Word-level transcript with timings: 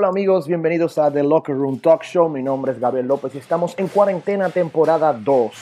Hola 0.00 0.08
amigos, 0.08 0.48
bienvenidos 0.48 0.96
a 0.96 1.12
The 1.12 1.22
Locker 1.22 1.54
Room 1.54 1.78
Talk 1.78 2.04
Show. 2.04 2.30
Mi 2.30 2.42
nombre 2.42 2.72
es 2.72 2.80
Gabriel 2.80 3.06
López 3.06 3.34
y 3.34 3.38
estamos 3.38 3.78
en 3.78 3.86
cuarentena 3.86 4.48
temporada 4.48 5.12
2. 5.12 5.52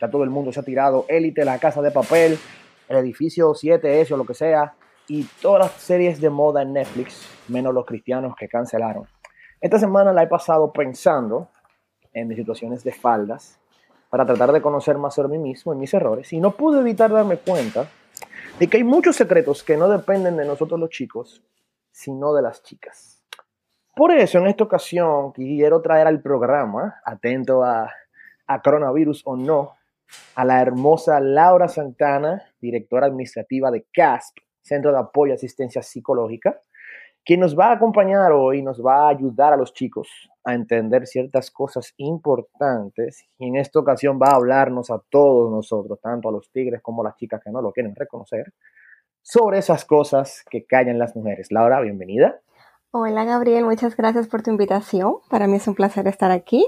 Ya 0.00 0.08
todo 0.08 0.22
el 0.22 0.30
mundo 0.30 0.52
se 0.52 0.60
ha 0.60 0.62
tirado 0.62 1.06
Élite, 1.08 1.44
La 1.44 1.58
Casa 1.58 1.82
de 1.82 1.90
Papel, 1.90 2.38
El 2.88 2.96
Edificio 2.98 3.50
7S 3.50 4.12
o 4.12 4.16
lo 4.16 4.24
que 4.24 4.34
sea 4.34 4.74
y 5.08 5.24
todas 5.42 5.58
las 5.58 5.72
series 5.82 6.20
de 6.20 6.30
moda 6.30 6.62
en 6.62 6.72
Netflix, 6.72 7.28
menos 7.48 7.74
los 7.74 7.84
cristianos 7.84 8.36
que 8.38 8.48
cancelaron. 8.48 9.08
Esta 9.60 9.80
semana 9.80 10.12
la 10.12 10.22
he 10.22 10.28
pasado 10.28 10.72
pensando 10.72 11.48
en 12.12 12.28
mis 12.28 12.38
situaciones 12.38 12.84
de 12.84 12.92
faldas 12.92 13.58
para 14.08 14.24
tratar 14.24 14.52
de 14.52 14.62
conocer 14.62 14.98
más 14.98 15.16
sobre 15.16 15.30
mí 15.30 15.38
mismo 15.38 15.74
y 15.74 15.76
mis 15.76 15.92
errores 15.92 16.32
y 16.32 16.38
no 16.38 16.52
pude 16.52 16.78
evitar 16.78 17.10
darme 17.10 17.38
cuenta 17.38 17.88
de 18.56 18.68
que 18.68 18.76
hay 18.76 18.84
muchos 18.84 19.16
secretos 19.16 19.64
que 19.64 19.76
no 19.76 19.88
dependen 19.88 20.36
de 20.36 20.44
nosotros 20.44 20.78
los 20.78 20.90
chicos, 20.90 21.42
sino 21.90 22.32
de 22.32 22.42
las 22.42 22.62
chicas. 22.62 23.19
Por 24.00 24.12
eso, 24.12 24.38
en 24.38 24.46
esta 24.46 24.64
ocasión, 24.64 25.30
quiero 25.32 25.82
traer 25.82 26.06
al 26.06 26.22
programa, 26.22 27.02
atento 27.04 27.62
a, 27.62 27.92
coronavirus 28.64 29.20
o 29.26 29.36
no, 29.36 29.74
a 30.36 30.44
la 30.46 30.62
hermosa 30.62 31.20
Laura 31.20 31.68
Santana, 31.68 32.42
directora 32.62 33.08
administrativa 33.08 33.70
de 33.70 33.84
CASP, 33.92 34.38
Centro 34.62 34.90
de 34.90 35.00
Apoyo 35.00 35.32
y 35.32 35.34
Asistencia 35.34 35.82
Psicológica, 35.82 36.58
quien 37.22 37.40
nos 37.40 37.54
va 37.54 37.66
a 37.66 37.72
acompañar 37.72 38.32
hoy, 38.32 38.62
nos 38.62 38.82
va 38.82 39.04
a 39.04 39.08
ayudar 39.10 39.52
a 39.52 39.58
los 39.58 39.74
chicos 39.74 40.08
a 40.44 40.54
entender 40.54 41.06
ciertas 41.06 41.50
cosas 41.50 41.92
importantes 41.98 43.28
y 43.36 43.48
en 43.48 43.56
esta 43.56 43.80
ocasión 43.80 44.18
va 44.18 44.28
a 44.28 44.36
hablarnos 44.36 44.90
a 44.90 45.02
todos 45.10 45.50
nosotros, 45.50 46.00
tanto 46.00 46.30
a 46.30 46.32
los 46.32 46.50
tigres 46.50 46.80
como 46.80 47.02
a 47.02 47.08
las 47.08 47.16
chicas 47.16 47.42
que 47.44 47.50
no 47.50 47.60
lo 47.60 47.70
quieren 47.70 47.94
reconocer, 47.94 48.54
sobre 49.20 49.58
esas 49.58 49.84
cosas 49.84 50.42
que 50.50 50.64
callan 50.64 50.98
las 50.98 51.14
mujeres. 51.14 51.52
Laura, 51.52 51.82
bienvenida. 51.82 52.40
Hola 52.92 53.24
Gabriel, 53.24 53.64
muchas 53.64 53.96
gracias 53.96 54.26
por 54.26 54.42
tu 54.42 54.50
invitación. 54.50 55.18
Para 55.28 55.46
mí 55.46 55.58
es 55.58 55.68
un 55.68 55.76
placer 55.76 56.08
estar 56.08 56.32
aquí. 56.32 56.66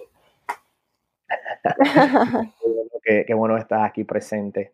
qué, 3.03 3.25
qué, 3.27 3.35
bueno 3.35 3.57
estar 3.57 3.85
aquí 3.85 4.05
presente. 4.05 4.73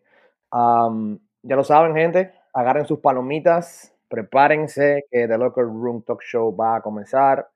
Um, 0.51 1.17
ya 1.41 1.55
lo 1.55 1.63
saben, 1.63 1.95
gente, 1.95 2.35
agarren 2.53 2.85
sus 2.85 2.99
palomitas, 2.99 3.95
prepárense 4.09 5.05
que 5.09 5.27
The 5.27 5.39
Locker 5.39 5.63
Room 5.65 6.03
Talk 6.03 6.21
Show 6.21 6.55
va 6.55 6.75
a 6.75 6.81
comenzar 6.81 7.49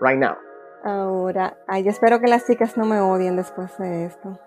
right 0.00 0.18
now. 0.18 0.36
Ahora, 0.84 1.56
ay, 1.66 1.82
yo 1.82 1.90
espero 1.90 2.20
que 2.20 2.28
las 2.28 2.46
chicas 2.46 2.76
no 2.76 2.84
me 2.84 3.00
odien 3.00 3.34
después 3.34 3.76
de 3.78 4.04
esto. 4.04 4.38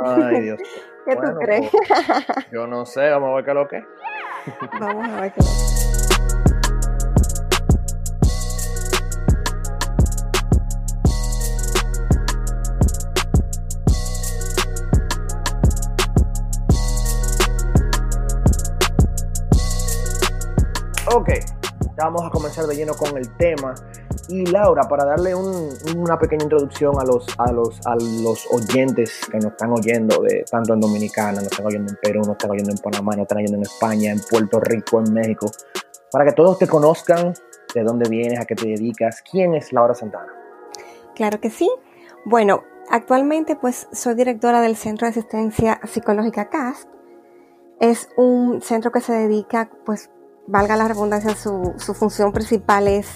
Ay, 0.00 0.40
Dios. 0.40 0.60
¿Qué 1.06 1.14
tú 1.14 1.38
crees? 1.38 1.70
Pues, 1.70 2.50
yo 2.50 2.66
no 2.66 2.84
sé, 2.84 3.10
vamos 3.10 3.30
a 3.30 3.34
ver 3.36 3.44
qué 3.44 3.50
es 3.52 3.54
lo 3.54 3.68
que. 3.68 3.84
vamos 4.80 5.08
a 5.08 5.20
ver 5.20 5.32
qué 5.32 5.38
es 5.38 5.46
lo 5.46 5.90
que. 5.90 5.93
Vamos 22.04 22.24
a 22.24 22.30
comenzar 22.30 22.66
de 22.66 22.76
lleno 22.76 22.94
con 22.94 23.16
el 23.16 23.36
tema. 23.36 23.74
Y 24.28 24.46
Laura, 24.46 24.82
para 24.88 25.04
darle 25.04 25.34
un, 25.34 25.70
una 25.96 26.18
pequeña 26.18 26.44
introducción 26.44 26.94
a 27.00 27.04
los, 27.04 27.26
a, 27.38 27.52
los, 27.52 27.80
a 27.86 27.94
los 27.96 28.46
oyentes 28.50 29.20
que 29.30 29.38
nos 29.38 29.52
están 29.52 29.72
oyendo, 29.72 30.22
de, 30.22 30.44
tanto 30.50 30.74
en 30.74 30.80
Dominicana, 30.80 31.40
nos 31.40 31.44
están 31.44 31.66
oyendo 31.66 31.92
en 31.92 31.98
Perú, 32.02 32.20
nos 32.20 32.30
están 32.30 32.50
oyendo 32.50 32.72
en 32.72 32.78
Panamá, 32.78 33.12
nos 33.12 33.22
están 33.22 33.38
oyendo 33.38 33.56
en 33.56 33.62
España, 33.62 34.12
en 34.12 34.20
Puerto 34.20 34.60
Rico, 34.60 35.00
en 35.00 35.12
México, 35.12 35.50
para 36.10 36.24
que 36.24 36.32
todos 36.32 36.58
te 36.58 36.66
conozcan, 36.66 37.34
de 37.74 37.82
dónde 37.82 38.08
vienes, 38.08 38.38
a 38.40 38.44
qué 38.44 38.54
te 38.54 38.68
dedicas, 38.68 39.22
quién 39.28 39.54
es 39.54 39.72
Laura 39.72 39.94
Santana. 39.94 40.32
Claro 41.14 41.40
que 41.40 41.50
sí. 41.50 41.70
Bueno, 42.24 42.62
actualmente 42.88 43.56
pues 43.56 43.88
soy 43.92 44.14
directora 44.14 44.60
del 44.60 44.76
Centro 44.76 45.06
de 45.06 45.10
Asistencia 45.10 45.80
Psicológica 45.84 46.48
CASP. 46.48 46.88
Es 47.80 48.08
un 48.16 48.62
centro 48.62 48.92
que 48.92 49.00
se 49.00 49.12
dedica 49.12 49.70
pues 49.84 50.10
valga 50.46 50.76
la 50.76 50.88
redundancia, 50.88 51.34
su, 51.34 51.74
su 51.78 51.94
función 51.94 52.32
principal 52.32 52.88
es 52.88 53.06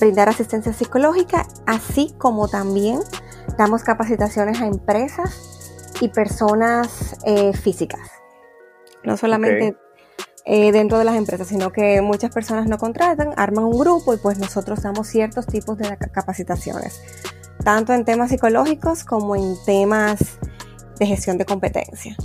brindar 0.00 0.28
asistencia 0.28 0.72
psicológica, 0.72 1.46
así 1.66 2.14
como 2.18 2.48
también 2.48 3.00
damos 3.56 3.82
capacitaciones 3.82 4.60
a 4.60 4.66
empresas 4.66 5.90
y 6.00 6.08
personas 6.08 7.16
eh, 7.24 7.52
físicas. 7.52 8.10
No 9.04 9.16
solamente 9.16 9.76
eh, 10.46 10.72
dentro 10.72 10.98
de 10.98 11.04
las 11.04 11.16
empresas, 11.16 11.46
sino 11.48 11.72
que 11.72 12.00
muchas 12.00 12.32
personas 12.32 12.66
no 12.66 12.78
contratan, 12.78 13.32
arman 13.36 13.64
un 13.64 13.78
grupo 13.78 14.14
y 14.14 14.16
pues 14.16 14.38
nosotros 14.38 14.82
damos 14.82 15.08
ciertos 15.08 15.46
tipos 15.46 15.78
de 15.78 15.96
capacitaciones, 16.12 17.00
tanto 17.62 17.92
en 17.92 18.04
temas 18.04 18.30
psicológicos 18.30 19.04
como 19.04 19.36
en 19.36 19.56
temas 19.64 20.38
de 20.98 21.06
gestión 21.06 21.38
de 21.38 21.44
competencia. 21.44 22.16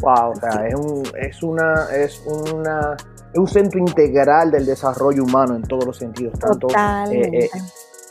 Wow, 0.00 0.30
o 0.30 0.36
sea, 0.36 0.66
es, 0.68 0.74
un, 0.74 1.02
es 1.16 1.42
una, 1.42 1.88
es 1.92 2.22
una 2.24 2.96
es 3.32 3.38
un 3.38 3.46
centro 3.46 3.78
integral 3.78 4.50
del 4.50 4.66
desarrollo 4.66 5.24
humano 5.24 5.54
en 5.54 5.62
todos 5.62 5.84
los 5.84 5.96
sentidos, 5.96 6.38
tanto 6.38 6.68
eh, 6.68 7.30
eh, 7.32 7.50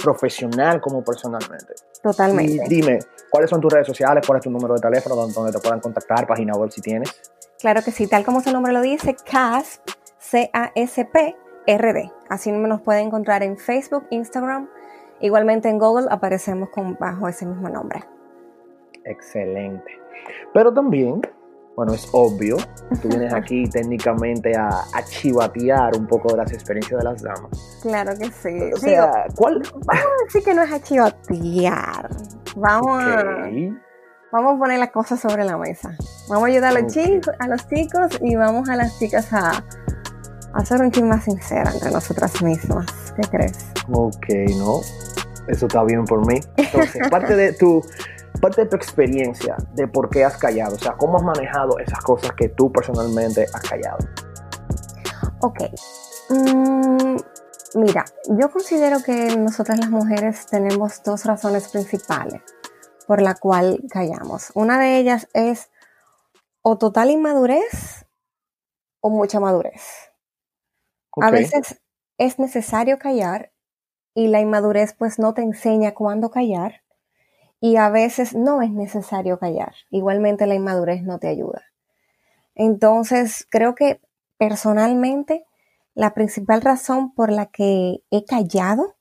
profesional 0.01 0.79
como 0.79 1.03
personalmente. 1.03 1.73
Totalmente. 2.01 2.65
Y 2.65 2.69
dime, 2.69 2.99
¿cuáles 3.29 3.49
son 3.49 3.59
tus 3.59 3.73
redes 3.73 3.87
sociales? 3.87 4.23
¿Cuál 4.25 4.37
es 4.37 4.43
tu 4.43 4.51
número 4.51 4.75
de 4.75 4.81
teléfono 4.81 5.15
donde 5.15 5.51
te 5.51 5.59
puedan 5.59 5.79
contactar? 5.79 6.27
Página 6.27 6.53
web 6.53 6.71
si 6.71 6.81
tienes. 6.81 7.13
Claro 7.59 7.81
que 7.83 7.91
sí, 7.91 8.07
tal 8.07 8.23
como 8.23 8.41
su 8.41 8.51
nombre 8.51 8.71
lo 8.71 8.81
dice, 8.81 9.15
CASP, 9.15 9.89
C-A-S-P, 10.19 11.35
R-D. 11.65 12.11
Así 12.29 12.51
nos 12.51 12.81
pueden 12.81 13.07
encontrar 13.07 13.41
en 13.41 13.57
Facebook, 13.57 14.05
Instagram. 14.11 14.69
Igualmente 15.19 15.67
en 15.67 15.79
Google 15.79 16.07
aparecemos 16.11 16.69
con, 16.69 16.95
bajo 16.99 17.27
ese 17.27 17.47
mismo 17.47 17.69
nombre. 17.69 18.03
Excelente. 19.03 19.99
Pero 20.53 20.71
también 20.71 21.21
bueno, 21.77 21.93
es 21.93 22.09
obvio, 22.11 22.57
tú 23.03 23.07
vienes 23.07 23.31
aquí 23.31 23.63
técnicamente 23.71 24.51
a, 24.57 24.83
chivatear 25.05 25.95
un 25.95 26.07
poco 26.07 26.29
de 26.31 26.37
las 26.37 26.51
experiencias 26.51 26.97
de 26.97 27.03
las 27.03 27.21
damas. 27.21 27.79
Claro 27.83 28.13
que 28.17 28.31
sí. 28.31 28.71
O 28.73 28.77
sea, 28.77 29.27
¿cuál? 29.35 29.61
Vamos 29.73 30.05
a 30.19 30.23
decir 30.25 30.43
que 30.43 30.55
no 30.55 30.63
es 30.63 30.71
a 30.71 30.81
chivatear. 30.81 32.09
Vamos 32.55 33.03
a... 33.03 33.23
Vamos 34.29 34.55
a 34.55 34.59
poner 34.59 34.79
las 34.79 34.89
cosas 34.89 35.19
sobre 35.19 35.45
la 35.45 35.55
mesa. 35.57 35.95
Vamos 36.27 36.45
a 36.45 36.47
ayudar 36.47 36.75
a 36.75 36.81
los, 36.81 36.91
chicos, 36.91 37.33
a 37.39 37.47
los 37.47 37.65
chicos 37.69 38.19
y 38.21 38.35
vamos 38.35 38.67
a 38.67 38.75
las 38.75 38.97
chicas 38.99 39.31
a, 39.31 39.51
a 39.51 39.63
hacer 40.53 40.81
un 40.81 40.91
chisme 40.91 41.09
más 41.09 41.23
sincera 41.25 41.71
entre 41.71 41.91
nosotras 41.91 42.41
mismas. 42.41 42.87
¿Qué 43.15 43.21
crees? 43.29 43.67
Ok, 43.89 44.27
no. 44.57 44.81
Eso 45.47 45.67
está 45.67 45.83
bien 45.83 46.03
por 46.05 46.25
mí. 46.27 46.39
Entonces, 46.57 47.07
parte 47.09 47.35
de 47.35 47.53
tu 47.53 47.81
parte 48.37 48.63
de 48.63 48.69
tu 48.69 48.75
experiencia 48.75 49.55
de 49.73 49.87
por 49.87 50.09
qué 50.09 50.23
has 50.23 50.37
callado, 50.37 50.75
o 50.75 50.79
sea, 50.79 50.93
cómo 50.93 51.17
has 51.17 51.23
manejado 51.23 51.79
esas 51.79 51.99
cosas 51.99 52.31
que 52.33 52.49
tú 52.49 52.71
personalmente 52.71 53.45
has 53.53 53.61
callado. 53.61 53.97
Ok. 55.41 55.59
Mm, 56.29 57.17
mira, 57.75 58.05
yo 58.29 58.49
considero 58.51 59.01
que 59.03 59.35
nosotras 59.37 59.79
las 59.79 59.89
mujeres 59.89 60.47
tenemos 60.47 61.03
dos 61.03 61.25
razones 61.25 61.69
principales 61.69 62.41
por 63.05 63.21
la 63.21 63.35
cual 63.35 63.81
callamos. 63.89 64.51
Una 64.53 64.79
de 64.79 64.97
ellas 64.97 65.27
es 65.33 65.69
o 66.61 66.77
total 66.77 67.11
inmadurez 67.11 68.05
o 68.99 69.09
mucha 69.09 69.39
madurez. 69.39 70.11
A 71.19 71.31
veces 71.31 71.81
es 72.17 72.39
necesario 72.39 72.99
callar 72.99 73.53
y 74.13 74.27
la 74.27 74.41
inmadurez 74.41 74.93
pues 74.93 75.19
no 75.19 75.33
te 75.33 75.41
enseña 75.41 75.93
cuándo 75.93 76.29
callar 76.29 76.83
y 77.59 77.77
a 77.77 77.89
veces 77.89 78.35
no 78.35 78.61
es 78.61 78.71
necesario 78.71 79.39
callar. 79.39 79.73
Igualmente 79.89 80.45
la 80.47 80.55
inmadurez 80.55 81.03
no 81.03 81.19
te 81.19 81.27
ayuda. 81.27 81.63
Entonces, 82.55 83.47
creo 83.49 83.75
que 83.75 84.01
personalmente 84.37 85.45
la 85.93 86.13
principal 86.13 86.61
razón 86.61 87.13
por 87.13 87.31
la 87.31 87.47
que 87.47 88.03
he 88.11 88.25
callado 88.25 88.95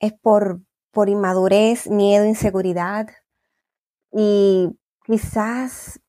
es 0.00 0.12
por, 0.12 0.60
por 0.90 1.08
inmadurez, 1.08 1.88
miedo, 1.88 2.24
inseguridad 2.24 3.08
y 4.12 4.76
quizás 5.04 6.00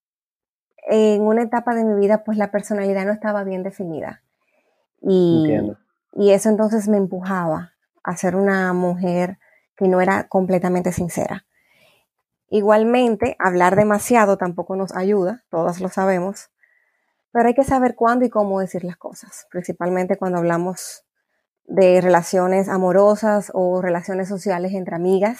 en 0.88 1.22
una 1.22 1.44
etapa 1.44 1.74
de 1.76 1.84
mi 1.84 2.00
vida 2.00 2.24
pues 2.24 2.38
la 2.38 2.52
personalidad 2.52 3.06
no 3.06 3.12
estaba 3.12 3.44
bien 3.44 3.64
definida. 3.64 4.24
Y, 5.02 5.56
y 6.14 6.32
eso 6.32 6.50
entonces 6.50 6.88
me 6.88 6.98
empujaba 6.98 7.74
a 8.04 8.18
ser 8.18 8.36
una 8.36 8.74
mujer 8.74 9.38
que 9.76 9.88
no 9.88 10.02
era 10.02 10.28
completamente 10.28 10.92
sincera. 10.92 11.46
Igualmente, 12.50 13.36
hablar 13.40 13.76
demasiado 13.76 14.38
tampoco 14.38 14.76
nos 14.76 14.96
ayuda, 14.96 15.44
todos 15.50 15.82
lo 15.82 15.90
sabemos, 15.90 16.52
pero 17.32 17.48
hay 17.48 17.54
que 17.54 17.64
saber 17.64 17.96
cuándo 17.96 18.24
y 18.26 18.30
cómo 18.30 18.60
decir 18.60 18.84
las 18.84 18.98
cosas, 18.98 19.48
principalmente 19.52 20.18
cuando 20.18 20.38
hablamos 20.38 21.04
de 21.66 22.00
relaciones 22.00 22.70
amorosas 22.70 23.52
o 23.54 23.82
relaciones 23.82 24.30
sociales 24.30 24.74
entre 24.74 24.96
amigas 24.96 25.40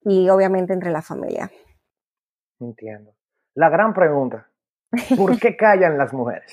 y 0.00 0.28
obviamente 0.28 0.72
entre 0.72 0.90
la 0.90 1.00
familia. 1.02 1.50
Entiendo. 2.60 3.14
La 3.54 3.68
gran 3.70 3.94
pregunta, 3.94 4.48
¿por 5.16 5.38
qué 5.38 5.56
callan 5.64 5.96
las 5.96 6.12
mujeres? 6.12 6.52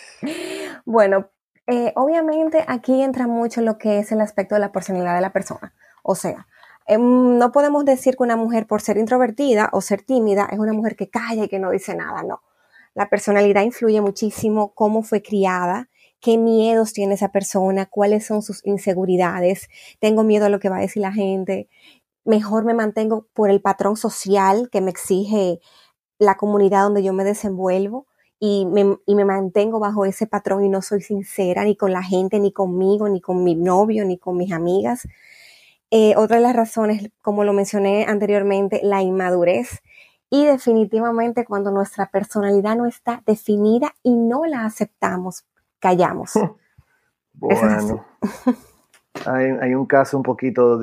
Bueno, 0.86 1.30
Eh, 1.68 1.94
obviamente 1.96 2.66
aquí 2.68 3.02
entra 3.04 3.28
mucho 3.28 3.62
lo 3.62 3.78
que 3.78 4.00
es 4.00 4.12
el 4.12 4.20
aspecto 4.20 4.56
de 4.56 4.62
la 4.62 4.72
personalidad 4.72 5.16
de 5.16 5.22
la 5.22 5.32
persona. 5.32 5.74
O 6.04 6.16
sea, 6.16 6.48
no 6.88 7.52
podemos 7.52 7.86
decir 7.86 8.16
que 8.18 8.24
una 8.24 8.36
mujer 8.36 8.68
por 8.68 8.82
ser 8.82 8.98
introvertida 8.98 9.70
o 9.74 9.82
ser 9.82 10.02
tímida 10.02 10.48
es 10.52 10.60
una 10.60 10.74
mujer 10.74 10.96
que 10.96 11.10
calla 11.10 11.46
y 11.46 11.48
que 11.48 11.60
no 11.60 11.72
dice 11.72 11.96
nada, 11.96 12.24
no. 12.24 12.42
La 12.94 13.10
personalidad 13.10 13.64
influye 13.64 14.02
muchísimo, 14.02 14.74
cómo 14.74 15.04
fue 15.04 15.22
criada, 15.22 15.90
qué 16.20 16.38
miedos 16.38 16.94
tiene 16.94 17.16
esa 17.16 17.32
persona, 17.32 17.86
cuáles 17.86 18.26
son 18.26 18.42
sus 18.42 18.66
inseguridades, 18.66 19.70
tengo 20.00 20.24
miedo 20.24 20.46
a 20.46 20.50
lo 20.50 20.60
que 20.60 20.70
va 20.70 20.78
a 20.78 20.82
decir 20.82 21.02
la 21.02 21.14
gente, 21.14 21.70
mejor 22.26 22.66
me 22.66 22.74
mantengo 22.74 23.28
por 23.34 23.50
el 23.50 23.62
patrón 23.62 23.98
social 23.98 24.70
que 24.72 24.82
me 24.82 24.92
exige 24.92 25.60
la 26.20 26.36
comunidad 26.36 26.84
donde 26.84 27.04
yo 27.04 27.14
me 27.14 27.24
desenvuelvo 27.24 28.06
y 28.40 28.66
me, 28.66 28.98
y 29.06 29.16
me, 29.16 29.26
mantengo 29.26 29.80
bajo 29.80 30.06
ese 30.06 30.28
patrón 30.28 30.64
y 30.66 30.70
no 30.70 30.82
soy 30.82 31.02
sincera 31.02 31.64
ni 31.64 31.76
con 31.76 31.92
la 31.92 32.04
gente, 32.04 32.40
ni 32.40 32.52
conmigo, 32.52 33.08
ni 33.08 33.22
con 33.22 33.44
mi 33.44 33.56
novio, 33.56 34.06
ni 34.06 34.18
con 34.18 34.38
mis 34.38 34.52
amigas. 34.52 35.08
Eh, 35.92 36.14
otra 36.16 36.38
de 36.38 36.44
las 36.44 36.56
razones, 36.56 37.12
como 37.22 37.44
lo 37.44 37.52
mencioné 37.52 38.06
anteriormente, 38.06 38.80
la 38.82 39.02
inmadurez. 39.02 39.82
Y 40.30 40.46
definitivamente 40.46 41.44
cuando 41.44 41.72
nuestra 41.72 42.10
personalidad 42.10 42.78
no 42.78 42.86
está 42.86 43.22
definida 43.26 43.94
y 44.02 44.16
no 44.16 44.46
la 44.46 44.66
aceptamos, 44.66 45.46
callamos. 45.80 46.34
Bueno, 47.34 48.06
hay, 49.26 49.46
hay, 49.62 49.74
un 49.74 49.86
caso 49.86 50.18
un 50.18 50.22
poquito 50.22 50.80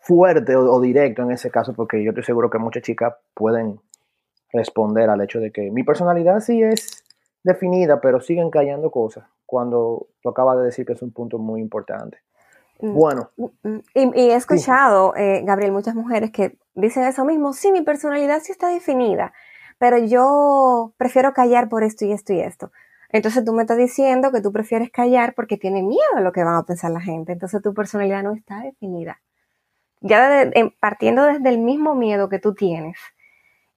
fuerte 0.00 0.56
o, 0.56 0.80
directo 0.80 1.22
en 1.22 1.30
ese 1.30 1.50
caso, 1.50 1.74
porque 1.74 2.02
yo 2.02 2.10
estoy 2.10 2.24
seguro 2.24 2.50
que 2.50 2.58
muchas 2.58 2.82
chicas 2.82 3.14
pueden 3.34 3.78
responder 4.52 5.10
al 5.10 5.20
hecho 5.20 5.38
de 5.38 5.52
que 5.52 5.70
mi 5.70 5.84
personalidad 5.84 6.40
sí 6.40 6.62
es 6.62 7.04
definida, 7.44 8.00
pero 8.00 8.20
siguen 8.20 8.50
callando 8.50 8.90
cosas, 8.90 9.26
cuando 9.46 10.08
tú 10.22 10.30
acabas 10.30 10.58
de 10.58 10.64
decir 10.64 10.86
que 10.86 10.94
es 10.94 11.02
un 11.02 11.12
punto 11.12 11.38
muy 11.38 11.60
importante. 11.60 12.18
Mm, 12.80 12.94
bueno. 12.94 13.30
Mm, 13.36 13.68
mm, 13.68 14.12
y, 14.14 14.30
he 14.30 14.34
escuchado, 14.34 15.14
eh, 15.16 15.42
Gabriel, 15.44 15.72
muchas 15.72 15.94
mujeres 15.94 16.30
que 16.30 16.58
dicen 16.74 17.04
eso 17.04 17.24
mismo, 17.24 17.52
sí, 17.52 17.72
mi 17.72 17.82
personalidad 17.82 18.40
sí 18.42 18.52
está 18.52 18.68
definida, 18.68 19.32
pero 19.78 19.98
yo 19.98 20.92
prefiero 20.96 21.32
callar 21.32 21.68
por 21.68 21.82
esto 21.82 22.04
y 22.04 22.12
esto 22.12 22.32
y 22.32 22.40
esto. 22.40 22.72
Entonces 23.10 23.44
tú 23.44 23.52
me 23.52 23.62
estás 23.62 23.78
diciendo 23.78 24.30
que 24.32 24.40
tú 24.42 24.52
prefieres 24.52 24.90
callar 24.90 25.34
porque 25.34 25.56
tienes 25.56 25.82
miedo 25.82 26.16
a 26.16 26.20
lo 26.20 26.32
que 26.32 26.44
van 26.44 26.56
a 26.56 26.64
pensar 26.64 26.90
la 26.90 27.00
gente. 27.00 27.32
Entonces 27.32 27.62
tu 27.62 27.72
personalidad 27.72 28.22
no 28.22 28.34
está 28.34 28.60
definida. 28.60 29.20
Ya 30.00 30.50
partiendo 30.78 31.24
desde 31.24 31.48
el 31.48 31.58
mismo 31.58 31.94
miedo 31.94 32.28
que 32.28 32.38
tú 32.38 32.54
tienes, 32.54 32.98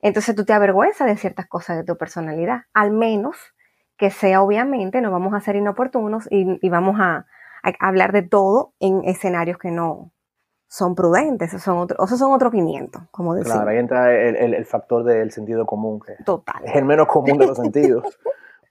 entonces 0.01 0.35
tú 0.35 0.45
te 0.45 0.53
avergüenzas 0.53 1.07
de 1.07 1.17
ciertas 1.17 1.47
cosas 1.47 1.77
de 1.77 1.83
tu 1.83 1.97
personalidad. 1.97 2.63
Al 2.73 2.91
menos 2.91 3.37
que 3.97 4.11
sea 4.11 4.41
obviamente, 4.41 4.99
no 5.01 5.11
vamos 5.11 5.33
a 5.33 5.41
ser 5.41 5.55
inoportunos 5.55 6.27
y, 6.29 6.69
vamos 6.69 6.99
a, 6.99 7.25
hablar 7.79 8.11
de 8.11 8.21
todo 8.23 8.73
en 8.79 9.03
escenarios 9.03 9.57
que 9.57 9.71
no 9.71 10.11
son 10.67 10.95
prudentes. 10.95 11.49
Esos 11.49 11.63
son 11.63 11.77
otro, 11.77 12.03
esos 12.03 12.17
son 12.17 12.31
otro 12.31 12.49
500, 12.49 13.03
como 13.11 13.35
decía. 13.35 13.53
Claro, 13.53 13.69
ahí 13.69 13.77
entra 13.77 14.13
el, 14.13 14.53
el 14.53 14.65
factor 14.65 15.03
del 15.03 15.31
sentido 15.31 15.65
común, 15.65 15.99
que 15.99 16.23
Total. 16.23 16.63
es 16.63 16.75
el 16.75 16.85
menos 16.85 17.07
común 17.07 17.37
de 17.37 17.47
los 17.47 17.57
sentidos. 17.57 18.17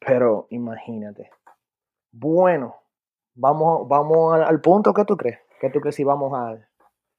Pero 0.04 0.46
imagínate. 0.50 1.30
Bueno, 2.10 2.76
vamos, 3.34 3.86
vamos 3.86 4.40
al, 4.40 4.60
punto 4.60 4.94
que 4.94 5.04
tú 5.04 5.16
crees. 5.16 5.38
¿Qué 5.60 5.70
tú 5.70 5.80
crees 5.80 5.94
si 5.94 6.04
vamos 6.04 6.32
al. 6.32 6.66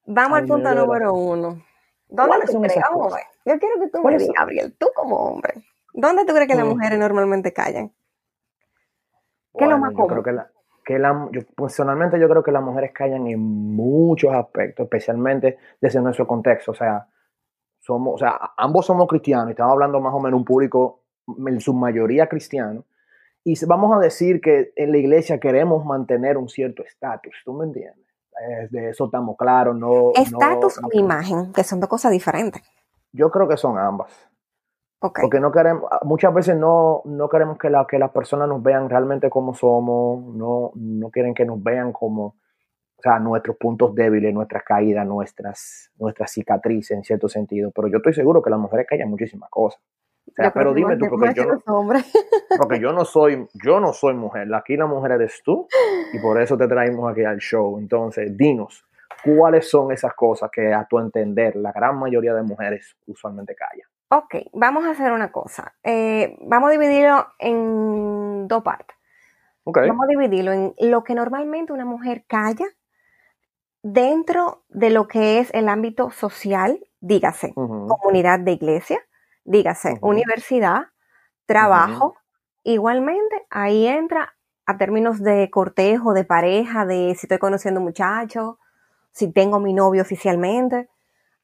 Vamos 0.06 0.40
al, 0.40 0.48
punto 0.48 0.74
número 0.74 1.14
uno. 1.14 1.62
¿Dónde 2.08 2.48
tú 2.48 2.60
crees? 2.60 2.82
Vamos 2.90 3.14
a 3.14 3.18
ver. 3.18 3.26
Yo 3.46 3.60
quiero 3.60 3.80
que 3.80 3.90
tú 3.90 4.02
me 4.02 4.18
digas, 4.18 4.36
Gabriel, 4.38 4.76
tú 4.78 4.88
como 4.96 5.16
hombre. 5.18 5.54
¿Dónde 5.94 6.26
tú 6.26 6.34
crees 6.34 6.48
que 6.48 6.56
las 6.56 6.66
mm. 6.66 6.70
mujeres 6.70 7.00
normalmente 7.00 7.54
callan? 7.54 7.94
¿Qué 9.58 9.66
es 9.66 9.70
lo 9.70 9.78
más 9.78 9.94
común? 9.94 10.24
que 10.24 10.32
la, 10.32 10.50
yo, 11.32 11.42
personalmente 11.56 12.20
yo 12.20 12.28
creo 12.30 12.44
que 12.44 12.52
las 12.52 12.64
mujeres 12.64 12.92
callan 12.94 13.28
en 13.28 13.40
muchos 13.40 14.34
aspectos, 14.34 14.84
especialmente 14.86 15.58
desde 15.80 16.02
nuestro 16.02 16.28
contexto. 16.28 16.72
O 16.72 16.76
sea, 16.76 17.08
somos, 17.80 18.16
o 18.16 18.18
sea, 18.18 18.40
ambos 18.58 18.86
somos 18.86 19.08
cristianos 19.08 19.50
y 19.50 19.52
estamos 19.52 19.74
hablando 19.74 20.00
más 20.00 20.14
o 20.14 20.20
menos 20.20 20.38
un 20.38 20.46
público 20.46 21.04
en 21.48 21.60
su 21.60 21.74
mayoría 21.74 22.28
cristiano, 22.28 22.86
y 23.44 23.54
vamos 23.66 23.96
a 23.96 24.00
decir 24.00 24.40
que 24.40 24.72
en 24.76 24.92
la 24.92 24.98
iglesia 24.98 25.40
queremos 25.40 25.84
mantener 25.86 26.38
un 26.38 26.48
cierto 26.48 26.84
estatus, 26.84 27.34
¿tú 27.44 27.54
me 27.54 27.66
entiendes? 27.66 28.06
de 28.72 28.90
eso 28.90 29.06
estamos 29.06 29.38
claros, 29.38 29.76
no... 29.76 30.14
Estatus 30.16 30.80
o 30.80 30.90
imagen, 30.94 31.54
que 31.54 31.64
son 31.64 31.80
dos 31.80 31.90
cosas 31.90 32.12
diferentes. 32.12 32.64
Yo 33.12 33.30
creo 33.30 33.48
que 33.48 33.58
son 33.58 33.78
ambas. 33.78 34.12
Porque 35.02 35.40
no 35.40 35.52
queremos, 35.52 35.90
muchas 36.04 36.34
veces 36.34 36.56
no, 36.56 37.02
no 37.06 37.28
queremos 37.28 37.58
que, 37.58 37.70
la, 37.70 37.86
que 37.88 37.98
las 37.98 38.12
personas 38.12 38.48
nos 38.48 38.62
vean 38.62 38.88
realmente 38.88 39.30
como 39.30 39.54
somos, 39.54 40.24
no, 40.36 40.72
no 40.76 41.10
quieren 41.10 41.34
que 41.34 41.44
nos 41.44 41.62
vean 41.62 41.92
como, 41.92 42.26
o 42.26 43.02
sea, 43.02 43.18
nuestros 43.18 43.58
puntos 43.58 43.96
débiles, 43.96 44.32
nuestras 44.32 44.64
caídas, 44.64 45.08
nuestras, 45.08 45.92
nuestras 45.98 46.32
cicatrices 46.32 46.96
en 46.96 47.04
cierto 47.04 47.28
sentido. 47.28 47.72
Pero 47.72 47.88
yo 47.88 47.98
estoy 47.98 48.14
seguro 48.14 48.44
que 48.44 48.52
las 48.52 48.60
mujeres 48.60 48.86
callan 48.88 49.10
muchísimas 49.10 49.50
cosas 49.50 49.82
pero 50.54 50.74
dime 50.74 50.98
tú, 50.98 51.08
porque 51.10 51.34
yo, 51.34 51.46
no, 51.66 51.88
porque 52.58 52.80
yo 52.80 52.94
no 52.94 53.06
soy, 53.06 53.48
yo 53.64 53.80
no 53.80 53.94
soy 53.94 54.14
mujer, 54.14 54.54
aquí 54.54 54.78
la 54.78 54.86
mujer 54.86 55.12
eres 55.12 55.42
tú 55.44 55.68
y 56.14 56.20
por 56.20 56.42
eso 56.42 56.58
te 56.58 56.68
traemos 56.68 57.12
aquí 57.12 57.24
al 57.24 57.38
show. 57.38 57.78
Entonces, 57.78 58.36
dinos, 58.38 58.86
¿cuáles 59.24 59.70
son 59.70 59.92
esas 59.92 60.14
cosas 60.14 60.50
que 60.52 60.74
a 60.74 60.86
tu 60.86 61.00
entender 61.00 61.56
la 61.56 61.72
gran 61.72 61.98
mayoría 61.98 62.34
de 62.34 62.44
mujeres 62.44 62.96
usualmente 63.08 63.56
callan? 63.56 63.88
Ok, 64.14 64.36
vamos 64.52 64.84
a 64.84 64.90
hacer 64.90 65.14
una 65.14 65.32
cosa. 65.32 65.74
Eh, 65.84 66.38
vamos 66.42 66.68
a 66.68 66.72
dividirlo 66.74 67.28
en 67.40 68.46
dos 68.50 68.62
partes. 68.62 68.98
Okay. 69.64 69.88
Vamos 69.88 70.04
a 70.04 70.08
dividirlo 70.08 70.52
en 70.52 70.74
lo 70.80 71.06
que 71.06 71.16
normalmente 71.16 71.72
una 71.72 71.86
mujer 71.86 72.26
calla 72.28 72.66
dentro 73.84 74.66
de 74.68 74.90
lo 74.90 75.08
que 75.08 75.40
es 75.40 75.50
el 75.54 75.70
ámbito 75.70 76.12
social, 76.12 76.78
dígase, 77.00 77.54
comunidad 77.54 78.42
de 78.42 78.52
iglesia, 78.52 79.00
dígase, 79.46 79.98
universidad, 80.02 80.88
trabajo, 81.46 82.16
igualmente 82.64 83.48
ahí 83.50 83.88
entra 83.88 84.36
a 84.66 84.78
términos 84.78 85.24
de 85.24 85.50
cortejo, 85.50 86.14
de 86.14 86.26
pareja, 86.26 86.86
de 86.86 87.16
si 87.16 87.28
estoy 87.28 87.40
conociendo 87.40 87.80
un 87.80 87.86
muchacho, 87.86 88.60
si 89.12 89.32
tengo 89.32 89.62
mi 89.62 89.74
novio 89.74 90.02
oficialmente. 90.02 90.90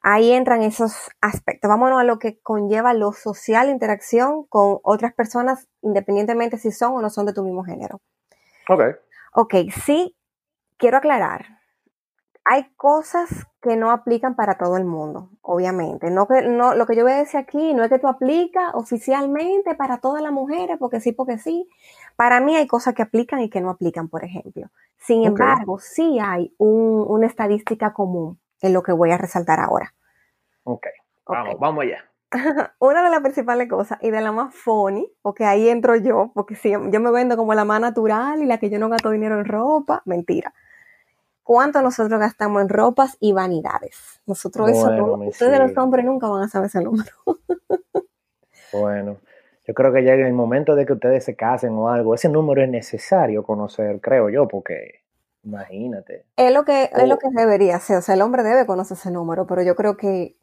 Ahí 0.10 0.32
entran 0.32 0.62
esos 0.62 0.94
aspectos. 1.20 1.68
Vámonos 1.68 2.00
a 2.00 2.06
lo 2.06 2.18
que 2.18 2.40
conlleva 2.40 2.94
lo 2.94 3.12
social, 3.12 3.70
interacción 3.70 4.46
con 4.46 4.80
otras 4.84 5.14
personas, 5.14 5.68
independientemente 5.82 6.58
si 6.58 6.72
son 6.72 6.94
o 6.94 7.02
no 7.02 7.10
son 7.10 7.26
de 7.26 7.34
tu 7.34 7.44
mismo 7.44 7.66
género. 7.66 8.00
Ok. 8.70 8.84
Ok, 9.34 9.56
sí, 9.86 10.16
quiero 10.78 10.98
aclarar 10.98 11.58
hay 12.50 12.72
cosas 12.78 13.28
que 13.62 13.76
no 13.76 13.92
aplican 13.92 14.36
para 14.36 14.58
todo 14.58 14.78
el 14.78 14.86
mundo, 14.86 15.32
obviamente. 15.42 16.10
No 16.10 16.28
que, 16.28 16.44
no, 16.44 16.76
lo 16.76 16.86
que 16.86 16.96
yo 16.96 17.04
voy 17.04 17.12
a 17.12 17.18
decir 17.18 17.42
aquí 17.42 17.74
no 17.74 17.84
es 17.84 17.90
que 17.90 18.00
tú 18.00 18.08
aplicas 18.08 18.72
oficialmente 18.74 19.76
para 19.76 19.98
todas 19.98 20.24
las 20.24 20.32
mujeres, 20.32 20.78
porque 20.80 21.02
sí, 21.02 21.12
porque 21.12 21.38
sí. 21.40 21.68
Para 22.16 22.40
mí 22.40 22.56
hay 22.56 22.66
cosas 22.66 22.94
que 22.94 23.02
aplican 23.02 23.42
y 23.42 23.50
que 23.50 23.60
no 23.60 23.70
aplican, 23.70 24.08
por 24.08 24.24
ejemplo. 24.24 24.68
Sin 24.98 25.26
embargo, 25.26 25.78
sí 25.80 26.20
hay 26.22 26.56
una 26.58 27.28
estadística 27.28 27.92
común 27.92 28.40
en 28.62 28.72
lo 28.72 28.82
que 28.82 28.94
voy 28.94 29.12
a 29.12 29.18
resaltar 29.18 29.60
ahora. 29.60 29.94
Ok, 30.70 30.88
vamos, 31.26 31.60
vamos 31.60 31.84
allá. 31.84 32.04
una 32.80 33.04
de 33.04 33.10
las 33.10 33.22
principales 33.22 33.70
cosas 33.70 34.00
y 34.02 34.12
de 34.12 34.22
la 34.22 34.32
más 34.32 34.54
funny, 34.54 35.10
porque 35.22 35.46
ahí 35.46 35.70
entro 35.70 35.96
yo, 35.96 36.32
porque 36.34 36.56
si 36.56 36.72
yo 36.72 37.00
me 37.00 37.12
vendo 37.12 37.38
como 37.38 37.54
la 37.54 37.64
más 37.64 37.80
natural 37.80 38.42
y 38.42 38.46
la 38.46 38.58
que 38.58 38.70
yo 38.70 38.80
no 38.80 38.90
gasto 38.90 39.12
dinero 39.12 39.40
en 39.40 39.46
ropa, 39.46 40.02
mentira 40.06 40.54
cuánto 41.48 41.82
nosotros 41.82 42.20
gastamos 42.20 42.62
en 42.62 42.68
ropas 42.68 43.16
y 43.22 43.32
vanidades. 43.32 44.20
Nosotros 44.26 44.70
eso, 44.70 45.16
ustedes 45.16 45.60
los 45.60 45.78
hombres 45.78 46.04
nunca 46.04 46.28
van 46.28 46.44
a 46.44 46.50
saber 46.50 46.68
ese 46.68 46.82
número. 46.82 47.10
bueno, 48.74 49.18
yo 49.66 49.74
creo 49.74 49.94
que 49.94 50.02
llega 50.02 50.28
el 50.28 50.34
momento 50.34 50.76
de 50.76 50.86
que 50.86 50.92
ustedes 50.92 51.24
se 51.24 51.38
casen 51.38 51.72
o 51.72 51.90
algo, 51.90 52.14
ese 52.14 52.28
número 52.28 52.62
es 52.62 52.70
necesario 52.70 53.44
conocer, 53.44 54.02
creo 54.02 54.30
yo, 54.30 54.50
porque 54.50 55.04
imagínate. 55.44 56.26
Es 56.36 56.54
lo 56.54 56.66
que, 56.66 56.90
es 56.94 57.08
lo 57.08 57.16
oh. 57.16 57.18
que 57.18 57.30
debería 57.34 57.80
ser, 57.80 57.96
o 57.96 58.02
sea, 58.02 58.16
el 58.16 58.22
hombre 58.24 58.44
debe 58.44 58.66
conocer 58.66 58.98
ese 58.98 59.10
número, 59.10 59.48
pero 59.48 59.62
yo 59.62 59.78
creo 59.78 59.96
que 59.96 60.37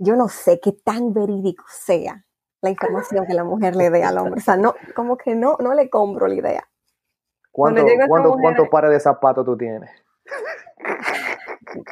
yo 0.00 0.16
no 0.16 0.28
sé 0.28 0.60
qué 0.60 0.72
tan 0.72 1.12
verídico 1.12 1.64
sea 1.68 2.24
la 2.62 2.70
información 2.70 3.26
que 3.26 3.34
la 3.34 3.44
mujer 3.44 3.76
le 3.76 3.90
dé 3.90 4.02
al 4.02 4.18
hombre. 4.18 4.38
O 4.38 4.42
sea, 4.42 4.56
no, 4.56 4.74
como 4.94 5.16
que 5.16 5.34
no, 5.34 5.56
no 5.60 5.74
le 5.74 5.88
compro 5.88 6.26
la 6.26 6.34
idea. 6.34 6.68
¿Cuánto, 7.52 7.84
¿cuántos 8.40 8.68
pares 8.68 8.90
de 8.90 9.00
zapatos 9.00 9.44
tú 9.44 9.56
tienes? 9.56 9.90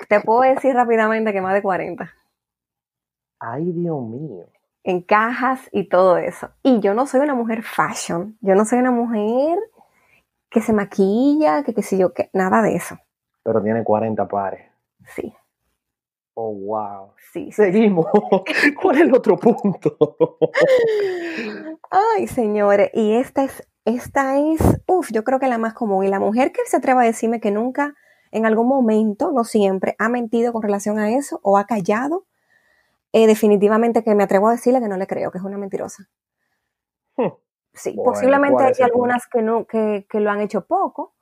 Te 0.08 0.20
puedo 0.20 0.40
decir 0.40 0.74
rápidamente 0.74 1.32
que 1.32 1.40
más 1.40 1.54
de 1.54 1.62
40. 1.62 2.10
Ay, 3.40 3.72
Dios 3.72 4.02
mío. 4.02 4.46
En 4.84 5.02
cajas 5.02 5.68
y 5.72 5.88
todo 5.88 6.16
eso. 6.16 6.50
Y 6.62 6.80
yo 6.80 6.94
no 6.94 7.06
soy 7.06 7.20
una 7.20 7.34
mujer 7.34 7.62
fashion. 7.62 8.38
Yo 8.40 8.54
no 8.54 8.64
soy 8.64 8.78
una 8.78 8.90
mujer 8.90 9.58
que 10.48 10.60
se 10.60 10.72
maquilla, 10.72 11.62
que 11.62 11.74
qué 11.74 11.82
sé 11.82 11.98
yo, 11.98 12.14
que 12.14 12.30
nada 12.32 12.62
de 12.62 12.74
eso. 12.74 12.96
Pero 13.42 13.62
tiene 13.62 13.84
40 13.84 14.26
pares. 14.28 14.62
Sí. 15.14 15.34
Oh, 16.40 16.52
wow. 16.52 17.14
Sí. 17.32 17.50
Seguimos. 17.50 18.06
¿Cuál 18.80 18.94
es 18.94 19.02
el 19.02 19.12
otro 19.12 19.36
punto? 19.36 19.96
Ay, 21.90 22.28
señores, 22.28 22.90
y 22.94 23.14
esta 23.14 23.42
es 23.42 23.66
esta 23.84 24.38
es, 24.38 24.60
uff, 24.86 25.10
yo 25.10 25.24
creo 25.24 25.40
que 25.40 25.48
la 25.48 25.58
más 25.58 25.74
común. 25.74 26.04
Y 26.04 26.08
la 26.08 26.20
mujer 26.20 26.52
que 26.52 26.60
se 26.66 26.76
atreva 26.76 27.02
a 27.02 27.06
decirme 27.06 27.40
que 27.40 27.50
nunca, 27.50 27.96
en 28.30 28.46
algún 28.46 28.68
momento, 28.68 29.32
no 29.32 29.42
siempre, 29.42 29.96
ha 29.98 30.08
mentido 30.08 30.52
con 30.52 30.62
relación 30.62 31.00
a 31.00 31.10
eso 31.10 31.40
o 31.42 31.58
ha 31.58 31.64
callado, 31.64 32.24
eh, 33.12 33.26
definitivamente 33.26 34.04
que 34.04 34.14
me 34.14 34.22
atrevo 34.22 34.46
a 34.46 34.52
decirle 34.52 34.80
que 34.80 34.88
no 34.88 34.96
le 34.96 35.08
creo, 35.08 35.32
que 35.32 35.38
es 35.38 35.44
una 35.44 35.58
mentirosa. 35.58 36.08
Hmm. 37.16 37.32
Sí, 37.72 37.96
posiblemente 37.96 38.62
hay 38.62 38.74
algunas 38.84 39.26
que, 39.26 39.42
no, 39.42 39.66
que, 39.66 40.06
que 40.08 40.20
lo 40.20 40.30
han 40.30 40.40
hecho 40.40 40.66
poco 40.66 41.16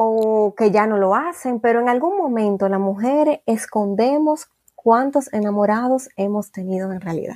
o 0.00 0.54
que 0.56 0.70
ya 0.70 0.86
no 0.86 0.96
lo 0.96 1.16
hacen, 1.16 1.58
pero 1.58 1.80
en 1.80 1.88
algún 1.88 2.16
momento 2.16 2.68
las 2.68 2.78
mujeres 2.78 3.40
escondemos 3.46 4.48
cuántos 4.76 5.32
enamorados 5.32 6.08
hemos 6.14 6.52
tenido 6.52 6.92
en 6.92 7.00
realidad. 7.00 7.34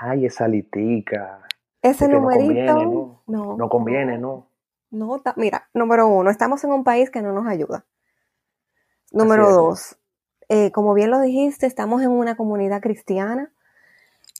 Ay, 0.00 0.24
esa 0.24 0.48
litica. 0.48 1.42
Ese 1.82 2.08
numerito 2.08 3.20
no, 3.26 3.56
no, 3.58 3.68
conviene, 3.68 4.16
¿no? 4.16 4.48
No, 4.90 5.22
mira, 5.36 5.68
número 5.74 6.08
uno, 6.08 6.30
estamos 6.30 6.64
en 6.64 6.72
un 6.72 6.84
país 6.84 7.10
que 7.10 7.20
no 7.20 7.32
nos 7.32 7.46
ayuda. 7.46 7.84
Número 9.12 9.52
dos, 9.52 9.98
eh, 10.48 10.72
como 10.72 10.94
bien 10.94 11.10
lo 11.10 11.20
dijiste, 11.20 11.66
estamos 11.66 12.00
en 12.00 12.08
una 12.12 12.34
comunidad 12.34 12.80
cristiana 12.80 13.52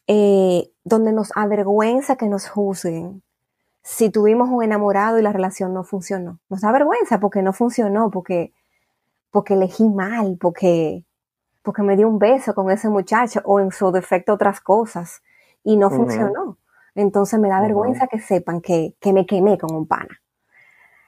eh, 0.07 0.71
donde 0.83 1.13
nos 1.13 1.31
avergüenza 1.37 2.17
que 2.17 2.29
nos 2.29 2.49
juzguen 2.49 3.23
si 3.91 4.11
tuvimos 4.11 4.51
un 4.51 4.63
enamorado 4.63 5.19
y 5.19 5.23
la 5.23 5.33
relación 5.33 5.73
no 5.73 5.83
funcionó. 5.83 6.39
Nos 6.51 6.61
da 6.61 6.71
vergüenza 6.73 7.19
porque 7.21 7.41
no 7.41 7.55
funcionó, 7.55 8.11
porque, 8.11 8.53
porque 9.31 9.55
elegí 9.55 9.89
mal, 9.89 10.37
porque, 10.39 11.07
porque 11.63 11.83
me 11.83 11.97
dio 11.97 12.07
un 12.07 12.19
beso 12.19 12.55
con 12.55 12.71
ese 12.71 12.91
muchacho 12.91 13.41
o 13.47 13.61
en 13.61 13.73
su 13.73 13.91
defecto 13.91 14.35
otras 14.35 14.61
cosas 14.61 15.23
y 15.65 15.79
no 15.79 15.89
funcionó. 15.89 16.59
Entonces 16.95 17.41
me 17.41 17.49
da 17.49 17.63
vergüenza 17.63 18.09
que 18.09 18.19
sepan 18.19 18.61
que, 18.61 18.95
me 19.07 19.25
quemé 19.25 19.57
con 19.57 19.75
un 19.75 19.87
pana. 19.87 20.21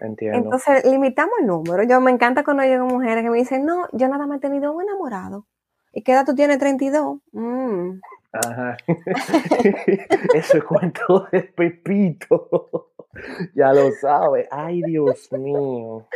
Entiendo. 0.01 0.39
Entonces 0.39 0.83
limitamos 0.87 1.35
el 1.41 1.49
número. 1.49 1.83
Yo 1.83 2.01
me 2.01 2.11
encanta 2.11 2.45
cuando 2.45 2.63
llegan 2.63 2.87
mujeres 2.87 3.23
que 3.23 3.29
me 3.29 3.37
dicen, 3.37 3.67
no, 3.67 3.89
yo 3.93 4.09
nada 4.09 4.27
más 4.27 4.39
he 4.39 4.41
tenido 4.41 4.73
un 4.73 4.83
enamorado. 4.83 5.45
¿Y 5.93 6.03
qué 6.03 6.13
edad 6.13 6.25
tú 6.25 6.35
tienes? 6.35 6.59
32. 6.59 7.19
Mm. 7.33 8.01
Ajá. 8.33 8.77
Eso 10.35 10.59
es 10.59 10.65
cuento 10.65 11.29
de 11.33 11.43
Pepito. 11.43 12.91
ya 13.55 13.73
lo 13.73 13.91
sabe. 13.93 14.49
Ay, 14.51 14.83
Dios 14.83 15.33
mío. 15.33 16.07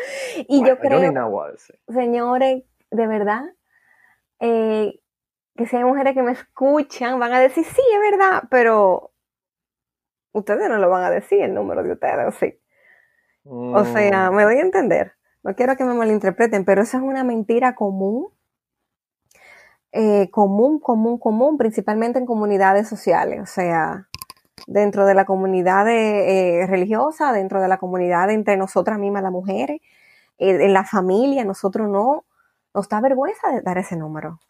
Y 0.48 0.64
yo 0.66 0.78
creo, 0.78 1.12
señores, 1.88 2.64
de 2.90 3.06
verdad, 3.06 3.44
eh, 4.40 5.00
que 5.56 5.66
si 5.66 5.76
hay 5.76 5.84
mujeres 5.84 6.14
que 6.14 6.22
me 6.22 6.32
escuchan, 6.32 7.18
van 7.18 7.32
a 7.32 7.40
decir, 7.40 7.64
sí, 7.64 7.82
es 7.92 8.10
verdad, 8.10 8.44
pero 8.50 9.12
ustedes 10.32 10.68
no 10.68 10.78
lo 10.78 10.90
van 10.90 11.04
a 11.04 11.10
decir 11.10 11.42
el 11.42 11.54
número 11.54 11.82
de 11.82 11.92
ustedes, 11.92 12.34
sí. 12.36 12.58
O 13.44 13.84
sea, 13.84 14.30
mm. 14.30 14.34
me 14.34 14.44
voy 14.44 14.56
a 14.56 14.62
entender. 14.62 15.12
No 15.42 15.54
quiero 15.54 15.76
que 15.76 15.84
me 15.84 15.94
malinterpreten, 15.94 16.64
pero 16.64 16.82
eso 16.82 16.96
es 16.96 17.02
una 17.02 17.24
mentira 17.24 17.74
común. 17.74 18.28
Eh, 19.96 20.28
común, 20.32 20.80
común, 20.80 21.18
común, 21.18 21.56
principalmente 21.56 22.18
en 22.18 22.26
comunidades 22.26 22.88
sociales. 22.88 23.40
O 23.40 23.46
sea, 23.46 24.08
dentro 24.66 25.06
de 25.06 25.14
la 25.14 25.24
comunidad 25.24 25.86
eh, 25.88 26.66
religiosa, 26.66 27.32
dentro 27.32 27.60
de 27.60 27.68
la 27.68 27.78
comunidad 27.78 28.28
entre 28.30 28.56
nosotras 28.56 28.98
mismas, 28.98 29.22
las 29.22 29.30
mujeres, 29.30 29.80
eh, 30.38 30.64
en 30.64 30.72
la 30.72 30.82
familia, 30.82 31.44
nosotros 31.44 31.88
no, 31.88 32.24
nos 32.74 32.88
da 32.88 33.00
vergüenza 33.00 33.52
de 33.52 33.62
dar 33.62 33.78
ese 33.78 33.96
número. 33.96 34.40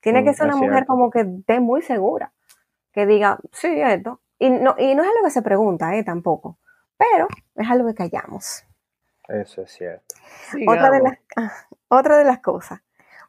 Tiene 0.00 0.22
mm, 0.22 0.24
que 0.24 0.32
ser 0.32 0.46
una 0.46 0.56
mujer 0.56 0.86
como 0.86 1.10
que 1.10 1.20
esté 1.20 1.60
muy 1.60 1.82
segura, 1.82 2.32
que 2.92 3.04
diga, 3.04 3.38
sí, 3.52 3.68
esto, 3.68 4.20
y 4.38 4.48
no, 4.48 4.76
y 4.78 4.94
no 4.94 5.02
es 5.02 5.10
algo 5.10 5.24
que 5.24 5.30
se 5.30 5.42
pregunta, 5.42 5.94
eh, 5.94 6.04
tampoco, 6.04 6.56
pero 6.96 7.28
es 7.54 7.68
algo 7.68 7.86
que 7.88 7.94
callamos. 7.94 8.64
Eso 9.28 9.60
es 9.60 9.72
cierto. 9.72 10.14
Otra 10.66 10.90
de, 10.90 11.00
las, 11.00 11.18
otra 11.88 12.16
de 12.16 12.24
las 12.24 12.38
cosas. 12.38 12.80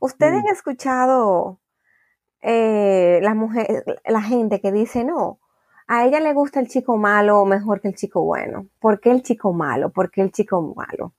¿Ustedes 0.01 0.39
han 0.39 0.47
escuchado 0.47 1.59
eh, 2.41 3.19
la, 3.21 3.35
mujer, 3.35 3.83
la 4.03 4.23
gente 4.23 4.59
que 4.59 4.71
dice, 4.71 5.03
no, 5.03 5.37
a 5.87 6.05
ella 6.05 6.19
le 6.19 6.33
gusta 6.33 6.59
el 6.59 6.67
chico 6.67 6.97
malo 6.97 7.45
mejor 7.45 7.81
que 7.81 7.89
el 7.89 7.95
chico 7.95 8.23
bueno? 8.23 8.65
¿Por 8.79 8.99
qué 8.99 9.11
el 9.11 9.21
chico 9.21 9.53
malo? 9.53 9.91
¿Por 9.91 10.09
qué 10.09 10.21
el 10.21 10.31
chico 10.31 10.73
malo? 10.75 11.13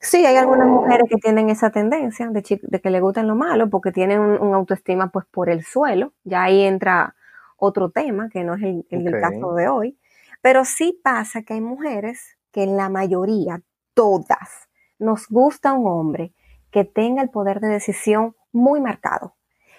Sí, 0.00 0.26
hay 0.26 0.36
algunas 0.36 0.66
mujeres 0.66 1.08
que 1.08 1.18
tienen 1.18 1.48
esa 1.48 1.70
tendencia 1.70 2.28
de, 2.28 2.60
de 2.60 2.80
que 2.80 2.90
le 2.90 3.00
gustan 3.00 3.28
lo 3.28 3.36
malo 3.36 3.70
porque 3.70 3.92
tienen 3.92 4.18
un, 4.18 4.52
autoestima 4.52 5.12
pues 5.12 5.26
por 5.26 5.48
el 5.48 5.62
suelo. 5.62 6.12
Ya 6.24 6.42
ahí 6.42 6.62
entra 6.62 7.14
otro 7.56 7.90
tema 7.90 8.30
que 8.30 8.42
no 8.42 8.54
es 8.54 8.62
el, 8.62 9.20
caso 9.20 9.54
de 9.54 9.68
hoy, 9.68 9.96
pero 10.42 10.64
sí 10.64 10.98
pasa 11.04 11.42
que 11.42 11.54
hay 11.54 11.60
mujeres 11.60 12.36
que 12.50 12.64
en 12.64 12.76
la 12.76 12.88
mayoría, 12.88 13.62
todas, 13.94 14.68
nos 14.98 15.28
gusta 15.28 15.72
un 15.72 15.86
hombre 15.86 16.32
que 16.70 16.84
tenga 16.84 17.22
el 17.22 17.30
poder 17.30 17.60
de 17.60 17.68
decisión 17.68 18.36
muy 18.52 18.80
marcado. 18.80 19.34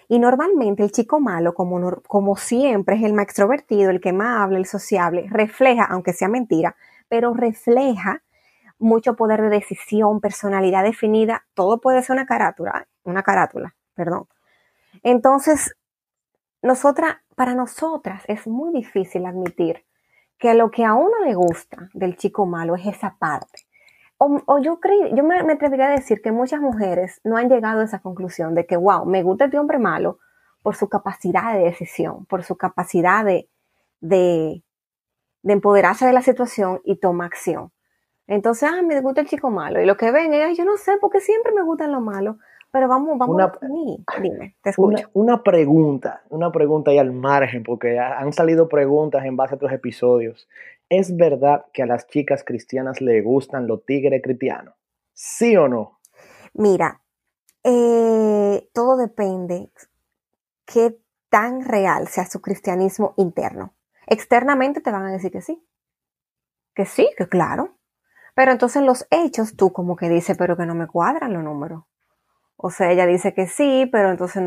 Y 0.08 0.20
normalmente 0.20 0.84
el 0.84 0.92
chico 0.92 1.20
malo, 1.20 1.54
como, 1.54 2.02
como 2.08 2.36
siempre, 2.36 2.98
es 2.98 3.04
el 3.04 3.14
más 3.14 3.24
extrovertido, 3.24 3.90
el 3.90 4.02
que 4.02 4.12
más 4.12 4.42
habla, 4.42 4.58
el 4.58 4.66
sociable, 4.66 5.28
refleja, 5.30 5.86
aunque 5.86 6.12
sea 6.12 6.28
mentira, 6.28 6.76
pero 7.08 7.34
refleja 7.34 8.22
mucho 8.78 9.16
poder 9.16 9.42
de 9.42 9.50
decisión, 9.50 10.20
personalidad 10.20 10.84
definida, 10.84 11.46
todo 11.54 11.80
puede 11.80 12.02
ser 12.02 12.16
una 12.16 12.26
carátula, 12.26 12.88
una 13.04 13.24
carátula, 13.24 13.76
perdón. 13.94 14.28
Entonces, 15.04 15.76
nosotras, 16.62 17.18
para 17.36 17.56
nosotras 17.56 18.24
es 18.28 18.48
muy 18.48 18.74
difícil 18.74 19.26
admitir 19.26 19.86
que 20.38 20.54
lo 20.56 20.72
que 20.72 20.84
a 20.84 20.94
uno 20.94 21.20
le 21.24 21.36
gusta 21.36 21.90
del 21.94 22.18
chico 22.18 22.46
malo 22.46 22.76
es 22.76 22.88
esa 22.88 23.16
parte. 23.18 23.68
O, 24.24 24.60
yo 24.60 24.80
creo, 24.80 25.08
yo 25.16 25.24
me, 25.24 25.40
atrevería 25.40 25.88
a 25.88 25.92
decir 25.96 26.22
que 26.22 26.32
muchas 26.32 26.62
mujeres 26.62 27.20
no 27.24 27.38
han 27.38 27.50
llegado 27.50 27.82
a 27.82 27.86
esa 27.86 28.04
conclusión 28.04 28.54
de 28.54 28.68
que, 28.68 28.78
wow, 28.78 29.04
me 29.04 29.24
gusta 29.24 29.46
este 29.46 29.58
hombre 29.58 29.80
malo 29.80 30.20
por 30.62 30.76
su 30.76 30.90
capacidad 30.90 31.56
de 31.56 31.64
decisión, 31.64 32.28
por 32.28 32.44
su 32.44 32.56
capacidad 32.56 33.26
de, 33.26 33.50
de, 34.00 34.62
de 35.42 35.54
empoderarse 35.54 36.06
de 36.06 36.14
la 36.14 36.22
situación 36.22 36.82
y 36.84 36.98
toma 36.98 37.26
acción. 37.26 37.72
Entonces, 38.28 38.70
ah, 38.72 38.84
me 38.84 39.02
gusta 39.02 39.22
el 39.22 39.28
chico 39.28 39.50
malo. 39.50 39.82
Y 39.82 39.86
lo 39.88 39.98
que 39.98 40.12
ven 40.12 40.36
es, 40.36 40.56
yo 40.56 40.66
no 40.66 40.78
sé, 40.78 41.00
porque 41.02 41.20
siempre 41.20 41.52
me 41.52 41.64
gustan 41.64 41.92
los 41.92 42.04
malos. 42.04 42.36
Pero 42.72 42.88
vamos, 42.88 43.18
vamos 43.18 43.36
una, 43.36 43.46
a 43.46 43.68
mí. 43.70 44.06
Dime, 44.22 44.56
te 44.62 44.70
escucho. 44.70 45.10
Una, 45.14 45.42
pregunta, 45.42 46.22
una 46.30 46.52
pregunta 46.52 46.92
ahí 46.92 47.00
al 47.00 47.12
margen, 47.12 47.64
porque 47.64 47.98
han 47.98 48.32
salido 48.34 48.70
preguntas 48.70 49.26
en 49.26 49.36
base 49.36 49.56
a 49.56 49.58
otros 49.58 49.72
episodios. 49.72 50.48
¿Es 50.92 51.16
verdad 51.16 51.68
que 51.72 51.84
a 51.84 51.86
las 51.86 52.06
chicas 52.08 52.44
cristianas 52.44 53.00
le 53.00 53.22
gustan 53.22 53.66
los 53.66 53.86
tigres 53.86 54.22
cristianos? 54.22 54.76
¿Sí 55.14 55.56
o 55.56 55.70
no? 55.70 56.02
Mira, 56.54 57.02
eh, 57.64 58.70
todo 58.74 58.98
depende 58.98 59.72
qué 60.66 61.00
tan 61.30 61.64
real 61.64 62.10
sea 62.10 62.26
su 62.26 62.42
cristianismo 62.42 63.14
interno. 63.16 63.74
Externamente 64.06 64.82
te 64.82 64.92
van 64.92 65.06
a 65.06 65.14
decir 65.14 65.32
que 65.32 65.40
sí. 65.40 65.66
Que 66.76 66.86
sí, 66.86 67.10
que 67.18 67.30
claro. 67.30 67.78
Pero 68.36 68.52
entonces 68.52 68.84
los 68.84 69.08
hechos 69.12 69.56
tú 69.56 69.72
como 69.72 69.96
que 69.96 70.10
dices, 70.10 70.36
pero 70.38 70.58
que 70.58 70.66
no 70.66 70.76
me 70.76 70.88
cuadran 70.88 71.32
los 71.32 71.42
números. 71.42 71.86
O 72.58 72.70
sea, 72.70 72.92
ella 72.92 73.06
dice 73.06 73.34
que 73.34 73.48
sí, 73.48 73.88
pero 73.90 74.12
entonces 74.12 74.44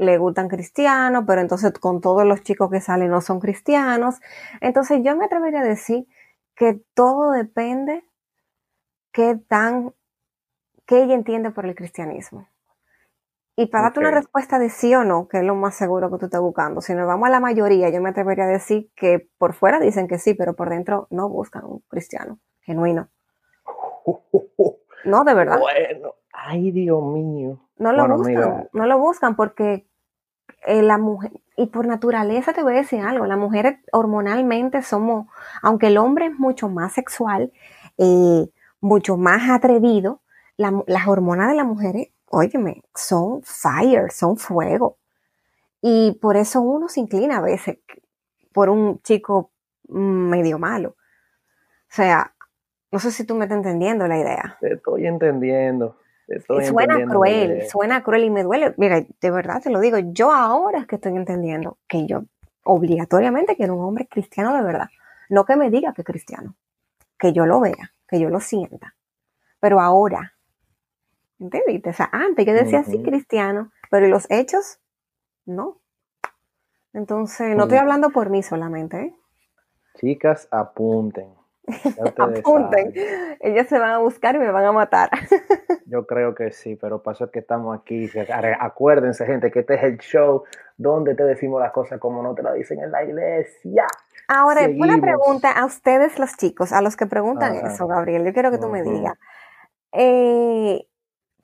le 0.00 0.16
gustan 0.16 0.48
cristianos, 0.48 1.24
pero 1.26 1.42
entonces 1.42 1.72
con 1.78 2.00
todos 2.00 2.24
los 2.24 2.42
chicos 2.42 2.70
que 2.70 2.80
salen 2.80 3.10
no 3.10 3.20
son 3.20 3.38
cristianos. 3.38 4.18
Entonces 4.62 5.00
yo 5.04 5.14
me 5.14 5.26
atrevería 5.26 5.60
a 5.60 5.64
decir 5.64 6.06
que 6.56 6.80
todo 6.94 7.32
depende 7.32 8.02
qué 9.12 9.36
tan, 9.36 9.92
qué 10.86 11.02
ella 11.02 11.14
entiende 11.14 11.50
por 11.50 11.66
el 11.66 11.74
cristianismo. 11.74 12.48
Y 13.56 13.66
para 13.66 13.84
darte 13.84 14.00
una 14.00 14.10
respuesta 14.10 14.58
de 14.58 14.70
sí 14.70 14.94
o 14.94 15.04
no, 15.04 15.28
que 15.28 15.38
es 15.38 15.44
lo 15.44 15.54
más 15.54 15.74
seguro 15.74 16.10
que 16.10 16.16
tú 16.16 16.24
estás 16.24 16.40
buscando, 16.40 16.80
si 16.80 16.94
nos 16.94 17.06
vamos 17.06 17.28
a 17.28 17.30
la 17.30 17.40
mayoría, 17.40 17.90
yo 17.90 18.00
me 18.00 18.08
atrevería 18.08 18.44
a 18.44 18.48
decir 18.48 18.90
que 18.96 19.28
por 19.36 19.52
fuera 19.52 19.78
dicen 19.78 20.08
que 20.08 20.18
sí, 20.18 20.32
pero 20.32 20.56
por 20.56 20.70
dentro 20.70 21.08
no 21.10 21.28
buscan 21.28 21.66
un 21.66 21.80
cristiano 21.88 22.38
genuino. 22.62 23.08
No, 25.02 25.24
de 25.24 25.32
verdad. 25.32 25.58
Bueno, 25.58 26.12
Ay, 26.32 26.70
Dios 26.70 27.02
mío. 27.02 27.58
No 27.76 27.92
lo 27.92 28.16
buscan, 28.16 28.68
no 28.72 28.86
lo 28.86 28.98
buscan 28.98 29.36
porque 29.36 29.86
eh, 30.70 30.82
la 30.82 30.98
mujer, 30.98 31.32
y 31.56 31.66
por 31.66 31.86
naturaleza 31.86 32.52
te 32.52 32.62
voy 32.62 32.74
a 32.74 32.76
decir 32.76 33.00
algo, 33.00 33.26
las 33.26 33.36
mujeres 33.36 33.80
hormonalmente 33.90 34.82
somos, 34.82 35.26
aunque 35.62 35.88
el 35.88 35.98
hombre 35.98 36.26
es 36.26 36.38
mucho 36.38 36.68
más 36.68 36.92
sexual, 36.92 37.52
eh, 37.98 38.48
mucho 38.80 39.16
más 39.16 39.50
atrevido, 39.50 40.20
las 40.56 41.08
hormonas 41.08 41.48
de 41.48 41.56
las 41.56 41.66
mujeres, 41.66 42.08
óyeme, 42.26 42.82
son 42.94 43.42
fire, 43.42 44.12
son 44.12 44.36
fuego. 44.36 44.98
Y 45.82 46.18
por 46.20 46.36
eso 46.36 46.60
uno 46.60 46.88
se 46.88 47.00
inclina 47.00 47.38
a 47.38 47.42
veces 47.42 47.78
por 48.52 48.68
un 48.68 49.00
chico 49.02 49.50
medio 49.88 50.58
malo. 50.58 50.90
O 50.90 51.94
sea, 51.94 52.32
no 52.92 52.98
sé 52.98 53.10
si 53.10 53.24
tú 53.24 53.34
me 53.34 53.46
estás 53.46 53.56
entendiendo 53.56 54.06
la 54.06 54.18
idea. 54.18 54.56
Te 54.60 54.74
estoy 54.74 55.06
entendiendo 55.06 55.96
suena 56.38 57.04
cruel, 57.06 57.68
suena 57.68 58.02
cruel 58.02 58.24
y 58.24 58.30
me 58.30 58.42
duele. 58.42 58.74
Mira, 58.76 59.04
de 59.20 59.30
verdad 59.30 59.62
te 59.62 59.70
lo 59.70 59.80
digo, 59.80 59.98
yo 59.98 60.32
ahora 60.32 60.80
es 60.80 60.86
que 60.86 60.96
estoy 60.96 61.16
entendiendo 61.16 61.78
que 61.88 62.06
yo 62.06 62.24
obligatoriamente 62.64 63.56
quiero 63.56 63.74
un 63.74 63.84
hombre 63.84 64.06
cristiano 64.08 64.54
de 64.54 64.62
verdad. 64.62 64.88
No 65.28 65.44
que 65.44 65.56
me 65.56 65.70
diga 65.70 65.92
que 65.92 66.02
es 66.02 66.06
cristiano, 66.06 66.56
que 67.18 67.32
yo 67.32 67.46
lo 67.46 67.60
vea, 67.60 67.94
que 68.08 68.20
yo 68.20 68.30
lo 68.30 68.40
sienta. 68.40 68.94
Pero 69.60 69.80
ahora, 69.80 70.34
¿entendiste? 71.38 71.90
O 71.90 71.92
sea, 71.92 72.08
antes 72.12 72.46
yo 72.46 72.52
decía 72.52 72.84
sí 72.84 73.02
cristiano, 73.02 73.72
pero 73.90 74.06
¿y 74.06 74.10
los 74.10 74.30
hechos? 74.30 74.80
No. 75.46 75.80
Entonces, 76.92 77.56
no 77.56 77.64
estoy 77.64 77.78
hablando 77.78 78.10
por 78.10 78.30
mí 78.30 78.42
solamente, 78.42 79.00
¿eh? 79.00 79.14
Chicas, 79.94 80.48
apunten. 80.50 81.39
apunten. 82.18 82.92
Ellas 83.40 83.68
se 83.68 83.78
van 83.78 83.90
a 83.90 83.98
buscar 83.98 84.36
y 84.36 84.38
me 84.38 84.50
van 84.50 84.64
a 84.64 84.72
matar. 84.72 85.10
Yo 85.86 86.06
creo 86.06 86.34
que 86.34 86.50
sí, 86.52 86.76
pero 86.76 87.02
pasó 87.02 87.30
que 87.30 87.40
estamos 87.40 87.78
aquí. 87.78 88.08
Acuérdense, 88.58 89.26
gente, 89.26 89.50
que 89.50 89.60
este 89.60 89.74
es 89.74 89.82
el 89.82 89.98
show 89.98 90.44
donde 90.76 91.14
te 91.14 91.24
decimos 91.24 91.60
las 91.60 91.72
cosas 91.72 91.98
como 91.98 92.22
no 92.22 92.34
te 92.34 92.42
las 92.42 92.54
dicen 92.54 92.80
en 92.80 92.90
la 92.90 93.04
iglesia. 93.04 93.86
Ahora, 94.28 94.68
una 94.68 95.00
pregunta 95.00 95.50
a 95.50 95.64
ustedes, 95.64 96.18
los 96.18 96.36
chicos, 96.36 96.72
a 96.72 96.80
los 96.80 96.96
que 96.96 97.06
preguntan 97.06 97.56
eso, 97.56 97.86
Gabriel. 97.86 98.24
Yo 98.24 98.32
quiero 98.32 98.50
que 98.50 98.58
tú 98.58 98.68
me 98.68 98.82
digas. 98.82 99.14
Eh, 99.92 100.86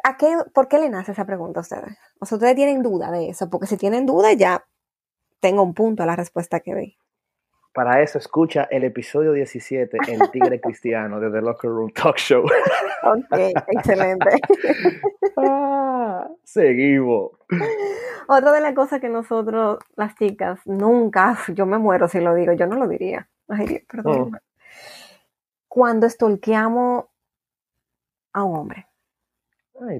¿a 0.04 0.16
qué, 0.16 0.37
¿Por 0.54 0.68
qué 0.68 0.78
le 0.78 0.88
nace 0.88 1.12
esa 1.12 1.25
pregunta 1.25 1.61
a 1.61 1.62
ustedes? 1.62 1.99
O 2.21 2.26
sea, 2.26 2.37
ustedes 2.37 2.54
tienen 2.54 2.83
duda 2.83 3.11
de 3.11 3.28
eso, 3.28 3.50
porque 3.50 3.66
si 3.66 3.76
tienen 3.76 4.06
duda 4.06 4.33
ya 4.33 4.64
tengo 5.40 5.62
un 5.62 5.75
punto 5.75 6.02
a 6.02 6.06
la 6.06 6.16
respuesta 6.16 6.61
que 6.61 6.75
doy. 6.75 6.99
Para 7.76 8.00
eso 8.00 8.16
escucha 8.16 8.66
el 8.71 8.85
episodio 8.85 9.35
17, 9.35 9.99
El 10.09 10.30
Tigre 10.30 10.59
Cristiano, 10.62 11.21
de 11.21 11.30
The 11.30 11.42
Locker 11.42 11.71
Room 11.71 11.92
Talk 11.92 12.16
Show. 12.16 12.42
Ok, 13.02 13.38
excelente. 13.68 14.30
Ah, 15.37 16.26
seguimos. 16.42 17.33
Otra 18.28 18.52
de 18.52 18.62
las 18.62 18.73
cosas 18.73 18.99
que 19.02 19.11
nosotros, 19.11 19.78
las 19.95 20.14
chicas, 20.14 20.59
nunca, 20.64 21.37
yo 21.49 21.66
me 21.66 21.76
muero 21.76 22.09
si 22.09 22.21
lo 22.21 22.35
digo, 22.35 22.54
yo 22.54 22.66
no 22.66 22.76
lo 22.76 22.88
diría. 22.88 23.28
Ay, 23.47 23.85
perdón. 23.87 24.30
Mm. 24.30 24.37
Cuando 25.68 26.06
estolqueamos 26.06 27.04
a 28.33 28.42
un 28.42 28.56
hombre. 28.56 28.87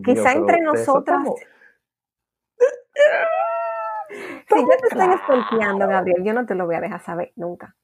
Quizá 0.03 0.33
entre 0.33 0.63
nosotras. 0.63 1.29
Si 4.49 4.55
yo 4.61 4.69
te 4.69 4.87
estoy 4.89 5.15
estolqueando, 5.15 5.89
Gabriel, 5.89 6.23
yo 6.25 6.33
no 6.33 6.47
te 6.47 6.55
lo 6.55 6.67
voy 6.67 6.77
a 6.77 6.81
dejar 6.81 7.01
saber 7.01 7.33
nunca. 7.37 7.75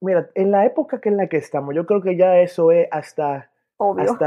Mira, 0.00 0.28
en 0.34 0.50
la 0.50 0.66
época 0.66 1.00
que 1.00 1.08
en 1.08 1.16
la 1.16 1.28
que 1.28 1.36
estamos, 1.36 1.74
yo 1.74 1.86
creo 1.86 2.02
que 2.02 2.16
ya 2.16 2.38
eso 2.38 2.72
es 2.72 2.88
hasta 2.90 3.50
obvio. 3.76 4.18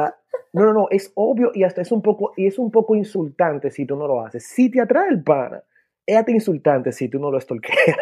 no, 0.53 0.63
no, 0.63 0.73
no, 0.73 0.87
es 0.89 1.11
obvio 1.15 1.51
y 1.53 1.63
hasta 1.63 1.81
es 1.81 1.91
un 1.91 2.01
poco 2.01 2.33
y 2.37 2.47
es 2.47 2.57
un 2.57 2.71
poco 2.71 2.95
insultante 2.95 3.69
si 3.71 3.85
tú 3.85 3.95
no 3.95 4.07
lo 4.07 4.21
haces. 4.21 4.47
Si 4.47 4.71
te 4.71 4.81
atrae 4.81 5.09
el 5.09 5.21
pana, 5.21 5.61
es 6.05 6.17
hasta 6.17 6.31
insultante 6.31 6.91
si 6.91 7.09
tú 7.09 7.19
no 7.19 7.29
lo 7.29 7.37
estolqueas. 7.37 7.97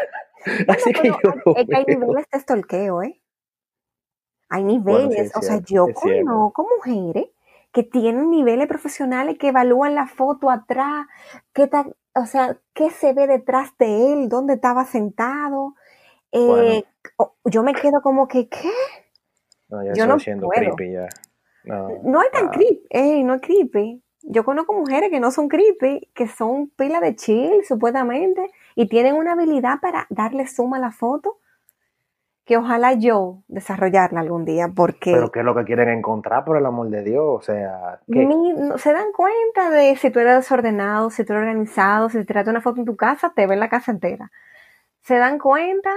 Así 0.67 0.93
que 0.93 1.07
yo 1.07 1.17
es 1.55 1.67
que 1.67 1.75
hay 1.75 1.85
niveles 1.87 2.25
de 2.31 2.37
estolqueo, 2.37 3.01
¿eh? 3.01 3.19
Hay 4.49 4.63
niveles, 4.63 5.35
o 5.35 5.41
sea, 5.41 5.59
yo 5.65 5.87
conozco 5.93 6.67
mujeres 6.77 7.25
que 7.71 7.81
tienen 7.81 8.29
niveles 8.29 8.67
profesionales 8.67 9.37
que 9.39 9.47
evalúan 9.47 9.95
la 9.95 10.05
foto 10.05 10.51
atrás, 10.51 11.07
qué 11.53 11.65
tal, 11.65 11.95
o 12.15 12.25
sea, 12.25 12.57
qué 12.73 12.89
se 12.89 13.13
ve 13.13 13.27
detrás 13.27 13.71
de 13.77 14.13
él, 14.13 14.29
dónde 14.29 14.55
estaba 14.55 14.85
sentado. 14.85 15.75
Eh, 16.31 16.83
yo 17.45 17.63
me 17.63 17.73
quedo 17.73 18.01
como 18.01 18.27
que, 18.27 18.49
¿qué? 18.49 18.71
No, 19.69 19.83
ya 19.83 19.93
yo 19.93 20.07
no 20.07 20.19
siendo 20.19 20.47
creepy 20.49 20.93
ya. 20.93 21.07
No, 21.63 21.89
no 22.03 22.19
hay 22.19 22.29
tan 22.31 22.49
creepy, 22.49 23.23
no 23.23 23.35
es 23.35 23.41
creepy. 23.41 24.03
Yo 24.23 24.45
conozco 24.45 24.73
mujeres 24.73 25.09
que 25.09 25.19
no 25.19 25.31
son 25.31 25.49
creepy, 25.49 26.09
que 26.13 26.27
son 26.27 26.69
pila 26.69 26.99
de 26.99 27.15
chill, 27.15 27.63
supuestamente, 27.67 28.51
y 28.75 28.87
tienen 28.87 29.15
una 29.15 29.33
habilidad 29.33 29.79
para 29.81 30.07
darle 30.09 30.47
suma 30.47 30.77
a 30.77 30.79
la 30.79 30.91
foto 30.91 31.39
que 32.45 32.57
ojalá 32.57 32.93
yo 32.93 33.43
desarrollarla 33.47 34.19
algún 34.19 34.43
día, 34.43 34.67
porque... 34.75 35.13
Pero 35.13 35.31
¿qué 35.31 35.39
es 35.39 35.45
lo 35.45 35.55
que 35.55 35.63
quieren 35.63 35.89
encontrar, 35.89 36.43
por 36.43 36.57
el 36.57 36.65
amor 36.65 36.89
de 36.89 37.01
Dios? 37.03 37.23
O 37.25 37.41
sea... 37.41 38.01
se 38.05 38.93
dan 38.93 39.11
cuenta 39.13 39.69
de 39.69 39.95
si 39.95 40.09
tú 40.09 40.19
eres 40.19 40.35
desordenado, 40.35 41.09
si 41.09 41.23
tú 41.23 41.33
eres 41.33 41.43
organizado, 41.43 42.09
si 42.09 42.17
te 42.17 42.25
tiraste 42.25 42.49
una 42.49 42.61
foto 42.61 42.79
en 42.79 42.85
tu 42.85 42.97
casa, 42.97 43.31
te 43.33 43.47
ven 43.47 43.59
la 43.59 43.69
casa 43.69 43.91
entera. 43.91 44.29
Se 45.01 45.15
dan 45.15 45.39
cuenta 45.39 45.91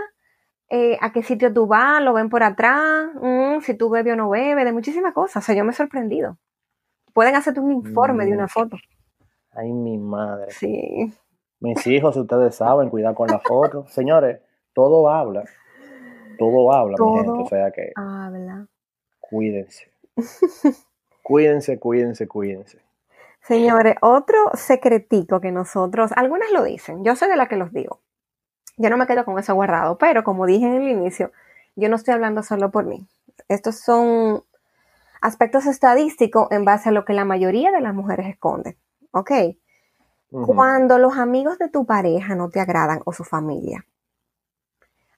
eh, 0.68 0.97
a 1.01 1.12
qué 1.12 1.25
sitio 1.25 1.53
tú 1.53 1.66
vas, 1.66 2.01
lo 2.01 2.12
ven 2.12 2.29
por 2.29 2.44
atrás, 2.44 3.11
mm, 3.21 3.61
si 3.62 3.75
tú 3.75 3.90
bebes 3.90 4.12
o 4.12 4.16
no 4.16 4.31
bebes, 4.31 4.64
de 4.64 4.73
muchísimas 4.73 5.14
cosas. 5.14 5.42
O 5.42 5.47
sea, 5.47 5.55
yo 5.57 5.64
me 5.64 5.71
he 5.71 5.75
sorprendido. 5.75 6.38
Pueden 7.12 7.35
hacerte 7.35 7.59
un 7.59 7.73
informe 7.73 8.25
de 8.25 8.33
una 8.33 8.44
mm. 8.44 8.51
foto. 8.51 8.77
Ay, 9.51 9.73
mi 9.73 9.99
madre. 9.99 10.53
Sí. 10.53 11.12
Mis 11.59 11.85
hijos, 11.88 12.16
ustedes 12.16 12.55
saben, 12.55 12.88
cuidar 12.88 13.14
con 13.14 13.29
la 13.29 13.40
foto. 13.40 13.87
Señores, 13.88 14.40
todo 14.75 15.09
habla 15.09 15.44
todo 16.38 16.72
habla, 16.72 16.96
mi 16.99 17.16
gente. 17.16 17.31
O 17.31 17.46
sea 17.49 17.70
que. 17.70 17.92
Habla. 17.94 18.66
Cuídense. 19.20 19.90
cuídense, 21.22 21.79
cuídense, 21.79 22.29
cuídense. 22.29 22.79
Señores, 23.46 23.94
otro 24.01 24.51
secretico 24.55 25.40
que 25.40 25.53
nosotros, 25.53 26.11
algunas 26.16 26.51
lo 26.51 26.64
dicen, 26.64 27.05
yo 27.05 27.14
soy 27.14 27.29
de 27.29 27.37
la 27.37 27.46
que 27.46 27.57
los 27.57 27.72
digo. 27.72 28.01
Yo 28.77 28.90
no 28.90 28.96
me 28.96 29.07
quedo 29.07 29.25
con 29.25 29.38
eso 29.38 29.55
guardado, 29.55 29.99
pero 29.99 30.25
como 30.25 30.46
dije 30.46 30.66
en 30.66 30.83
el 30.83 30.88
inicio, 30.88 31.31
yo 31.77 31.88
no 31.88 31.96
estoy 31.96 32.14
hablando 32.14 32.42
solo 32.42 32.70
por 32.70 32.85
mí. 32.85 33.07
Estos 33.49 33.79
son 33.79 34.42
aspectos 35.20 35.66
estadísticos 35.66 36.49
en 36.51 36.64
base 36.64 36.88
a 36.88 36.92
lo 36.92 37.05
que 37.05 37.12
la 37.12 37.25
mayoría 37.25 37.70
de 37.70 37.81
las 37.81 37.94
mujeres 37.94 38.27
esconden. 38.27 38.77
¿Ok? 39.12 39.31
Cuando 40.31 40.99
los 40.99 41.16
amigos 41.16 41.59
de 41.59 41.68
tu 41.68 41.87
pareja 41.87 42.35
no 42.35 42.51
te 42.51 42.61
agradan 42.61 43.01
o 43.05 43.12
su 43.12 43.25
familia, 43.25 43.87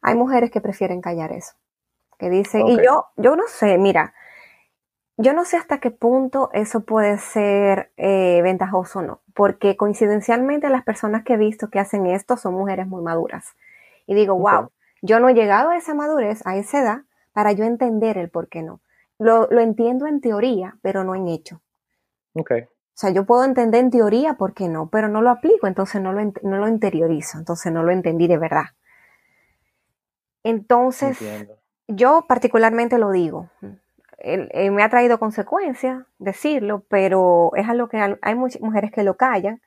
hay 0.00 0.14
mujeres 0.14 0.50
que 0.50 0.60
prefieren 0.60 1.00
callar 1.00 1.32
eso. 1.32 1.54
Que 2.18 2.30
dicen, 2.30 2.66
y 2.66 2.76
yo, 2.82 3.06
yo 3.16 3.36
no 3.36 3.44
sé, 3.46 3.78
mira, 3.78 4.12
yo 5.16 5.32
no 5.32 5.44
sé 5.44 5.56
hasta 5.56 5.78
qué 5.78 5.90
punto 5.90 6.48
eso 6.52 6.80
puede 6.80 7.18
ser 7.18 7.90
eh, 7.96 8.40
ventajoso 8.42 9.00
o 9.00 9.02
no, 9.02 9.20
porque 9.34 9.76
coincidencialmente 9.76 10.68
las 10.70 10.84
personas 10.84 11.24
que 11.24 11.34
he 11.34 11.36
visto 11.36 11.70
que 11.70 11.80
hacen 11.80 12.06
esto 12.06 12.36
son 12.36 12.54
mujeres 12.54 12.86
muy 12.86 13.02
maduras. 13.02 13.54
Y 14.06 14.14
digo, 14.14 14.36
wow, 14.36 14.70
yo 15.02 15.18
no 15.18 15.28
he 15.28 15.34
llegado 15.34 15.70
a 15.70 15.76
esa 15.76 15.94
madurez, 15.94 16.46
a 16.46 16.56
esa 16.56 16.80
edad, 16.80 16.98
para 17.32 17.52
yo 17.52 17.64
entender 17.64 18.16
el 18.16 18.30
por 18.30 18.48
qué 18.48 18.62
no. 18.62 18.80
Lo, 19.18 19.48
entiendo 19.58 20.06
en 20.06 20.20
teoría, 20.20 20.76
pero 20.82 21.02
no 21.02 21.16
en 21.16 21.26
hecho. 21.26 21.60
Ok. 22.34 22.52
O 22.62 23.00
sea, 23.00 23.10
yo 23.10 23.26
puedo 23.26 23.44
entender 23.44 23.80
en 23.80 23.90
teoría 23.90 24.34
por 24.34 24.54
qué 24.54 24.68
no, 24.68 24.88
pero 24.88 25.08
no 25.08 25.20
lo 25.20 25.30
aplico, 25.30 25.66
entonces 25.66 26.00
no 26.00 26.12
lo, 26.12 26.24
no 26.42 26.56
lo 26.58 26.68
interiorizo, 26.68 27.38
entonces 27.38 27.72
no 27.72 27.82
lo 27.82 27.90
entendí 27.90 28.28
de 28.28 28.38
verdad. 28.38 28.66
Entonces, 30.42 31.18
yo 31.86 32.24
particularmente 32.28 32.98
lo 32.98 33.10
digo. 33.10 33.50
me 34.22 34.82
ha 34.82 34.88
traído 34.88 35.18
consecuencias 35.18 36.04
decirlo, 36.18 36.84
pero 36.88 37.50
es 37.54 37.68
algo 37.68 37.88
que 37.88 38.16
hay 38.20 38.34
muchas 38.34 38.62
mujeres 38.62 38.92
que 38.92 39.02
lo 39.02 39.16
callan. 39.16 39.60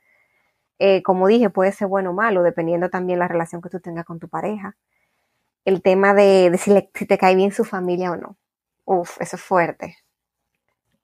Eh, 0.84 1.04
como 1.04 1.28
dije, 1.28 1.52
puede 1.52 1.72
ser 1.72 1.88
bueno 1.88 2.10
o 2.10 2.14
malo, 2.14 2.42
dependiendo 2.42 2.90
también 2.90 3.20
la 3.20 3.28
relación 3.28 3.62
que 3.62 3.70
tú 3.70 3.80
tengas 3.80 4.04
con 4.04 4.18
tu 4.18 4.28
pareja. 4.28 4.76
El 5.64 5.84
tema 5.84 6.16
de, 6.16 6.52
si, 6.58 7.06
te 7.06 7.18
cae 7.20 7.36
bien 7.36 7.52
su 7.52 7.64
familia 7.66 8.12
o 8.12 8.16
no. 8.16 8.36
Uf, 8.86 9.22
eso 9.22 9.36
es 9.36 9.42
fuerte. 9.44 9.98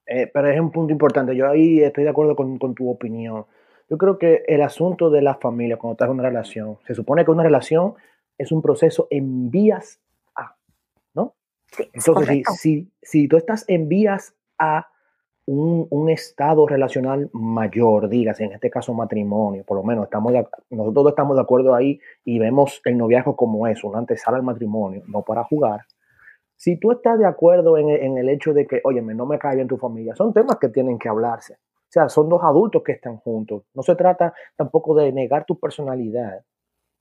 Eh, 0.08 0.32
pero 0.34 0.49
es 0.49 0.60
un 0.60 0.71
punto 0.71 0.91
importante. 0.91 1.36
Yo 1.36 1.47
ahí 1.47 1.84
estoy 1.84 2.06
de 2.06 2.10
acuerdo 2.10 2.36
con, 2.36 2.58
con, 2.58 2.73
tu 2.73 2.89
opinión. 2.89 3.45
Yo 3.88 3.99
creo 3.99 4.17
que 4.17 4.43
el 4.47 4.63
asunto 4.63 5.12
de 5.12 5.21
la 5.21 5.36
familia, 5.36 5.77
cuando 5.77 5.93
estás 5.93 6.08
en 6.08 6.13
una 6.13 6.27
relación, 6.27 6.80
se 6.88 6.95
supone 6.95 7.23
que 7.23 7.30
una 7.30 7.43
relación 7.43 7.93
es 8.38 8.52
un 8.52 8.62
proceso 8.62 9.08
en 9.10 9.50
vías 9.50 10.00
A, 10.36 10.56
¿no? 11.13 11.36
Entonces, 11.93 12.43
si, 12.60 12.91
si, 13.02 13.28
tú 13.28 13.38
estás 13.38 13.65
en 13.67 13.88
vías 13.88 14.36
A, 14.58 14.88
un, 15.47 16.10
estado 16.10 16.67
relacional 16.67 17.30
mayor, 17.32 18.10
digas, 18.10 18.39
en 18.41 18.52
este 18.52 18.69
caso 18.69 18.93
matrimonio, 18.93 19.63
por 19.65 19.78
lo 19.78 19.84
menos 19.84 20.06
estamos 20.06 20.34
nosotros 20.69 21.10
estamos 21.10 21.38
de 21.38 21.41
acuerdo 21.41 21.73
ahí 21.73 22.00
y 22.26 22.38
vemos 22.38 22.82
el 22.84 22.97
noviazgo 22.97 23.36
como 23.36 23.65
eso, 23.67 23.88
una 23.88 24.00
antesala 24.00 24.38
al 24.38 24.43
matrimonio, 24.43 25.04
no 25.08 25.23
para 25.23 25.43
jugar. 25.45 25.86
Si 26.58 26.78
tú 26.78 26.91
estás 26.91 27.17
de 27.19 27.26
acuerdo 27.26 27.78
en, 27.78 27.89
en 27.89 28.17
el 28.17 28.30
hecho 28.30 28.54
de 28.54 28.67
que, 28.67 28.82
oye, 28.84 29.02
no 29.02 29.26
me 29.26 29.39
cae 29.39 29.56
bien 29.56 29.67
tu 29.67 29.78
familia, 29.78 30.15
son 30.15 30.34
temas 30.34 30.58
que 30.58 30.69
tienen 30.69 30.97
que 30.97 31.08
hablarse. 31.08 31.54
O 31.54 31.89
sea, 31.89 32.10
son 32.10 32.28
dos 32.28 32.43
adultos 32.43 32.84
que 32.84 32.91
están 32.91 33.17
juntos. 33.17 33.63
No 33.73 33.84
se 33.84 33.95
trata 33.95 34.34
tampoco 34.58 34.95
de 34.95 35.13
negar 35.13 35.45
tu 35.45 35.58
personalidad, 35.58 36.43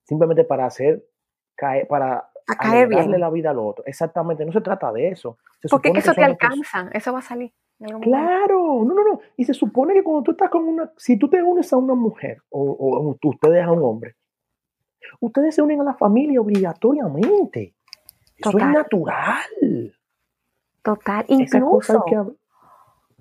simplemente 0.05 0.45
para 0.45 0.67
hacer 0.67 1.05
caer, 1.57 1.89
para 1.89 2.31
caer 2.59 2.89
darle 2.89 3.19
la 3.19 3.31
vida 3.31 3.51
al 3.51 3.59
otro. 3.59 3.85
Exactamente, 3.87 4.45
no 4.45 4.53
se 4.53 4.61
trata 4.61 4.93
de 4.93 5.09
eso. 5.09 5.39
Porque 5.69 5.91
eso 5.95 6.13
te 6.15 6.25
alcanza, 6.25 6.89
eso 6.93 7.13
va 7.13 7.19
a 7.19 7.23
salir. 7.23 7.53
Claro, 8.01 8.85
no, 8.85 8.95
no, 8.95 9.05
no. 9.05 9.21
Y 9.37 9.45
se 9.45 9.53
supone 9.53 9.93
que 9.93 10.03
cuando 10.03 10.23
tú 10.23 10.31
estás 10.31 10.49
con 10.49 10.65
una, 10.65 10.91
si 10.97 11.19
tú 11.19 11.29
te 11.29 11.43
unes 11.43 11.71
a 11.73 11.77
una 11.77 11.95
mujer 11.95 12.43
o, 12.49 12.63
o 12.63 13.29
ustedes 13.29 13.65
a 13.65 13.71
un 13.71 13.83
hombre, 13.83 14.17
ustedes 15.21 15.55
se 15.55 15.63
unen 15.63 15.81
a 15.81 15.85
la 15.85 15.95
familia 15.95 16.41
obligatoriamente. 16.41 17.75
Eso 18.37 18.59
es 18.59 18.67
natural. 18.67 19.95
Total, 20.83 21.25
incluso. 21.29 22.05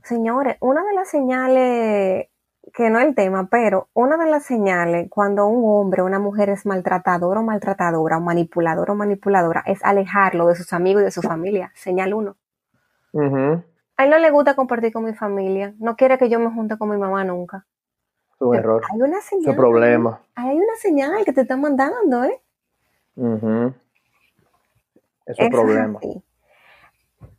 señores, 0.03 0.57
una 0.59 0.83
de 0.83 0.93
las 0.93 1.09
señales 1.09 2.27
que 2.75 2.89
no 2.89 2.99
es 2.99 3.07
el 3.07 3.15
tema, 3.15 3.47
pero 3.49 3.87
una 3.93 4.17
de 4.17 4.29
las 4.29 4.43
señales 4.43 5.07
cuando 5.09 5.47
un 5.47 5.63
hombre 5.65 6.01
o 6.01 6.05
una 6.05 6.19
mujer 6.19 6.49
es 6.49 6.65
maltratador 6.65 7.37
o 7.37 7.41
maltratadora, 7.41 8.17
o 8.17 8.21
manipulador 8.21 8.91
o 8.91 8.95
manipuladora, 8.95 9.63
es 9.65 9.81
alejarlo 9.83 10.47
de 10.47 10.55
sus 10.55 10.73
amigos 10.73 11.01
y 11.01 11.05
de 11.05 11.11
su 11.11 11.21
familia. 11.21 11.71
Señal 11.73 12.13
uno. 12.13 12.35
A 13.13 14.03
él 14.03 14.09
no 14.09 14.17
le 14.17 14.29
gusta 14.29 14.55
compartir 14.55 14.91
con 14.91 15.05
mi 15.05 15.13
familia, 15.13 15.73
no 15.79 15.95
quiere 15.95 16.17
que 16.17 16.27
yo 16.27 16.37
me 16.37 16.51
junte 16.51 16.77
con 16.77 16.89
mi 16.89 16.97
mamá 16.97 17.23
nunca. 17.23 17.65
Es 18.33 18.41
un 18.41 18.55
error. 18.55 18.83
Hay 18.91 19.01
una 19.01 19.21
señal. 19.21 19.51
Es 19.51 19.55
problema. 19.55 20.19
Hay 20.35 20.57
una 20.57 20.75
señal 20.77 21.23
que 21.23 21.31
te 21.31 21.41
están 21.41 21.61
mandando, 21.61 22.25
¿eh? 22.25 22.41
Es 25.25 25.39
un 25.39 25.49
problema. 25.49 25.99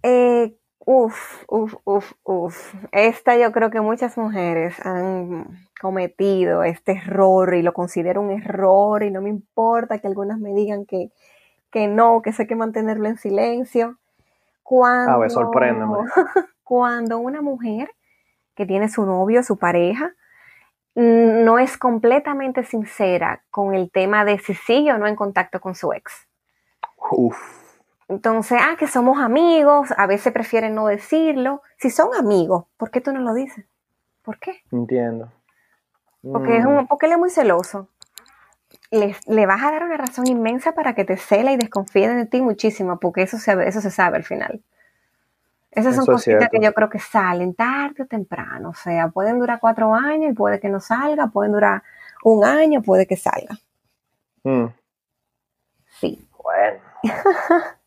Eh, 0.02 0.56
uf, 0.86 1.44
uf, 1.48 1.74
uf, 1.84 2.12
uf. 2.22 2.74
Esta 2.92 3.36
yo 3.36 3.52
creo 3.52 3.70
que 3.70 3.80
muchas 3.80 4.16
mujeres 4.16 4.74
han 4.86 5.68
cometido 5.80 6.62
este 6.62 6.92
error 6.92 7.54
y 7.54 7.62
lo 7.62 7.74
considero 7.74 8.22
un 8.22 8.30
error 8.30 9.02
y 9.02 9.10
no 9.10 9.20
me 9.20 9.28
importa 9.28 9.98
que 9.98 10.06
algunas 10.06 10.38
me 10.38 10.54
digan 10.54 10.86
que, 10.86 11.10
que 11.70 11.88
no, 11.88 12.22
que 12.22 12.32
sé 12.32 12.46
que 12.46 12.54
mantenerlo 12.54 13.08
en 13.08 13.18
silencio. 13.18 13.98
Cuando, 14.62 15.12
A 15.12 15.18
ver, 15.18 15.30
sorpréndeme. 15.30 15.98
Cuando 16.64 17.18
una 17.18 17.42
mujer 17.42 17.90
que 18.54 18.64
tiene 18.64 18.88
su 18.88 19.04
novio, 19.04 19.42
su 19.42 19.58
pareja, 19.58 20.14
no 20.94 21.58
es 21.58 21.76
completamente 21.76 22.64
sincera 22.64 23.42
con 23.50 23.74
el 23.74 23.90
tema 23.90 24.24
de 24.24 24.38
si 24.38 24.54
sigue 24.54 24.92
o 24.92 24.98
no 24.98 25.06
en 25.06 25.16
contacto 25.16 25.60
con 25.60 25.74
su 25.74 25.92
ex. 25.92 26.26
Uf. 27.10 27.65
Entonces, 28.08 28.58
ah, 28.62 28.76
que 28.78 28.86
somos 28.86 29.18
amigos, 29.18 29.92
a 29.96 30.06
veces 30.06 30.32
prefieren 30.32 30.74
no 30.74 30.86
decirlo. 30.86 31.62
Si 31.78 31.90
son 31.90 32.14
amigos, 32.14 32.66
¿por 32.76 32.90
qué 32.90 33.00
tú 33.00 33.12
no 33.12 33.20
lo 33.20 33.34
dices? 33.34 33.64
¿Por 34.22 34.38
qué? 34.38 34.62
Entiendo. 34.72 35.32
Porque, 36.32 36.58
es 36.58 36.64
Mm, 36.64 36.68
un, 36.68 36.86
porque 36.86 37.06
él 37.06 37.12
es 37.12 37.18
muy 37.18 37.30
celoso. 37.30 37.88
Le, 38.90 39.16
le 39.26 39.46
vas 39.46 39.62
a 39.62 39.70
dar 39.72 39.82
una 39.84 39.96
razón 39.96 40.26
inmensa 40.28 40.72
para 40.72 40.94
que 40.94 41.04
te 41.04 41.16
cela 41.16 41.52
y 41.52 41.56
desconfíe 41.56 42.08
de 42.08 42.26
ti 42.26 42.40
muchísimo, 42.42 42.98
porque 43.00 43.22
eso 43.22 43.38
se, 43.38 43.52
eso 43.66 43.80
se 43.80 43.90
sabe 43.90 44.16
al 44.18 44.24
final. 44.24 44.62
Esas 45.70 45.94
son 45.94 46.04
Eso 46.04 46.12
cositas 46.12 46.48
cierto. 46.48 46.48
que 46.50 46.60
yo 46.60 46.72
creo 46.72 46.88
que 46.88 46.98
salen 47.00 47.54
tarde 47.54 48.04
o 48.04 48.06
temprano. 48.06 48.70
O 48.70 48.74
sea, 48.74 49.08
pueden 49.08 49.38
durar 49.38 49.60
cuatro 49.60 49.94
años 49.94 50.30
y 50.32 50.34
puede 50.34 50.58
que 50.60 50.68
no 50.68 50.80
salga, 50.80 51.28
pueden 51.28 51.52
durar 51.52 51.82
un 52.24 52.44
año, 52.44 52.82
puede 52.82 53.06
que 53.06 53.16
salga. 53.16 53.56
mm. 54.44 54.66
Sí. 56.00 56.28
Bueno. 56.42 56.80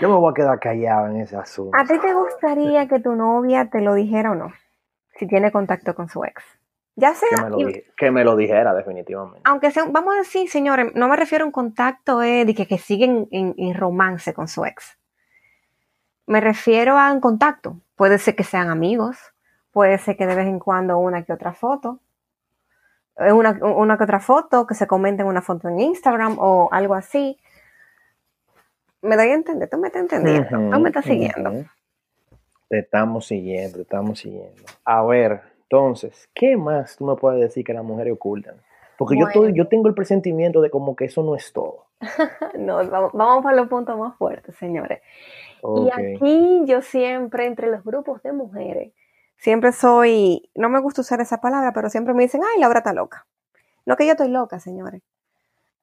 Yo 0.00 0.08
me 0.08 0.14
voy 0.16 0.30
a 0.30 0.34
quedar 0.34 0.58
callado 0.60 1.06
en 1.08 1.20
ese 1.20 1.36
asunto. 1.36 1.76
¿A 1.76 1.84
ti 1.84 1.98
te 1.98 2.12
gustaría 2.14 2.88
que 2.88 3.00
tu 3.00 3.14
novia 3.14 3.68
te 3.68 3.80
lo 3.80 3.94
dijera 3.94 4.30
o 4.32 4.34
no? 4.34 4.52
Si 5.16 5.26
tiene 5.26 5.52
contacto 5.52 5.94
con 5.94 6.08
su 6.08 6.24
ex. 6.24 6.42
Ya 6.96 7.14
sea, 7.14 7.28
Que 7.36 7.42
me, 7.42 7.50
lo, 7.50 7.58
y- 7.60 7.64
di- 7.72 7.84
que 7.96 8.10
me 8.10 8.24
lo 8.24 8.36
dijera, 8.36 8.74
definitivamente. 8.74 9.40
aunque 9.44 9.70
sea, 9.70 9.84
vamos 9.90 10.14
a 10.14 10.18
decir, 10.18 10.48
señores, 10.50 10.92
no 10.94 11.08
me 11.08 11.16
refiero 11.16 11.44
a 11.44 11.46
un 11.46 11.52
contacto 11.52 12.22
eh, 12.22 12.44
de 12.44 12.54
que, 12.54 12.66
que 12.66 12.78
siguen 12.78 13.28
en, 13.30 13.54
en 13.56 13.74
romance 13.74 14.32
con 14.34 14.48
su 14.48 14.64
ex. 14.64 14.98
Me 16.26 16.40
refiero 16.40 16.98
a 16.98 17.12
un 17.12 17.20
contacto. 17.20 17.76
Puede 17.96 18.18
ser 18.18 18.36
que 18.36 18.44
sean 18.44 18.70
amigos, 18.70 19.18
puede 19.72 19.98
ser 19.98 20.16
que 20.16 20.26
de 20.26 20.34
vez 20.34 20.46
en 20.46 20.58
cuando 20.58 20.98
una 20.98 21.22
que 21.24 21.32
otra 21.32 21.52
foto, 21.52 22.00
eh, 23.16 23.32
una, 23.32 23.52
una 23.62 23.96
que 23.98 24.04
otra 24.04 24.20
foto, 24.20 24.66
que 24.66 24.74
se 24.74 24.86
comenten 24.86 25.26
una 25.26 25.42
foto 25.42 25.68
en 25.68 25.80
Instagram 25.80 26.36
o 26.38 26.68
algo 26.72 26.94
así. 26.94 27.38
Me 29.02 29.16
doy 29.16 29.28
a 29.28 29.34
entender, 29.34 29.68
tú 29.68 29.78
me 29.78 29.88
estás 29.88 30.02
entendiendo, 30.02 30.58
Ujú, 30.58 30.70
tú 30.70 30.80
me 30.80 30.88
estás 30.88 31.04
siguiendo. 31.04 31.64
Te 32.68 32.78
estamos 32.80 33.26
siguiendo, 33.26 33.76
te 33.76 33.82
estamos 33.82 34.18
siguiendo. 34.18 34.62
A 34.84 35.02
ver, 35.02 35.40
entonces, 35.62 36.28
¿qué 36.34 36.56
más 36.56 36.96
tú 36.96 37.04
me 37.04 37.16
puedes 37.16 37.40
decir 37.40 37.64
que 37.64 37.72
las 37.72 37.82
mujeres 37.82 38.12
ocultan? 38.12 38.56
Porque 38.98 39.16
yo, 39.18 39.26
estoy, 39.26 39.42
Bueno. 39.42 39.56
yo 39.56 39.68
tengo 39.68 39.88
el 39.88 39.94
presentimiento 39.94 40.60
de 40.60 40.70
como 40.70 40.94
que 40.94 41.06
eso 41.06 41.22
no 41.22 41.34
es 41.34 41.52
todo. 41.52 41.86
No, 42.54 42.76
vamos, 42.88 43.12
vamos 43.14 43.42
por 43.42 43.54
los 43.54 43.68
puntos 43.68 43.98
más 43.98 44.16
fuertes, 44.16 44.54
señores. 44.56 45.00
Y 45.62 45.88
aquí 45.92 46.62
yo 46.66 46.82
siempre, 46.82 47.46
entre 47.46 47.70
los 47.70 47.84
grupos 47.84 48.22
de 48.22 48.32
mujeres, 48.32 48.92
siempre 49.36 49.72
soy, 49.72 50.50
no 50.54 50.68
me 50.68 50.80
gusta 50.80 51.00
usar 51.00 51.20
esa 51.20 51.40
palabra, 51.40 51.72
pero 51.72 51.88
siempre 51.88 52.14
me 52.14 52.22
dicen, 52.24 52.42
ay, 52.44 52.60
Laura 52.60 52.78
está 52.78 52.92
loca. 52.92 53.26
No 53.86 53.96
que 53.96 54.04
yo 54.06 54.12
estoy 54.12 54.28
loca, 54.28 54.60
señores. 54.60 55.02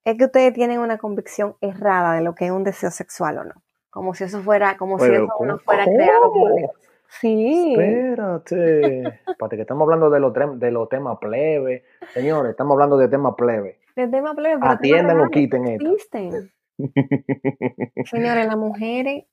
Es 0.07 0.17
que 0.17 0.25
ustedes 0.25 0.53
tienen 0.53 0.79
una 0.79 0.97
convicción 0.97 1.55
errada 1.59 2.13
de 2.13 2.21
lo 2.21 2.33
que 2.33 2.45
es 2.45 2.51
un 2.51 2.63
deseo 2.63 2.91
sexual 2.91 3.39
o 3.39 3.43
no. 3.43 3.55
Como 3.89 4.13
si 4.13 4.23
eso 4.23 4.41
fuera, 4.41 4.77
como 4.77 4.99
si 4.99 5.11
eso 5.11 5.23
no 5.23 5.27
¿cómo? 5.27 5.57
fuera 5.59 5.83
creado 5.83 6.31
por. 6.31 6.55
Dios. 6.55 6.71
Sí. 7.09 7.71
Espérate. 7.73 8.99
Espérate, 9.27 9.55
que 9.55 9.61
estamos 9.63 9.83
hablando 9.85 10.09
de 10.09 10.19
los, 10.19 10.33
de 10.59 10.71
los 10.71 10.87
temas 10.89 11.17
plebe. 11.19 11.83
Señores, 12.13 12.51
estamos 12.51 12.73
hablando 12.75 12.97
de 12.97 13.07
temas 13.09 13.33
plebe. 13.35 13.79
De 13.95 14.07
tema 14.07 14.33
plebe, 14.35 14.59
Atiendan 14.61 15.15
temas 15.17 15.27
o 15.27 15.31
quiten 15.31 15.67
esto. 15.67 15.91
existen. 15.91 16.51
Señores, 18.05 18.45
las 18.47 18.57
mujeres 18.57 19.25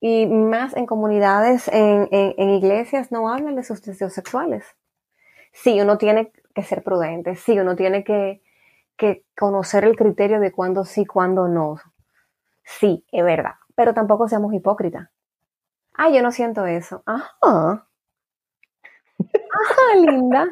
y 0.00 0.26
más 0.26 0.76
en 0.76 0.86
comunidades, 0.86 1.68
en, 1.68 2.08
en- 2.10 2.34
en 2.36 2.50
iglesias, 2.50 3.12
no 3.12 3.28
hablan 3.32 3.56
de 3.56 3.62
sus 3.62 3.82
deseos 3.82 4.12
sexuales. 4.12 4.64
Sí, 5.52 5.80
uno 5.80 5.98
tiene 5.98 6.32
que 6.54 6.62
ser 6.62 6.82
prudente, 6.82 7.36
sí, 7.36 7.58
uno 7.58 7.76
tiene 7.76 8.02
que, 8.04 8.40
que 9.00 9.24
conocer 9.34 9.84
el 9.84 9.96
criterio 9.96 10.40
de 10.40 10.52
cuándo 10.52 10.84
sí, 10.84 11.06
cuándo 11.06 11.48
no. 11.48 11.80
Sí, 12.62 13.02
es 13.10 13.24
verdad, 13.24 13.54
pero 13.74 13.94
tampoco 13.94 14.28
seamos 14.28 14.52
hipócritas. 14.52 15.08
Ah, 15.94 16.10
yo 16.10 16.22
no 16.22 16.30
siento 16.30 16.66
eso. 16.66 17.02
Ajá. 17.06 17.88
Ajá, 19.18 19.96
linda. 19.98 20.46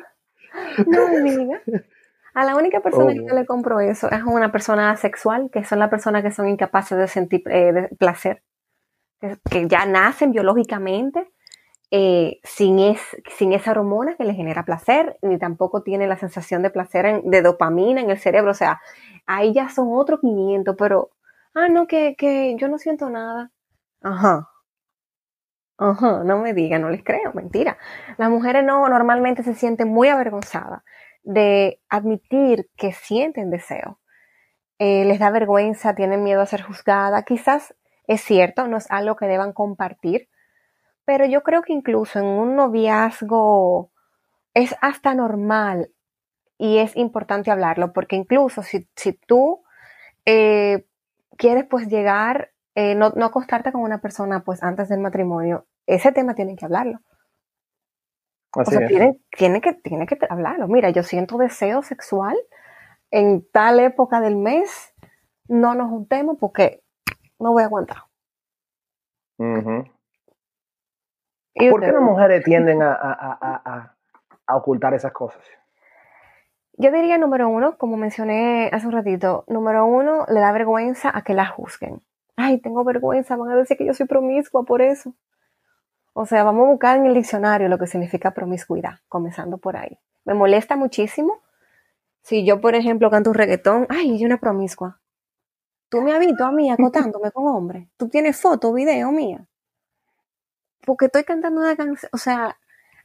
No 0.86 1.08
me 1.08 1.20
digas. 1.20 1.60
A 2.32 2.44
la 2.46 2.56
única 2.56 2.80
persona 2.80 3.12
que 3.12 3.26
yo 3.26 3.34
le 3.34 3.44
compro 3.44 3.80
eso 3.80 4.06
es 4.10 4.22
a 4.22 4.24
una 4.24 4.50
persona 4.50 4.92
asexual, 4.92 5.50
que 5.52 5.64
son 5.64 5.78
las 5.78 5.90
personas 5.90 6.22
que 6.22 6.30
son 6.30 6.48
incapaces 6.48 6.96
de 6.96 7.06
sentir 7.06 7.42
eh, 7.50 7.72
de 7.72 7.88
placer, 7.98 8.42
que 9.50 9.68
ya 9.68 9.84
nacen 9.84 10.32
biológicamente 10.32 11.30
eh, 11.90 12.40
sin, 12.44 12.78
es, 12.80 13.00
sin 13.36 13.52
esa 13.52 13.72
hormona 13.72 14.16
que 14.16 14.24
les 14.24 14.36
genera 14.36 14.64
placer, 14.64 15.18
ni 15.22 15.38
tampoco 15.38 15.82
tienen 15.82 16.08
la 16.10 16.18
sensación 16.18 16.62
de 16.62 16.70
placer 16.70 17.06
en- 17.06 17.30
de 17.30 17.42
dopamina 17.42 18.00
en 18.00 18.10
el 18.10 18.18
cerebro. 18.18 18.50
O 18.52 18.54
sea, 18.54 18.80
ahí 19.26 19.52
ya 19.54 19.68
son 19.70 19.88
otros 19.92 20.20
500, 20.20 20.76
pero, 20.78 21.10
ah, 21.54 21.68
no, 21.68 21.86
que, 21.86 22.14
que 22.16 22.56
yo 22.58 22.68
no 22.68 22.78
siento 22.78 23.10
nada. 23.10 23.50
Ajá. 24.02 24.48
Ajá, 25.80 26.24
no 26.24 26.38
me 26.38 26.54
digan, 26.54 26.82
no 26.82 26.90
les 26.90 27.04
creo, 27.04 27.32
mentira. 27.34 27.78
Las 28.16 28.30
mujeres 28.30 28.64
no 28.64 28.88
normalmente 28.88 29.42
se 29.44 29.54
sienten 29.54 29.88
muy 29.88 30.08
avergonzadas 30.08 30.82
de 31.22 31.80
admitir 31.88 32.68
que 32.76 32.92
sienten 32.92 33.50
deseo. 33.50 34.00
Eh, 34.78 35.04
les 35.06 35.18
da 35.20 35.30
vergüenza, 35.30 35.94
tienen 35.94 36.24
miedo 36.24 36.42
a 36.42 36.46
ser 36.46 36.62
juzgada. 36.62 37.22
Quizás 37.24 37.74
es 38.08 38.22
cierto, 38.22 38.68
no 38.68 38.76
es 38.78 38.90
algo 38.90 39.16
que 39.16 39.26
deban 39.26 39.52
compartir, 39.52 40.28
pero 41.08 41.24
yo 41.24 41.42
creo 41.42 41.62
que 41.62 41.72
incluso 41.72 42.18
en 42.18 42.26
un 42.26 42.54
noviazgo 42.54 43.90
es 44.52 44.76
hasta 44.82 45.14
normal 45.14 45.90
y 46.58 46.80
es 46.80 46.94
importante 46.98 47.50
hablarlo, 47.50 47.94
porque 47.94 48.14
incluso 48.14 48.62
si, 48.62 48.86
si 48.94 49.14
tú 49.14 49.62
eh, 50.26 50.84
quieres 51.38 51.64
pues 51.64 51.88
llegar, 51.88 52.50
eh, 52.74 52.94
no, 52.94 53.08
no 53.16 53.24
acostarte 53.24 53.72
con 53.72 53.80
una 53.80 54.02
persona 54.02 54.44
pues 54.44 54.62
antes 54.62 54.90
del 54.90 55.00
matrimonio, 55.00 55.64
ese 55.86 56.12
tema 56.12 56.34
tienen 56.34 56.56
que 56.56 56.66
hablarlo. 56.66 56.98
Así 58.52 58.76
o 58.76 58.78
sea, 58.78 58.86
tienen, 58.86 59.18
tienen 59.30 59.62
que, 59.62 59.72
tienen 59.72 60.06
que 60.06 60.18
hablarlo. 60.28 60.68
Mira, 60.68 60.90
yo 60.90 61.02
siento 61.02 61.38
deseo 61.38 61.82
sexual 61.82 62.36
en 63.10 63.48
tal 63.50 63.80
época 63.80 64.20
del 64.20 64.36
mes, 64.36 64.92
no 65.48 65.74
nos 65.74 65.88
juntemos 65.88 66.36
porque 66.38 66.82
no 67.38 67.52
voy 67.52 67.62
a 67.62 67.66
aguantar. 67.66 68.02
Y 69.38 69.97
¿Por 71.70 71.80
qué 71.80 71.92
las 71.92 72.02
mujeres 72.02 72.44
tienden 72.44 72.82
a, 72.82 72.92
a- 72.92 73.94
a- 74.46 74.56
ocultar 74.56 74.94
esas 74.94 75.12
cosas? 75.12 75.40
Yo 76.80 76.92
diría 76.92 77.18
número 77.18 77.48
uno, 77.48 77.76
como 77.76 77.96
mencioné 77.96 78.70
hace 78.72 78.86
un 78.86 78.92
ratito, 78.92 79.44
número 79.48 79.84
uno, 79.84 80.24
le 80.28 80.40
da 80.40 80.52
vergüenza 80.52 81.10
a 81.12 81.22
que 81.22 81.34
la 81.34 81.46
juzguen. 81.46 82.00
Ay, 82.36 82.58
tengo 82.58 82.84
vergüenza, 82.84 83.36
van 83.36 83.50
a 83.50 83.56
decir 83.56 83.76
que 83.76 83.84
yo 83.84 83.94
soy 83.94 84.06
promiscua 84.06 84.62
por 84.64 84.80
eso. 84.80 85.12
O 86.12 86.24
sea, 86.24 86.44
vamos 86.44 86.66
a 86.66 86.70
buscar 86.70 86.96
en 86.98 87.06
el 87.06 87.14
diccionario 87.14 87.68
lo 87.68 87.78
que 87.78 87.86
significa 87.88 88.30
promiscuidad, 88.32 89.00
comenzando 89.08 89.58
por 89.58 89.76
ahí. 89.76 89.98
Me 90.24 90.34
molesta 90.34 90.76
muchísimo 90.76 91.40
si 92.22 92.44
yo, 92.44 92.60
por 92.60 92.74
ejemplo, 92.74 93.10
canto 93.10 93.30
un 93.30 93.34
reggaetón, 93.34 93.86
ay, 93.88 94.18
yo 94.18 94.26
una 94.26 94.38
promiscua. 94.38 95.00
Tú 95.88 96.00
me 96.02 96.12
has 96.12 96.20
visto 96.20 96.44
a 96.44 96.52
mí 96.52 96.70
acotándome 96.70 97.30
con 97.32 97.46
hombres. 97.48 97.88
Tú 97.96 98.08
tienes 98.08 98.40
foto, 98.40 98.72
video 98.72 99.10
mía. 99.10 99.46
Porque 100.88 101.06
estoy 101.06 101.24
cantando 101.24 101.60
una 101.60 101.76
canción, 101.76 102.10
o 102.12 102.18
sea, 102.18 102.56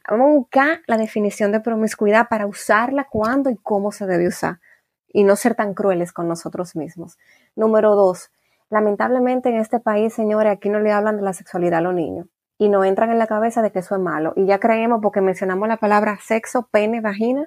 Vamos 0.09 0.27
a 0.27 0.33
buscar 0.33 0.81
la 0.85 0.97
definición 0.97 1.53
de 1.53 1.61
promiscuidad 1.61 2.27
para 2.27 2.45
usarla 2.45 3.07
cuándo 3.09 3.49
y 3.49 3.55
cómo 3.55 3.91
se 3.93 4.05
debe 4.05 4.27
usar 4.27 4.59
y 5.07 5.23
no 5.23 5.35
ser 5.37 5.55
tan 5.55 5.73
crueles 5.73 6.11
con 6.11 6.27
nosotros 6.27 6.75
mismos. 6.75 7.17
Número 7.55 7.95
dos, 7.95 8.29
lamentablemente 8.69 9.49
en 9.49 9.55
este 9.55 9.79
país, 9.79 10.13
señores, 10.13 10.51
aquí 10.51 10.69
no 10.69 10.79
le 10.79 10.91
hablan 10.91 11.15
de 11.15 11.23
la 11.23 11.33
sexualidad 11.33 11.79
a 11.79 11.81
los 11.81 11.93
niños. 11.93 12.27
y 12.59 12.69
nos 12.69 12.85
entran 12.85 13.11
en 13.11 13.19
la 13.19 13.27
cabeza 13.27 13.61
de 13.61 13.71
que 13.71 13.79
eso 13.79 13.95
es 13.95 14.01
malo. 14.01 14.31
Y 14.37 14.45
ya 14.45 14.59
creemos 14.59 14.99
porque 15.01 15.19
mencionamos 15.21 15.67
la 15.67 15.77
palabra 15.77 16.17
sexo, 16.21 16.69
pene, 16.71 17.01
vagina, 17.01 17.45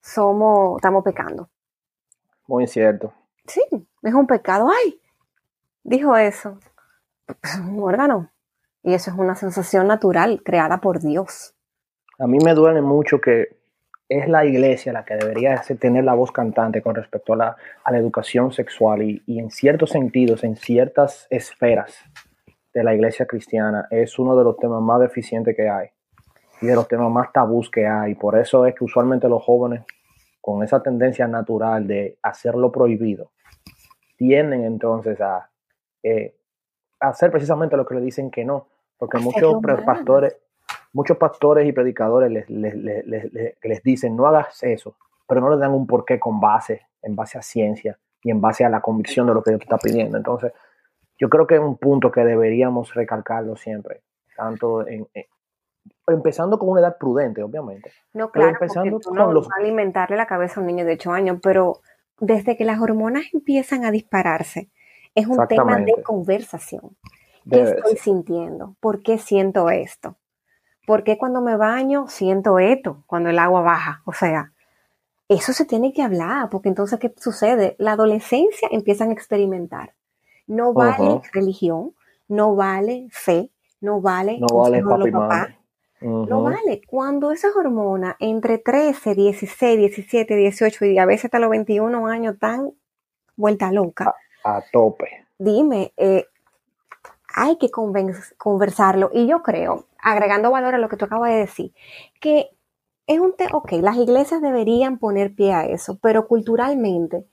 somos, 0.00 0.76
estamos 0.76 1.04
pecando. 1.04 1.50
Muy 2.46 2.66
cierto. 2.66 3.12
Sí, 3.46 3.60
es 4.02 4.14
un 4.14 4.26
pecado. 4.26 4.70
¡Ay! 4.70 5.00
Dijo 5.82 6.16
eso. 6.16 6.58
Es 7.42 7.58
un 7.58 7.82
órgano. 7.82 8.30
Y 8.84 8.92
eso 8.92 9.10
es 9.10 9.16
una 9.16 9.34
sensación 9.34 9.88
natural 9.88 10.42
creada 10.44 10.78
por 10.78 11.00
Dios. 11.00 11.54
A 12.18 12.26
mí 12.26 12.36
me 12.44 12.52
duele 12.52 12.82
mucho 12.82 13.18
que 13.18 13.56
es 14.10 14.28
la 14.28 14.44
iglesia 14.44 14.92
la 14.92 15.06
que 15.06 15.16
debería 15.16 15.60
tener 15.80 16.04
la 16.04 16.12
voz 16.12 16.30
cantante 16.30 16.82
con 16.82 16.94
respecto 16.94 17.32
a 17.32 17.36
la, 17.36 17.56
educación 17.98 18.52
sexual 18.52 19.02
y, 19.02 19.22
y, 19.26 19.38
en 19.38 19.50
ciertos 19.50 19.90
sentidos, 19.90 20.44
en 20.44 20.56
ciertas 20.56 21.26
esferas 21.30 21.96
de 22.74 22.84
la 22.84 22.94
iglesia 22.94 23.24
cristiana, 23.24 23.88
es 23.90 24.18
uno 24.18 24.36
de 24.36 24.44
los 24.44 24.58
temas 24.58 24.82
más 24.82 25.00
deficientes 25.00 25.56
que 25.56 25.68
hay 25.68 25.88
y 26.60 26.66
de 26.66 26.74
los 26.74 26.86
temas 26.86 27.10
más 27.10 27.32
tabús 27.32 27.70
que 27.70 27.86
hay. 27.86 28.14
Por 28.14 28.38
eso 28.38 28.66
es 28.66 28.74
que 28.74 28.84
usualmente 28.84 29.28
los 29.30 29.42
jóvenes, 29.42 29.84
con 30.42 30.62
esa 30.62 30.82
tendencia 30.82 31.26
natural 31.26 31.86
de 31.86 32.18
hacerlo 32.22 32.70
prohibido, 32.70 33.30
tienden 34.18 34.64
entonces 34.64 35.18
a 35.22 35.48
eh, 36.02 36.36
hacer 37.00 37.30
precisamente 37.30 37.78
lo 37.78 37.86
que 37.86 37.94
le 37.94 38.02
dicen 38.02 38.30
que 38.30 38.44
no, 38.44 38.68
porque 38.98 39.18
muchos 39.18 39.56
pastores, 39.84 40.36
muchos 40.92 41.16
pastores 41.16 41.66
y 41.66 41.72
predicadores 41.72 42.30
les, 42.30 42.76
les, 42.76 43.82
dicen 43.82 44.16
no 44.16 44.26
hagas 44.26 44.62
eso, 44.62 44.96
pero 45.26 45.40
no 45.40 45.50
les 45.50 45.58
dan 45.58 45.72
un 45.72 45.86
porqué 45.86 46.18
con 46.18 46.40
base, 46.40 46.82
en 47.02 47.16
base 47.16 47.38
a 47.38 47.42
ciencia 47.42 47.98
y 48.22 48.30
en 48.30 48.40
base 48.40 48.64
a 48.64 48.68
la 48.68 48.80
convicción 48.80 49.26
de 49.26 49.34
lo 49.34 49.42
que 49.42 49.50
Dios 49.50 49.60
te 49.60 49.64
está 49.64 49.78
pidiendo. 49.78 50.16
Entonces, 50.16 50.52
yo 51.18 51.28
creo 51.28 51.46
que 51.46 51.54
es 51.54 51.60
un 51.60 51.76
punto 51.76 52.10
que 52.10 52.24
deberíamos 52.24 52.94
recalcarlo 52.94 53.56
siempre, 53.56 54.02
tanto 54.36 54.86
en, 54.86 55.06
empezando 56.06 56.58
con 56.58 56.70
una 56.70 56.80
edad 56.80 56.96
prudente, 56.98 57.42
obviamente. 57.42 57.92
No, 58.12 58.30
claro, 58.30 58.50
empezando 58.50 58.98
con 59.00 59.14
no 59.14 59.32
los... 59.32 59.48
alimentarle 59.58 60.16
la 60.16 60.26
cabeza 60.26 60.60
a 60.60 60.62
un 60.62 60.66
niño 60.66 60.84
de 60.84 60.94
8 60.94 61.12
años, 61.12 61.38
pero 61.42 61.80
desde 62.18 62.56
que 62.56 62.64
las 62.64 62.80
hormonas 62.80 63.26
empiezan 63.32 63.84
a 63.84 63.90
dispararse, 63.90 64.70
es 65.14 65.26
un 65.26 65.46
tema 65.46 65.78
de 65.78 66.02
conversación. 66.02 66.96
¿Qué 67.50 67.62
estoy 67.62 67.96
sintiendo? 67.96 68.76
¿Por 68.80 69.02
qué 69.02 69.18
siento 69.18 69.70
esto? 69.70 70.16
¿Por 70.86 71.04
qué 71.04 71.18
cuando 71.18 71.40
me 71.40 71.56
baño 71.56 72.06
siento 72.08 72.58
esto 72.58 73.04
cuando 73.06 73.30
el 73.30 73.38
agua 73.38 73.62
baja? 73.62 74.02
O 74.04 74.12
sea, 74.12 74.52
eso 75.28 75.52
se 75.52 75.64
tiene 75.64 75.92
que 75.92 76.02
hablar, 76.02 76.50
porque 76.50 76.68
entonces, 76.68 76.98
¿qué 76.98 77.12
sucede? 77.16 77.76
La 77.78 77.92
adolescencia 77.92 78.68
empiezan 78.70 79.10
a 79.10 79.12
experimentar. 79.12 79.94
No 80.46 80.74
vale 80.74 81.22
religión, 81.32 81.94
no 82.28 82.54
vale 82.54 83.08
fe, 83.10 83.50
no 83.80 84.00
vale 84.00 84.38
no 84.38 84.46
vale 84.58 84.82
papi 84.82 85.10
No 86.02 86.42
vale. 86.42 86.82
Cuando 86.86 87.32
esas 87.32 87.56
hormonas 87.56 88.16
entre 88.18 88.58
13, 88.58 89.14
16, 89.14 89.78
17, 89.78 90.36
18 90.36 90.84
y 90.84 90.98
a 90.98 91.06
veces 91.06 91.26
hasta 91.26 91.38
los 91.38 91.50
21 91.50 92.06
años 92.06 92.34
están 92.34 92.72
vuelta 93.36 93.72
loca. 93.72 94.14
A, 94.44 94.62
tope. 94.70 95.26
Dime, 95.38 95.94
eh, 95.96 96.26
hay 97.34 97.56
que 97.56 97.70
conversarlo. 97.70 99.10
Y 99.12 99.26
yo 99.26 99.42
creo, 99.42 99.86
agregando 99.98 100.50
valor 100.50 100.74
a 100.74 100.78
lo 100.78 100.88
que 100.88 100.96
tú 100.96 101.04
acabas 101.04 101.30
de 101.30 101.38
decir, 101.38 101.72
que 102.20 102.50
es 103.06 103.18
un 103.18 103.34
tema, 103.36 103.50
ok, 103.54 103.72
las 103.72 103.96
iglesias 103.96 104.40
deberían 104.40 104.98
poner 104.98 105.34
pie 105.34 105.52
a 105.52 105.66
eso, 105.66 105.98
pero 106.00 106.26
culturalmente, 106.28 107.26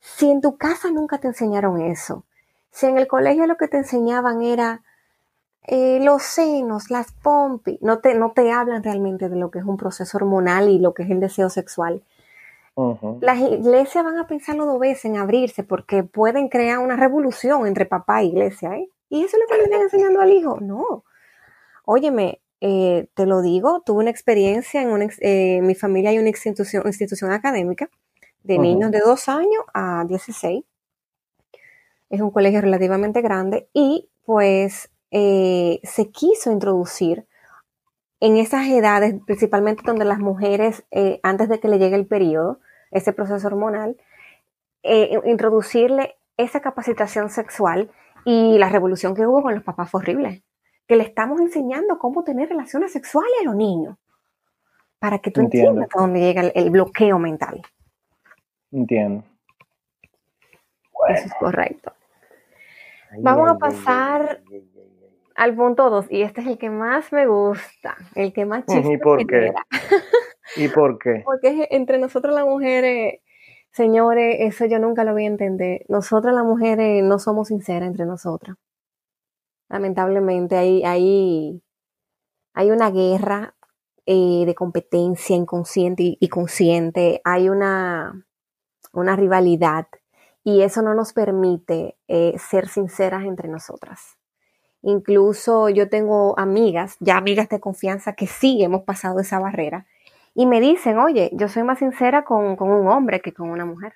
si 0.00 0.30
en 0.30 0.40
tu 0.40 0.58
casa 0.58 0.90
nunca 0.90 1.18
te 1.18 1.28
enseñaron 1.28 1.80
eso, 1.80 2.24
si 2.70 2.86
en 2.86 2.98
el 2.98 3.06
colegio 3.06 3.46
lo 3.46 3.56
que 3.56 3.68
te 3.68 3.78
enseñaban 3.78 4.42
era 4.42 4.82
eh, 5.66 6.00
los 6.02 6.22
senos, 6.22 6.90
las 6.90 7.12
pompis, 7.12 7.80
no 7.80 8.00
te, 8.00 8.14
no 8.14 8.32
te 8.32 8.50
hablan 8.50 8.82
realmente 8.82 9.28
de 9.28 9.36
lo 9.36 9.50
que 9.50 9.60
es 9.60 9.64
un 9.64 9.76
proceso 9.76 10.18
hormonal 10.18 10.68
y 10.68 10.78
lo 10.78 10.94
que 10.94 11.04
es 11.04 11.10
el 11.10 11.20
deseo 11.20 11.48
sexual. 11.48 12.02
Las 13.20 13.40
iglesias 13.40 14.04
van 14.04 14.18
a 14.18 14.28
pensarlo 14.28 14.64
dos 14.64 14.78
veces 14.78 15.06
en 15.06 15.16
abrirse 15.16 15.64
porque 15.64 16.04
pueden 16.04 16.48
crear 16.48 16.78
una 16.78 16.94
revolución 16.94 17.66
entre 17.66 17.86
papá 17.86 18.20
e 18.20 18.26
iglesia. 18.26 18.76
¿eh? 18.76 18.88
¿Y 19.08 19.24
eso 19.24 19.36
es 19.36 19.42
lo 19.42 19.46
que 19.48 19.56
le 19.56 19.64
están 19.64 19.80
enseñando 19.82 20.20
al 20.20 20.32
hijo? 20.32 20.58
No. 20.60 21.04
Óyeme, 21.84 22.40
eh, 22.60 23.08
te 23.14 23.24
lo 23.24 23.40
digo, 23.40 23.82
tuve 23.86 24.00
una 24.00 24.10
experiencia 24.10 24.82
en, 24.82 24.90
una, 24.90 25.06
eh, 25.20 25.60
mi 25.62 25.74
familia 25.74 26.10
hay 26.10 26.18
una 26.18 26.28
institución, 26.28 26.82
institución 26.86 27.30
académica 27.30 27.88
de 28.42 28.58
niños 28.58 28.90
de 28.90 29.00
2 29.00 29.28
años 29.28 29.64
a 29.74 30.04
16. 30.06 30.64
Es 32.10 32.20
un 32.20 32.30
colegio 32.30 32.60
relativamente 32.60 33.20
grande 33.20 33.68
y 33.72 34.08
pues 34.24 34.90
eh, 35.10 35.80
se 35.84 36.10
quiso 36.10 36.50
introducir 36.50 37.26
en 38.20 38.36
esas 38.36 38.66
edades, 38.66 39.14
principalmente 39.26 39.82
donde 39.86 40.04
las 40.04 40.18
mujeres, 40.18 40.84
antes 41.22 41.48
de 41.48 41.60
que 41.60 41.68
le 41.68 41.78
llegue 41.78 41.94
el 41.94 42.06
periodo, 42.06 42.58
ese 42.90 43.12
proceso 43.12 43.46
hormonal, 43.46 43.96
introducirle 44.82 46.16
esa 46.36 46.60
capacitación 46.60 47.30
sexual 47.30 47.92
y 48.28 48.58
la 48.58 48.68
revolución 48.68 49.14
que 49.14 49.26
hubo 49.26 49.40
con 49.40 49.54
los 49.54 49.64
papás 49.64 49.90
fue 49.90 50.02
horrible. 50.02 50.42
Que 50.86 50.96
le 50.96 51.04
estamos 51.04 51.40
enseñando 51.40 51.98
cómo 51.98 52.24
tener 52.24 52.50
relaciones 52.50 52.92
sexuales 52.92 53.32
a 53.40 53.44
los 53.44 53.56
niños. 53.56 53.96
Para 54.98 55.18
que 55.20 55.30
tú 55.30 55.40
entiendas 55.40 55.88
a 55.94 55.98
dónde 55.98 56.20
llega 56.20 56.42
el, 56.42 56.68
bloqueo 56.68 57.18
mental. 57.18 57.62
Entiendo. 58.70 59.24
Eso 61.08 61.24
es 61.24 61.34
correcto. 61.40 61.90
Vamos 63.18 63.48
a 63.48 63.56
pasar 63.56 64.42
al 65.34 65.54
punto 65.54 65.88
2. 65.88 66.08
Y 66.10 66.20
este 66.20 66.42
es 66.42 66.48
el 66.48 66.58
que 66.58 66.68
más 66.68 67.10
me 67.14 67.26
gusta. 67.26 67.96
El 68.14 68.34
que 68.34 68.44
más 68.44 68.66
chiste 68.66 68.92
¿Y 68.92 68.98
por 68.98 69.26
qué? 69.26 69.54
¿Y 70.56 70.68
por 70.68 70.98
qué? 70.98 71.22
Porque 71.24 71.66
entre 71.70 71.98
nosotros 71.98 72.34
las 72.34 72.44
mujeres 72.44 73.20
Señores, 73.78 74.38
eso 74.40 74.66
yo 74.66 74.80
nunca 74.80 75.04
lo 75.04 75.12
voy 75.12 75.22
a 75.22 75.28
entender. 75.28 75.84
Nosotras 75.88 76.34
las 76.34 76.44
mujeres 76.44 77.00
no 77.04 77.20
somos 77.20 77.46
sinceras 77.46 77.86
entre 77.86 78.06
nosotras. 78.06 78.56
Lamentablemente 79.68 80.56
hay, 80.56 80.82
hay, 80.82 81.62
una 82.72 82.90
guerra 82.90 83.54
eh, 84.04 84.42
de 84.44 84.54
competencia 84.56 85.36
inconsciente 85.36 86.16
y, 86.18 86.28
consciente. 86.28 87.20
Hay 87.22 87.50
una, 87.50 88.26
una, 88.92 89.14
rivalidad 89.14 89.86
y 90.42 90.62
eso 90.62 90.82
no 90.82 90.92
nos 90.94 91.12
permite 91.12 91.96
eh, 92.08 92.34
ser 92.36 92.66
sinceras 92.66 93.26
entre 93.26 93.48
nosotras. 93.48 94.18
Incluso 94.82 95.68
yo 95.68 95.88
tengo 95.88 96.36
amigas, 96.36 96.96
ya 96.98 97.16
amigas 97.16 97.48
de 97.48 97.60
confianza, 97.60 98.14
que 98.14 98.26
sí 98.26 98.60
hemos 98.60 98.82
pasado 98.82 99.20
esa 99.20 99.38
barrera 99.38 99.86
y 100.38 100.46
me 100.46 100.60
dicen, 100.60 101.00
oye, 101.00 101.30
yo 101.32 101.48
soy 101.48 101.64
más 101.64 101.80
sincera 101.80 102.22
con, 102.22 102.56
un 102.60 102.86
hombre 102.86 103.20
que 103.20 103.34
con 103.34 103.50
una 103.50 103.64
mujer. 103.64 103.92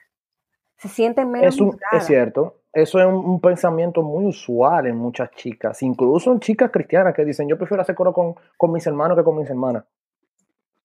Se 0.77 0.89
sienten 0.89 1.31
menos. 1.31 1.55
Es, 1.55 1.77
es 1.93 2.05
cierto. 2.05 2.63
Eso 2.73 2.99
es 2.99 3.07
un, 3.07 3.41
pensamiento 3.41 4.03
muy 4.03 4.27
usual 4.27 4.89
en 4.89 4.97
muchas 4.97 5.31
chicas, 5.31 5.81
incluso 5.85 6.33
en 6.33 6.41
chicas 6.41 6.73
cristianas 6.73 7.15
que 7.15 7.25
dicen, 7.25 7.49
yo 7.49 7.57
prefiero 7.57 7.83
hacer 7.83 7.95
coro 7.95 8.13
con, 8.13 8.73
mis 8.73 8.85
hermanos 8.85 9.17
que 9.17 9.23
con 9.23 9.37
mis 9.37 9.49
hermanas. 9.49 9.85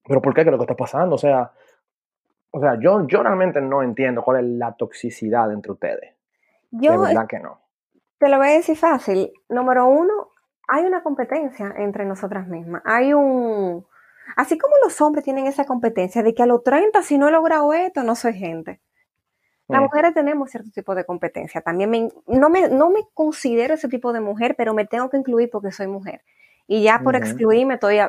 Pero 0.07 0.21
¿por 0.21 0.35
qué? 0.35 0.43
¿Qué 0.43 0.49
es 0.49 0.51
lo 0.51 0.59
que 0.59 0.65
está 0.65 0.75
pasando? 0.75 1.15
O 1.15 1.17
sea, 1.17 1.51
o 2.51 2.59
sea 2.59 2.77
yo, 2.79 3.07
yo 3.07 3.23
realmente 3.23 3.59
no 3.59 3.81
entiendo 3.81 4.21
cuál 4.21 4.45
es 4.45 4.51
la 4.51 4.75
toxicidad 4.75 5.51
entre 5.51 5.71
ustedes. 5.71 6.13
Yo, 6.69 6.91
de 6.91 7.07
verdad 7.07 7.25
que 7.25 7.39
no. 7.39 7.61
Te 8.19 8.29
lo 8.29 8.37
voy 8.37 8.49
a 8.49 8.51
decir 8.51 8.77
fácil. 8.77 9.31
Número 9.49 9.87
uno, 9.87 10.33
hay 10.67 10.85
una 10.85 11.01
competencia 11.01 11.73
entre 11.77 12.05
nosotras 12.05 12.47
mismas. 12.47 12.83
Hay 12.85 13.11
un, 13.11 13.87
Así 14.35 14.57
como 14.57 14.75
los 14.83 14.99
hombres 15.01 15.23
tienen 15.23 15.47
esa 15.47 15.65
competencia 15.65 16.23
de 16.23 16.33
que 16.33 16.43
a 16.43 16.45
los 16.45 16.63
30, 16.63 17.01
si 17.01 17.17
no 17.17 17.27
he 17.27 17.31
logrado 17.31 17.73
esto, 17.73 18.03
no 18.03 18.15
soy 18.15 18.33
gente. 18.33 18.81
Las 19.67 19.81
mujeres 19.81 20.13
tenemos 20.13 20.49
cierto 20.49 20.71
tipo 20.71 20.95
de 20.95 21.05
competencia. 21.05 21.59
También 21.61 21.89
me, 21.89 22.09
no, 22.25 22.49
me, 22.49 22.69
no 22.69 22.89
me 22.89 23.01
considero 23.13 23.73
ese 23.73 23.89
tipo 23.89 24.13
de 24.13 24.21
mujer, 24.21 24.55
pero 24.57 24.73
me 24.73 24.85
tengo 24.85 25.09
que 25.09 25.17
incluir 25.17 25.49
porque 25.49 25.71
soy 25.71 25.87
mujer. 25.87 26.21
Y 26.67 26.83
ya 26.83 26.99
por 26.99 27.15
excluirme 27.15 27.75
estoy, 27.75 27.99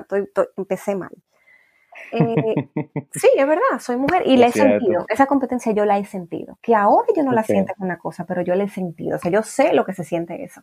empecé 0.57 0.95
mal. 0.95 1.11
Eh, 2.13 2.55
sí, 3.13 3.29
es 3.37 3.47
verdad, 3.47 3.81
soy 3.81 3.97
mujer 3.97 4.23
y 4.25 4.37
la 4.37 4.47
he 4.47 4.53
sentido. 4.53 5.05
Esa 5.09 5.27
competencia 5.27 5.73
yo 5.73 5.85
la 5.85 5.99
he 5.99 6.05
sentido. 6.05 6.59
Que 6.63 6.75
ahora 6.75 7.07
yo 7.15 7.25
no 7.25 7.33
la 7.33 7.43
siento 7.43 7.75
con 7.77 7.87
una 7.87 7.99
cosa, 7.99 8.25
pero 8.25 8.43
yo 8.43 8.55
la 8.55 8.65
he 8.65 8.69
sentido. 8.69 9.17
O 9.17 9.19
sea, 9.19 9.31
yo 9.31 9.43
sé 9.43 9.73
lo 9.75 9.85
que 9.85 9.95
se 9.95 10.05
siente 10.05 10.45
eso. 10.45 10.63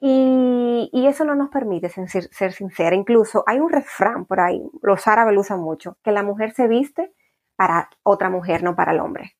Y, 0.00 1.06
eso 1.06 1.24
no 1.24 1.34
nos 1.34 1.50
permite 1.50 1.88
ser, 1.88 2.08
ser, 2.08 2.52
sincera. 2.52 2.96
Incluso 2.96 3.44
hay 3.46 3.60
un 3.60 3.70
refrán 3.70 4.24
por 4.26 4.40
ahí, 4.40 4.62
los 4.82 5.06
árabes 5.06 5.34
lo 5.34 5.40
usan 5.40 5.60
mucho, 5.60 5.96
que 6.02 6.10
la 6.10 6.22
mujer 6.22 6.52
se 6.52 6.66
viste 6.66 7.12
para 7.54 7.88
otra 8.02 8.28
mujer, 8.28 8.62
no 8.62 8.74
para 8.74 8.92
el 8.92 9.00
hombre. 9.00 9.36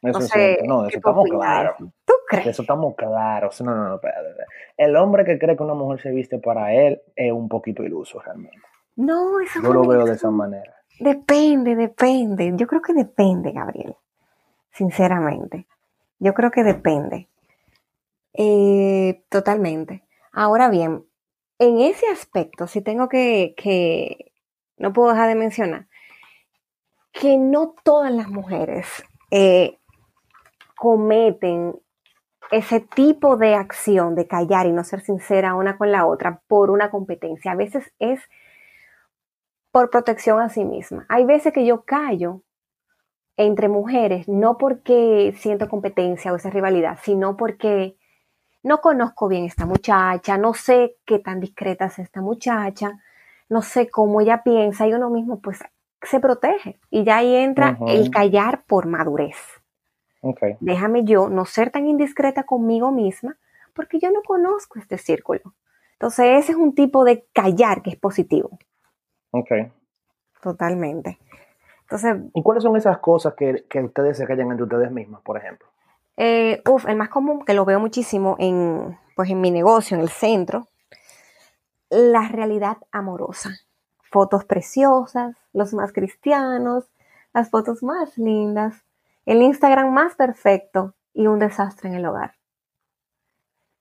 Eso 0.00 0.20
es 0.20 0.62
no, 0.64 0.86
eso 0.86 0.96
estamos 0.96 1.28
claros. 1.28 1.76
¿Tú 2.04 2.14
crees? 2.28 2.46
Eso 2.46 2.62
estamos 2.62 2.94
claros. 2.96 3.60
No, 3.60 3.74
no, 3.74 3.88
no, 3.88 4.00
El 4.76 4.96
hombre 4.96 5.24
que 5.24 5.38
cree 5.38 5.56
que 5.56 5.62
una 5.62 5.74
mujer 5.74 6.00
se 6.00 6.10
viste 6.10 6.38
para 6.38 6.72
él 6.72 7.00
es 7.14 7.32
un 7.32 7.48
poquito 7.48 7.82
iluso 7.82 8.20
realmente. 8.20 8.62
No, 8.96 9.40
eso 9.40 9.60
Yo 9.62 9.72
lo 9.72 9.86
veo 9.86 10.04
de 10.04 10.14
esa 10.14 10.30
manera. 10.30 10.74
Depende, 11.00 11.76
depende. 11.76 12.52
Yo 12.56 12.66
creo 12.66 12.82
que 12.82 12.92
depende, 12.92 13.52
Gabriel. 13.52 13.94
Sinceramente. 14.72 15.66
Yo 16.18 16.34
creo 16.34 16.50
que 16.50 16.64
depende. 16.64 17.28
Eh, 18.40 19.24
totalmente. 19.30 20.04
Ahora 20.32 20.70
bien, 20.70 21.04
en 21.58 21.80
ese 21.80 22.06
aspecto, 22.06 22.68
si 22.68 22.80
tengo 22.80 23.08
que, 23.08 23.54
que, 23.56 24.32
no 24.76 24.92
puedo 24.92 25.10
dejar 25.10 25.28
de 25.28 25.34
mencionar, 25.34 25.88
que 27.10 27.36
no 27.36 27.74
todas 27.82 28.12
las 28.12 28.28
mujeres 28.28 28.86
eh, 29.32 29.80
cometen 30.76 31.74
ese 32.52 32.78
tipo 32.78 33.36
de 33.36 33.56
acción 33.56 34.14
de 34.14 34.28
callar 34.28 34.66
y 34.66 34.72
no 34.72 34.84
ser 34.84 35.00
sincera 35.00 35.56
una 35.56 35.76
con 35.76 35.90
la 35.90 36.06
otra 36.06 36.40
por 36.46 36.70
una 36.70 36.92
competencia. 36.92 37.50
A 37.50 37.56
veces 37.56 37.92
es 37.98 38.20
por 39.72 39.90
protección 39.90 40.40
a 40.40 40.48
sí 40.48 40.64
misma. 40.64 41.06
Hay 41.08 41.24
veces 41.24 41.52
que 41.52 41.66
yo 41.66 41.84
callo 41.84 42.42
entre 43.36 43.68
mujeres, 43.68 44.28
no 44.28 44.58
porque 44.58 45.34
siento 45.38 45.68
competencia 45.68 46.32
o 46.32 46.36
esa 46.36 46.50
rivalidad, 46.50 47.00
sino 47.02 47.36
porque 47.36 47.97
no 48.62 48.80
conozco 48.80 49.28
bien 49.28 49.44
esta 49.44 49.66
muchacha, 49.66 50.36
no 50.38 50.54
sé 50.54 50.96
qué 51.04 51.18
tan 51.18 51.40
discreta 51.40 51.86
es 51.86 51.98
esta 51.98 52.20
muchacha, 52.20 53.00
no 53.48 53.62
sé 53.62 53.88
cómo 53.88 54.20
ella 54.20 54.42
piensa 54.42 54.86
y 54.86 54.94
uno 54.94 55.10
mismo 55.10 55.40
pues 55.40 55.62
se 56.02 56.20
protege 56.20 56.78
y 56.90 57.04
ya 57.04 57.18
ahí 57.18 57.34
entra 57.34 57.78
el 57.86 58.10
callar 58.10 58.64
por 58.66 58.86
madurez. 58.86 59.36
Déjame 60.60 61.04
yo 61.04 61.28
no 61.28 61.44
ser 61.44 61.70
tan 61.70 61.86
indiscreta 61.86 62.44
conmigo 62.44 62.90
misma 62.90 63.36
porque 63.74 63.98
yo 63.98 64.10
no 64.10 64.22
conozco 64.22 64.78
este 64.78 64.98
círculo. 64.98 65.54
Entonces 65.92 66.26
ese 66.38 66.52
es 66.52 66.58
un 66.58 66.74
tipo 66.74 67.04
de 67.04 67.26
callar 67.32 67.82
que 67.82 67.90
es 67.90 67.96
positivo. 67.96 68.58
Ok. 69.30 69.50
Totalmente. 70.40 71.18
Entonces, 71.82 72.16
¿Y 72.34 72.42
cuáles 72.42 72.62
son 72.62 72.76
esas 72.76 72.98
cosas 72.98 73.34
que, 73.34 73.64
que 73.68 73.80
ustedes 73.80 74.18
se 74.18 74.26
callan 74.26 74.50
entre 74.50 74.64
ustedes 74.64 74.90
mismas, 74.90 75.22
por 75.22 75.38
ejemplo? 75.38 75.68
Eh, 76.20 76.62
uf, 76.68 76.84
el 76.88 76.96
más 76.96 77.10
común, 77.10 77.44
que 77.44 77.54
lo 77.54 77.64
veo 77.64 77.78
muchísimo 77.78 78.34
en, 78.40 78.98
pues 79.14 79.30
en 79.30 79.40
mi 79.40 79.52
negocio, 79.52 79.96
en 79.96 80.02
el 80.02 80.08
centro, 80.08 80.66
la 81.90 82.26
realidad 82.28 82.78
amorosa. 82.90 83.50
Fotos 84.10 84.44
preciosas, 84.44 85.36
los 85.52 85.72
más 85.74 85.92
cristianos, 85.92 86.90
las 87.32 87.50
fotos 87.50 87.84
más 87.84 88.18
lindas, 88.18 88.82
el 89.26 89.42
Instagram 89.42 89.92
más 89.92 90.16
perfecto 90.16 90.94
y 91.14 91.28
un 91.28 91.38
desastre 91.38 91.88
en 91.88 91.94
el 91.94 92.06
hogar. 92.06 92.34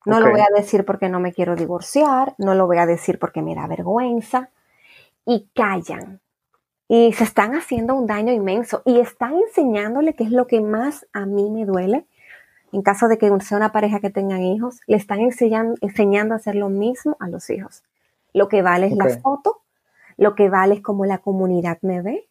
No 0.06 0.19
lo 0.19 0.30
voy 0.30 0.39
a 0.39 0.56
decir 0.56 0.86
porque 0.86 1.10
no 1.10 1.19
me 1.19 1.34
quiero 1.34 1.56
divorciar, 1.56 2.36
no 2.38 2.54
lo 2.54 2.67
voy 2.67 2.78
a 2.78 2.86
decir 2.86 3.17
porque 3.17 3.41
me 3.41 3.56
da 3.56 3.65
vergüenza. 3.67 4.52
Y 5.26 5.50
callan. 5.56 6.21
Y 6.88 7.12
se 7.13 7.26
están 7.26 7.56
haciendo 7.56 7.95
un 7.95 8.06
daño 8.06 8.32
inmenso 8.32 8.84
y 8.86 9.00
están 9.00 9.34
enseñándole 9.36 10.13
qué 10.13 10.23
es 10.23 10.32
lo 10.32 10.47
que 10.47 10.62
más 10.62 11.06
a 11.12 11.26
mí 11.26 11.50
me 11.50 11.65
duele. 11.65 12.06
En 12.71 12.82
caso 12.82 13.08
de 13.08 13.17
que 13.17 13.32
sea 13.41 13.58
una 13.58 13.71
pareja 13.71 13.99
que 13.99 14.10
tengan 14.10 14.41
hijos, 14.41 14.82
le 14.88 14.97
están 14.97 15.19
enseñando, 15.19 15.75
enseñando 15.82 16.34
a 16.34 16.38
hacer 16.38 16.56
lo 16.56 16.69
mismo 16.69 17.15
a 17.19 17.30
los 17.30 17.49
hijos. 17.49 17.84
Lo 18.34 18.49
que 18.49 18.62
vale 18.62 18.88
es 18.88 18.93
la 18.93 19.08
foto, 19.19 19.62
lo 20.17 20.36
que 20.36 20.49
vale 20.49 20.75
es 20.75 20.82
cómo 20.82 21.06
la 21.06 21.19
comunidad 21.19 21.77
me 21.82 22.01
ve, 22.01 22.27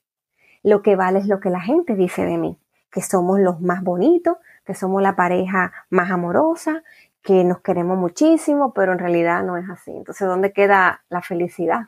lo 0.63 0.83
que 0.83 0.97
vale 0.97 1.21
es 1.21 1.27
lo 1.27 1.41
que 1.41 1.51
la 1.51 1.61
gente 1.61 1.95
dice 1.95 2.25
de 2.25 2.37
mí, 2.37 2.59
que 2.91 3.01
somos 3.01 3.41
los 3.41 3.61
más 3.61 3.83
bonitos, 3.83 4.37
que 4.65 4.75
somos 4.75 5.01
la 5.01 5.17
pareja 5.17 5.73
más 5.91 6.11
amorosa, 6.11 6.83
que 7.23 7.45
nos 7.45 7.61
queremos 7.61 7.97
muchísimo, 7.97 8.73
pero 8.73 8.93
en 8.93 8.99
realidad 8.99 9.43
no 9.43 9.57
es 9.57 9.69
así. 9.71 9.91
Entonces, 9.91 10.27
¿dónde 10.29 10.53
queda 10.53 11.03
la 11.09 11.23
felicidad? 11.23 11.87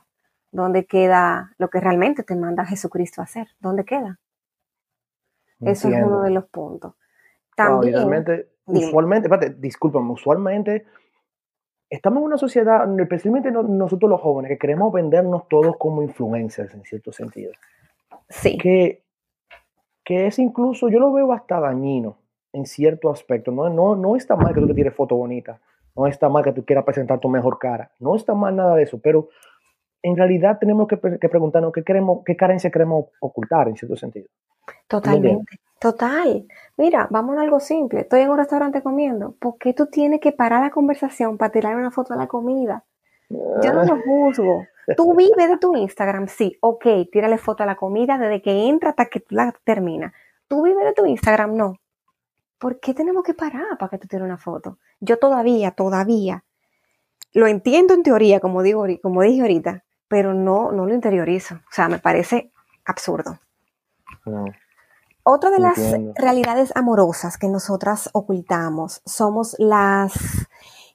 ¿Dónde 0.51 0.87
queda 0.87 1.53
lo 1.59 1.69
que 1.71 1.81
realmente 1.81 2.23
te 2.23 2.35
manda 2.35 2.65
Jesucristo 2.65 3.21
a 3.21 3.25
hacer? 3.25 3.49
¿Dónde 3.61 3.85
queda? 3.85 4.19
Eso 5.61 5.89
es 5.89 6.03
uno 6.03 6.23
de 6.23 6.31
los 6.31 6.47
puntos. 6.47 6.95
También, 7.67 7.95
realmente, 7.95 8.49
usualmente, 8.67 9.29
espérate, 9.29 9.59
discúlpame, 9.59 10.13
usualmente 10.13 10.87
estamos 11.91 12.21
en 12.21 12.25
una 12.25 12.39
sociedad, 12.39 13.01
especialmente 13.01 13.51
nosotros 13.51 14.11
los 14.11 14.21
jóvenes, 14.21 14.51
que 14.51 14.59
queremos 14.59 14.93
vendernos 14.93 15.49
todos 15.49 15.77
como 15.77 16.03
influencers 16.03 16.75
en 16.75 16.85
cierto 16.85 17.13
sentido. 17.13 17.53
Sí. 18.29 18.59
Que, 18.59 19.03
que 20.05 20.27
es 20.27 20.39
incluso, 20.39 20.89
yo 20.89 20.99
lo 20.99 21.13
veo 21.13 21.33
hasta 21.33 21.61
dañino 21.61 22.19
en 22.53 22.67
cierto 22.67 23.11
aspecto. 23.11 23.51
No, 23.51 23.69
no, 23.69 23.97
no 23.97 24.17
está 24.17 24.37
mal 24.37 24.55
que 24.55 24.61
tú 24.61 24.67
te 24.67 24.75
tires 24.75 24.95
foto 24.95 25.17
bonita, 25.17 25.61
no 25.97 26.07
está 26.07 26.29
mal 26.29 26.45
que 26.45 26.53
tú 26.53 26.65
quieras 26.65 26.85
presentar 26.85 27.21
tu 27.21 27.29
mejor 27.29 27.59
cara, 27.59 27.91
no 27.99 28.17
está 28.17 28.35
mal 28.35 28.55
nada 28.55 28.77
de 28.77 28.85
eso, 28.85 28.99
pero 28.99 29.29
en 30.03 30.17
realidad 30.17 30.59
tenemos 30.59 30.89
que, 30.89 30.97
preguntarnos 30.97 31.73
qué, 31.73 31.83
queremos, 31.83 32.21
qué 32.25 32.37
carencia 32.37 32.71
queremos 32.71 33.07
ocultar 33.21 33.69
en 33.69 33.77
cierto 33.77 33.97
sentido. 33.97 34.27
Totalmente. 34.87 35.59
Total. 35.81 36.47
Mira, 36.77 37.07
vamos 37.11 37.39
a 37.39 37.43
algo 37.43 37.61
simple. 37.61 38.01
Estoy 38.01 38.23
en 38.23 38.31
un 38.31 38.39
restaurante 38.39 38.83
comiendo. 38.83 39.35
¿Por 39.39 39.59
qué 39.59 39.75
tú 39.75 39.87
tienes 39.87 40.21
que 40.21 40.33
parar 40.33 40.63
la 40.63 40.71
conversación 40.71 41.39
para 41.39 41.53
tirar 41.53 41.77
una 41.77 41.91
foto 41.91 42.15
de 42.15 42.21
la 42.21 42.27
comida? 42.27 42.85
Yo 43.29 43.73
no 43.73 43.85
lo 43.85 44.01
juzgo. 44.03 44.67
Tú 44.97 45.15
vives 45.17 45.49
de 45.49 45.59
tu 45.59 45.77
Instagram, 45.77 46.29
sí, 46.29 46.57
ok, 46.61 46.85
tírale 47.13 47.39
foto 47.39 47.63
a 47.63 47.67
la 47.67 47.77
comida 47.77 48.19
desde 48.19 48.43
que 48.43 48.69
entra 48.69 48.91
hasta 48.91 49.07
que 49.07 49.23
la 49.29 49.55
termina. 49.65 50.13
Tú 50.49 50.63
vives 50.63 50.85
de 50.85 50.93
tu 50.95 51.07
Instagram, 51.07 51.55
no. 51.55 51.75
¿Por 52.59 52.81
qué 52.81 52.95
tenemos 52.95 53.23
que 53.23 53.35
parar 53.35 53.79
para 53.79 53.91
que 53.91 53.99
tú 53.99 54.09
tires 54.09 54.25
una 54.25 54.39
foto? 54.39 54.79
Yo 54.99 55.19
todavía, 55.19 55.73
todavía, 55.73 56.45
lo 57.33 57.47
entiendo 57.47 57.95
en 57.95 58.03
teoría, 58.03 58.41
como, 58.41 58.63
digo, 58.63 58.87
como 59.03 59.23
dije 59.23 59.43
ahorita, 59.43 59.85
pero 60.09 60.35
no, 60.35 60.73
no 60.73 60.87
lo 60.87 60.95
interiorizo. 60.95 61.57
O 61.57 61.73
sea, 61.73 61.89
me 61.89 61.99
parece 61.99 62.51
absurdo. 62.85 63.39
Otra 65.23 65.51
de 65.51 65.61
las 65.61 65.79
realidades 66.17 66.73
amorosas 66.75 67.37
que 67.37 67.49
nosotras 67.49 68.09
ocultamos 68.15 69.03
somos 69.05 69.55
las, 69.59 70.13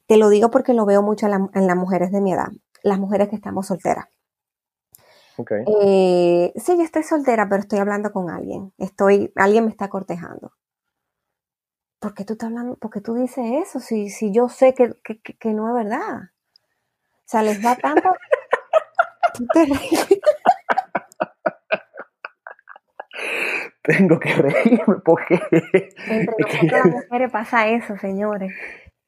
te 0.08 0.18
lo 0.18 0.30
digo 0.30 0.50
porque 0.50 0.74
lo 0.74 0.86
veo 0.86 1.04
mucho 1.04 1.28
en, 1.28 1.68
las 1.68 1.78
mujeres 1.78 2.12
de 2.12 2.22
mi 2.22 2.34
edad, 2.34 2.50
las 2.82 2.98
mujeres 2.98 3.30
que 3.30 3.36
estamos 3.36 3.68
solteras. 3.68 4.08
Okay. 5.38 5.64
Eh, 5.82 6.54
sí, 6.56 6.78
yo 6.78 6.84
estoy 6.84 7.04
soltera, 7.04 7.48
pero 7.50 7.62
estoy 7.62 7.80
hablando 7.80 8.12
con 8.12 8.30
alguien. 8.30 8.72
Estoy, 8.78 9.32
alguien 9.36 9.66
me 9.66 9.72
está 9.72 9.88
cortejando. 9.88 10.52
¿Por 12.00 12.14
qué 12.14 12.24
tú 12.26 12.34
estás 12.34 12.50
hablando? 12.50 12.76
¿Por 12.76 12.92
qué 12.92 13.02
tú 13.02 13.16
dices 13.16 13.46
eso? 13.68 13.80
Si, 13.80 14.10
si 14.10 14.32
yo 14.32 14.50
sé 14.50 14.74
que, 14.76 14.94
que 15.04 15.54
no 15.54 15.70
es 15.70 15.86
verdad. 15.86 16.22
O 16.22 17.26
sea, 17.26 17.42
les 17.42 17.62
da 17.62 17.76
tanto. 17.76 18.10
Tengo 23.84 24.20
que 24.20 24.34
reírme 24.34 24.96
porque. 25.04 25.40
Entre 26.08 26.36
nosotros 26.40 26.72
las 26.72 26.86
mujeres 26.86 27.32
pasa 27.32 27.68
eso, 27.68 27.98
señores. 27.98 28.54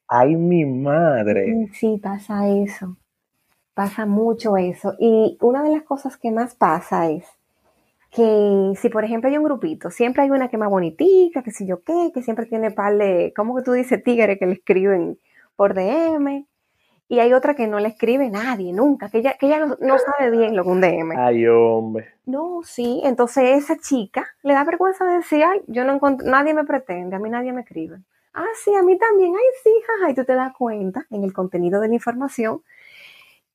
Ay, 0.08 0.36
mi 0.36 0.66
madre. 0.66 1.70
Sí, 1.74 2.00
pasa 2.02 2.48
eso. 2.50 2.98
Pasa 3.74 4.06
mucho 4.06 4.58
eso. 4.58 4.94
Y 5.00 5.38
una 5.42 5.64
de 5.64 5.72
las 5.72 5.84
cosas 5.84 6.18
que 6.18 6.32
más 6.32 6.56
pasa 6.56 7.10
es 7.10 7.26
que 8.12 8.74
si 8.76 8.90
por 8.90 9.04
ejemplo 9.04 9.30
hay 9.30 9.38
un 9.38 9.44
grupito, 9.44 9.90
siempre 9.90 10.24
hay 10.24 10.30
una 10.30 10.48
que 10.48 10.58
más 10.58 10.70
bonitica, 10.70 11.44
que 11.44 11.52
si 11.52 11.68
yo 11.68 11.84
qué, 11.84 12.12
que 12.14 12.22
siempre 12.22 12.46
tiene 12.46 12.72
par 12.72 12.96
de, 12.98 13.34
¿cómo 13.36 13.56
que 13.56 13.64
tú 13.64 13.74
dices 13.74 14.02
tigre 14.04 14.38
que 14.38 14.46
le 14.46 14.54
escriben 14.54 15.20
por 15.58 15.74
DM? 15.74 16.46
Y 17.08 17.20
hay 17.20 17.34
otra 17.34 17.56
que 17.56 17.68
no 17.68 17.80
le 17.80 17.90
escribe 17.90 18.30
nadie, 18.30 18.74
nunca, 18.74 19.10
que 19.10 19.20
ella, 19.20 19.36
que 19.40 19.46
ella 19.48 19.66
no, 19.66 19.98
sabe 20.00 20.32
bien 20.32 20.56
lo 20.56 20.64
que 20.64 20.70
un 20.70 20.82
DM. 20.82 21.18
Ay, 21.18 21.46
hombre. 21.48 22.16
No, 22.26 22.62
sí, 22.64 23.02
entonces 23.04 23.64
esa 23.64 23.78
chica 23.78 24.26
le 24.42 24.54
da 24.54 24.64
vergüenza 24.64 25.06
de 25.06 25.18
decir, 25.18 25.44
ay, 25.44 25.62
yo 25.68 25.86
no 25.86 25.94
encuentro, 25.94 26.28
nadie 26.28 26.54
me 26.54 26.64
pretende, 26.64 27.16
a 27.16 27.20
mí 27.20 27.30
nadie 27.30 27.54
me 27.54 27.62
escribe. 27.62 28.02
Ah, 28.34 28.46
sí, 28.56 28.74
a 28.74 28.82
mí 28.82 28.98
también, 28.98 29.34
ay, 29.36 29.46
sí, 29.64 29.72
jaja, 29.86 30.12
y 30.12 30.16
tú 30.16 30.26
te 30.26 30.34
das 30.34 30.54
cuenta 30.58 31.06
en 31.10 31.24
el 31.24 31.32
contenido 31.32 31.80
de 31.80 31.88
la 31.88 31.94
información 31.94 32.64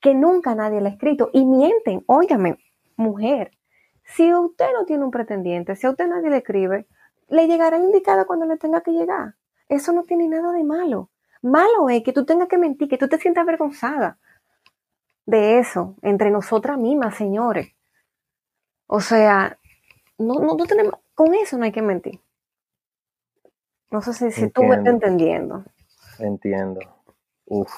que 0.00 0.14
nunca 0.14 0.54
nadie 0.54 0.80
le 0.80 0.88
ha 0.88 0.92
escrito 0.92 1.28
y 1.32 1.44
mienten, 1.44 2.02
óigame, 2.06 2.58
mujer, 2.96 3.50
si 4.04 4.32
usted 4.32 4.72
no 4.72 4.84
tiene 4.86 5.04
un 5.04 5.10
pretendiente, 5.10 5.76
si 5.76 5.86
a 5.86 5.90
usted 5.90 6.06
nadie 6.06 6.30
le 6.30 6.38
escribe, 6.38 6.86
le 7.28 7.46
llegará 7.46 7.76
el 7.76 7.84
indicado 7.84 8.26
cuando 8.26 8.46
le 8.46 8.56
tenga 8.56 8.80
que 8.80 8.92
llegar. 8.92 9.34
Eso 9.68 9.92
no 9.92 10.02
tiene 10.04 10.28
nada 10.28 10.52
de 10.52 10.64
malo. 10.64 11.10
Malo 11.42 11.88
es 11.88 12.02
que 12.02 12.12
tú 12.12 12.24
tengas 12.24 12.48
que 12.48 12.58
mentir, 12.58 12.88
que 12.88 12.98
tú 12.98 13.08
te 13.08 13.18
sientas 13.18 13.42
avergonzada 13.42 14.18
de 15.26 15.58
eso, 15.58 15.96
entre 16.02 16.30
nosotras 16.30 16.76
mismas, 16.76 17.14
señores. 17.14 17.72
O 18.86 19.00
sea, 19.00 19.58
no, 20.18 20.34
no, 20.34 20.56
tenemos, 20.66 20.94
con 21.14 21.34
eso 21.34 21.56
no 21.56 21.64
hay 21.64 21.72
que 21.72 21.82
mentir. 21.82 22.20
No 23.90 24.02
sé 24.02 24.30
si, 24.30 24.50
tú 24.50 24.64
me 24.64 24.76
estás 24.76 24.94
entendiendo. 24.94 25.64
Entiendo. 26.18 26.80
Uf. 27.46 27.72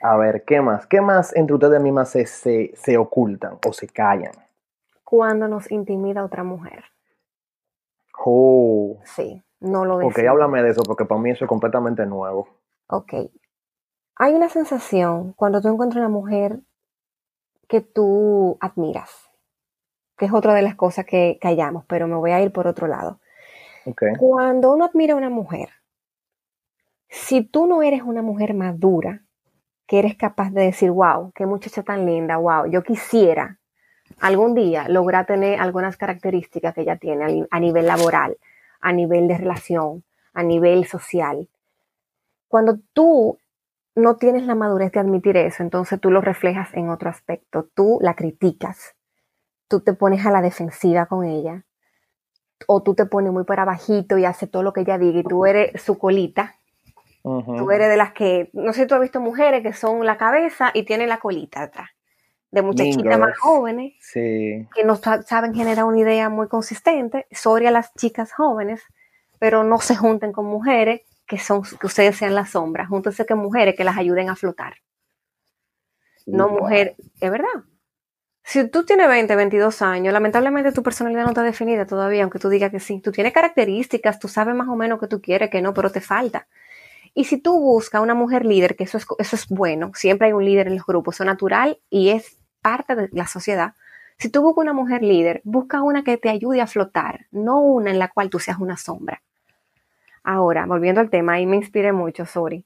A 0.00 0.16
ver, 0.16 0.44
¿qué 0.44 0.60
más? 0.60 0.86
¿Qué 0.86 1.00
más 1.00 1.34
entre 1.34 1.54
ustedes 1.54 1.80
mismas 1.80 2.10
se, 2.10 2.26
se, 2.26 2.96
ocultan 2.96 3.58
o 3.66 3.72
se 3.72 3.88
callan? 3.88 4.32
Cuando 5.04 5.48
nos 5.48 5.70
intimida 5.70 6.24
otra 6.24 6.44
mujer. 6.44 6.84
Oh. 8.24 8.98
Sí. 9.04 9.42
No 9.66 9.84
lo 9.84 9.96
Ok, 9.96 10.18
háblame 10.18 10.62
de 10.62 10.70
eso 10.70 10.82
porque 10.82 11.04
para 11.04 11.20
mí 11.20 11.30
eso 11.30 11.44
es 11.44 11.48
completamente 11.48 12.06
nuevo. 12.06 12.48
Ok. 12.88 13.12
Hay 14.16 14.34
una 14.34 14.48
sensación 14.48 15.32
cuando 15.34 15.60
tú 15.60 15.68
encuentras 15.68 16.00
una 16.00 16.08
mujer 16.08 16.60
que 17.68 17.80
tú 17.80 18.56
admiras, 18.60 19.10
que 20.16 20.26
es 20.26 20.32
otra 20.32 20.54
de 20.54 20.62
las 20.62 20.74
cosas 20.76 21.04
que 21.04 21.38
callamos, 21.40 21.84
pero 21.86 22.06
me 22.06 22.16
voy 22.16 22.30
a 22.30 22.40
ir 22.40 22.52
por 22.52 22.66
otro 22.66 22.86
lado. 22.86 23.20
Okay. 23.84 24.14
Cuando 24.18 24.72
uno 24.72 24.84
admira 24.84 25.14
a 25.14 25.16
una 25.16 25.30
mujer, 25.30 25.68
si 27.08 27.42
tú 27.42 27.66
no 27.66 27.82
eres 27.82 28.02
una 28.02 28.22
mujer 28.22 28.54
madura, 28.54 29.22
que 29.86 29.98
eres 29.98 30.16
capaz 30.16 30.50
de 30.50 30.62
decir, 30.62 30.90
wow, 30.90 31.32
qué 31.34 31.46
muchacha 31.46 31.82
tan 31.82 32.06
linda, 32.06 32.36
wow, 32.36 32.66
yo 32.66 32.82
quisiera 32.82 33.58
algún 34.20 34.54
día 34.54 34.88
lograr 34.88 35.26
tener 35.26 35.60
algunas 35.60 35.96
características 35.96 36.74
que 36.74 36.82
ella 36.82 36.96
tiene 36.96 37.46
a 37.50 37.60
nivel 37.60 37.86
laboral, 37.86 38.36
a 38.80 38.92
nivel 38.92 39.28
de 39.28 39.38
relación, 39.38 40.04
a 40.32 40.42
nivel 40.42 40.86
social. 40.86 41.48
Cuando 42.48 42.78
tú 42.92 43.38
no 43.94 44.16
tienes 44.16 44.44
la 44.44 44.54
madurez 44.54 44.92
de 44.92 45.00
admitir 45.00 45.36
eso, 45.36 45.62
entonces 45.62 46.00
tú 46.00 46.10
lo 46.10 46.20
reflejas 46.20 46.72
en 46.74 46.90
otro 46.90 47.08
aspecto, 47.08 47.68
tú 47.74 47.98
la 48.02 48.14
criticas, 48.14 48.94
tú 49.68 49.80
te 49.80 49.94
pones 49.94 50.24
a 50.26 50.30
la 50.30 50.42
defensiva 50.42 51.06
con 51.06 51.24
ella, 51.24 51.64
o 52.66 52.82
tú 52.82 52.94
te 52.94 53.06
pones 53.06 53.32
muy 53.32 53.44
para 53.44 53.64
bajito 53.64 54.18
y 54.18 54.24
haces 54.24 54.50
todo 54.50 54.62
lo 54.62 54.72
que 54.72 54.82
ella 54.82 54.98
diga 54.98 55.20
y 55.20 55.24
tú 55.24 55.46
eres 55.46 55.82
su 55.82 55.98
colita. 55.98 56.54
Tú 57.22 57.72
eres 57.72 57.88
de 57.88 57.96
las 57.96 58.12
que, 58.12 58.50
no 58.52 58.72
sé, 58.72 58.86
tú 58.86 58.94
has 58.94 59.00
visto 59.00 59.20
mujeres 59.20 59.62
que 59.62 59.72
son 59.72 60.06
la 60.06 60.16
cabeza 60.16 60.70
y 60.72 60.84
tienen 60.84 61.08
la 61.08 61.18
colita 61.18 61.62
atrás, 61.62 61.90
de 62.56 62.62
muchachitas 62.62 63.18
más 63.18 63.38
jóvenes, 63.38 63.94
que 64.12 64.84
no 64.84 64.96
saben 64.96 65.54
generar 65.54 65.84
una 65.84 66.00
idea 66.00 66.28
muy 66.28 66.48
consistente. 66.48 67.26
Sorry 67.30 67.66
a 67.66 67.70
las 67.70 67.94
chicas 67.94 68.32
jóvenes, 68.32 68.82
pero 69.38 69.64
no 69.64 69.78
se 69.78 69.96
junten 69.96 70.32
con 70.32 70.46
mujeres 70.46 71.02
que 71.26 71.38
son 71.38 71.62
que 71.62 71.86
ustedes 71.86 72.16
sean 72.16 72.34
la 72.34 72.46
sombra, 72.46 72.86
júntense 72.86 73.26
con 73.26 73.38
mujeres 73.38 73.74
que 73.76 73.84
las 73.84 73.96
ayuden 73.96 74.28
a 74.30 74.36
flotar. 74.36 74.74
No 76.26 76.48
mujer, 76.48 76.96
es 77.20 77.30
verdad 77.30 77.64
si 78.46 78.68
tú 78.68 78.84
tienes 78.84 79.08
20, 79.08 79.34
22 79.34 79.82
años, 79.82 80.12
lamentablemente 80.12 80.70
tu 80.70 80.84
personalidad 80.84 81.24
no 81.24 81.30
está 81.30 81.42
definida 81.42 81.84
todavía, 81.84 82.22
aunque 82.22 82.38
tú 82.38 82.48
digas 82.48 82.70
que 82.70 82.78
sí. 82.78 83.00
Tú 83.00 83.10
tienes 83.10 83.32
características, 83.32 84.20
tú 84.20 84.28
sabes 84.28 84.54
más 84.54 84.68
o 84.68 84.76
menos 84.76 85.00
que 85.00 85.08
tú 85.08 85.20
quieres, 85.20 85.50
que 85.50 85.60
no, 85.60 85.74
pero 85.74 85.90
te 85.90 86.00
falta. 86.00 86.46
Y 87.12 87.24
si 87.24 87.38
tú 87.38 87.58
buscas 87.58 88.00
una 88.00 88.14
mujer 88.14 88.46
líder, 88.46 88.76
que 88.76 88.84
eso 88.84 88.98
es, 88.98 89.06
eso 89.18 89.34
es 89.34 89.48
bueno, 89.48 89.90
siempre 89.94 90.28
hay 90.28 90.32
un 90.32 90.44
líder 90.44 90.68
en 90.68 90.76
los 90.76 90.86
grupos, 90.86 91.16
eso 91.16 91.24
es 91.24 91.26
natural 91.26 91.80
y 91.90 92.10
es 92.10 92.35
parte 92.66 92.96
de 92.96 93.08
la 93.12 93.28
sociedad. 93.28 93.74
Si 94.18 94.28
tú 94.28 94.42
buscas 94.42 94.62
una 94.62 94.72
mujer 94.72 95.00
líder, 95.00 95.40
busca 95.44 95.82
una 95.82 96.02
que 96.02 96.16
te 96.16 96.30
ayude 96.30 96.60
a 96.60 96.66
flotar, 96.66 97.26
no 97.30 97.60
una 97.60 97.92
en 97.92 98.00
la 98.00 98.08
cual 98.08 98.28
tú 98.28 98.40
seas 98.40 98.58
una 98.58 98.76
sombra. 98.76 99.22
Ahora, 100.24 100.66
volviendo 100.66 101.00
al 101.00 101.08
tema, 101.08 101.34
ahí 101.34 101.46
me 101.46 101.54
inspiré 101.54 101.92
mucho, 101.92 102.26
sorry. 102.26 102.64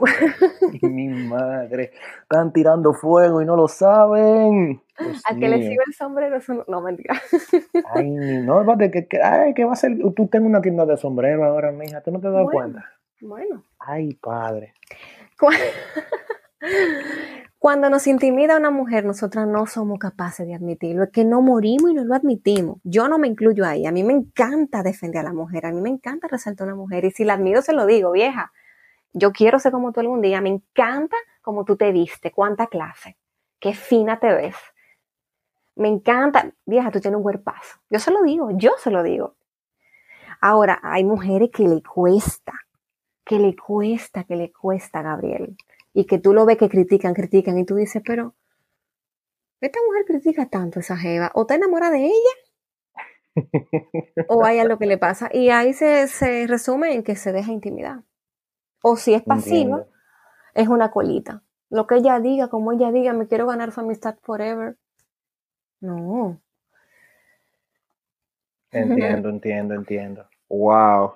Mi 0.82 1.08
madre, 1.08 1.92
están 2.22 2.50
tirando 2.50 2.94
fuego 2.94 3.42
y 3.42 3.44
no 3.44 3.56
lo 3.56 3.68
saben. 3.68 4.80
a 4.96 5.34
que 5.34 5.48
le 5.50 5.58
sirve 5.58 5.84
el 5.86 5.92
sombrero, 5.92 6.38
no, 6.66 6.80
mentira. 6.80 7.20
Ay, 7.94 8.08
no, 8.08 8.64
que, 8.78 9.06
que, 9.06 9.22
ay, 9.22 9.52
que 9.52 9.66
va 9.66 9.74
a 9.74 9.76
ser, 9.76 9.98
tú 10.16 10.28
tienes 10.28 10.48
una 10.48 10.62
tienda 10.62 10.86
de 10.86 10.96
sombrero 10.96 11.44
ahora, 11.44 11.72
mija, 11.72 12.00
tú 12.00 12.10
no 12.10 12.20
te 12.20 12.30
das 12.30 12.46
cuenta. 12.50 12.90
Bueno. 13.20 13.64
Ay, 13.78 14.14
padre. 14.14 14.72
Cuando 17.64 17.88
nos 17.88 18.06
intimida 18.06 18.58
una 18.58 18.70
mujer, 18.70 19.06
nosotras 19.06 19.48
no 19.48 19.64
somos 19.64 19.98
capaces 19.98 20.46
de 20.46 20.54
admitirlo. 20.54 21.04
Es 21.04 21.10
que 21.10 21.24
no 21.24 21.40
morimos 21.40 21.90
y 21.90 21.94
no 21.94 22.04
lo 22.04 22.14
admitimos. 22.14 22.76
Yo 22.84 23.08
no 23.08 23.16
me 23.16 23.26
incluyo 23.26 23.64
ahí. 23.64 23.86
A 23.86 23.90
mí 23.90 24.04
me 24.04 24.12
encanta 24.12 24.82
defender 24.82 25.22
a 25.22 25.30
la 25.30 25.32
mujer. 25.32 25.64
A 25.64 25.72
mí 25.72 25.80
me 25.80 25.88
encanta 25.88 26.28
resaltar 26.28 26.68
a 26.68 26.74
una 26.74 26.82
mujer. 26.82 27.06
Y 27.06 27.10
si 27.10 27.24
la 27.24 27.32
admiro, 27.32 27.62
se 27.62 27.72
lo 27.72 27.86
digo, 27.86 28.12
vieja 28.12 28.52
yo 29.14 29.32
quiero 29.32 29.58
ser 29.58 29.72
como 29.72 29.92
tú 29.92 30.00
algún 30.00 30.20
día, 30.20 30.40
me 30.40 30.50
encanta 30.50 31.16
cómo 31.40 31.64
tú 31.64 31.76
te 31.76 31.92
viste, 31.92 32.32
cuánta 32.32 32.66
clase, 32.66 33.16
qué 33.60 33.72
fina 33.72 34.18
te 34.18 34.34
ves. 34.34 34.56
Me 35.76 35.88
encanta, 35.88 36.52
vieja, 36.66 36.90
tú 36.90 37.00
tienes 37.00 37.16
un 37.16 37.22
cuerpazo. 37.22 37.78
Yo 37.88 37.98
se 37.98 38.10
lo 38.10 38.22
digo, 38.22 38.50
yo 38.52 38.72
se 38.76 38.90
lo 38.90 39.02
digo. 39.02 39.36
Ahora, 40.40 40.80
hay 40.82 41.04
mujeres 41.04 41.50
que 41.50 41.66
le 41.66 41.82
cuesta, 41.82 42.52
que 43.24 43.38
le 43.38 43.56
cuesta, 43.56 44.24
que 44.24 44.36
le 44.36 44.52
cuesta, 44.52 45.00
Gabriel. 45.00 45.56
Y 45.94 46.04
que 46.04 46.18
tú 46.18 46.34
lo 46.34 46.44
ves 46.44 46.58
que 46.58 46.68
critican, 46.68 47.14
critican, 47.14 47.56
y 47.56 47.64
tú 47.64 47.76
dices, 47.76 48.02
pero 48.04 48.34
esta 49.60 49.78
mujer 49.86 50.04
critica 50.04 50.46
tanto 50.50 50.78
a 50.78 50.82
esa 50.82 50.96
Jeva, 50.96 51.30
o 51.34 51.46
te 51.46 51.54
enamora 51.54 51.90
de 51.90 52.06
ella, 52.06 52.34
o 54.28 54.44
hay 54.44 54.58
algo 54.58 54.78
que 54.78 54.86
le 54.86 54.98
pasa. 54.98 55.28
Y 55.32 55.50
ahí 55.50 55.72
se, 55.72 56.06
se 56.08 56.46
resume 56.46 56.94
en 56.94 57.02
que 57.02 57.16
se 57.16 57.32
deja 57.32 57.52
intimidar. 57.52 58.02
O 58.82 58.96
si 58.96 59.14
es 59.14 59.22
pasiva, 59.22 59.86
es 60.54 60.68
una 60.68 60.90
colita. 60.90 61.42
Lo 61.70 61.86
que 61.86 61.96
ella 61.96 62.20
diga, 62.20 62.48
como 62.48 62.72
ella 62.72 62.92
diga, 62.92 63.12
me 63.12 63.26
quiero 63.26 63.46
ganar 63.46 63.72
su 63.72 63.80
amistad 63.80 64.16
forever. 64.22 64.76
No. 65.80 66.40
Entiendo, 68.70 69.28
entiendo, 69.30 69.74
entiendo. 69.74 70.28
Wow. 70.48 71.14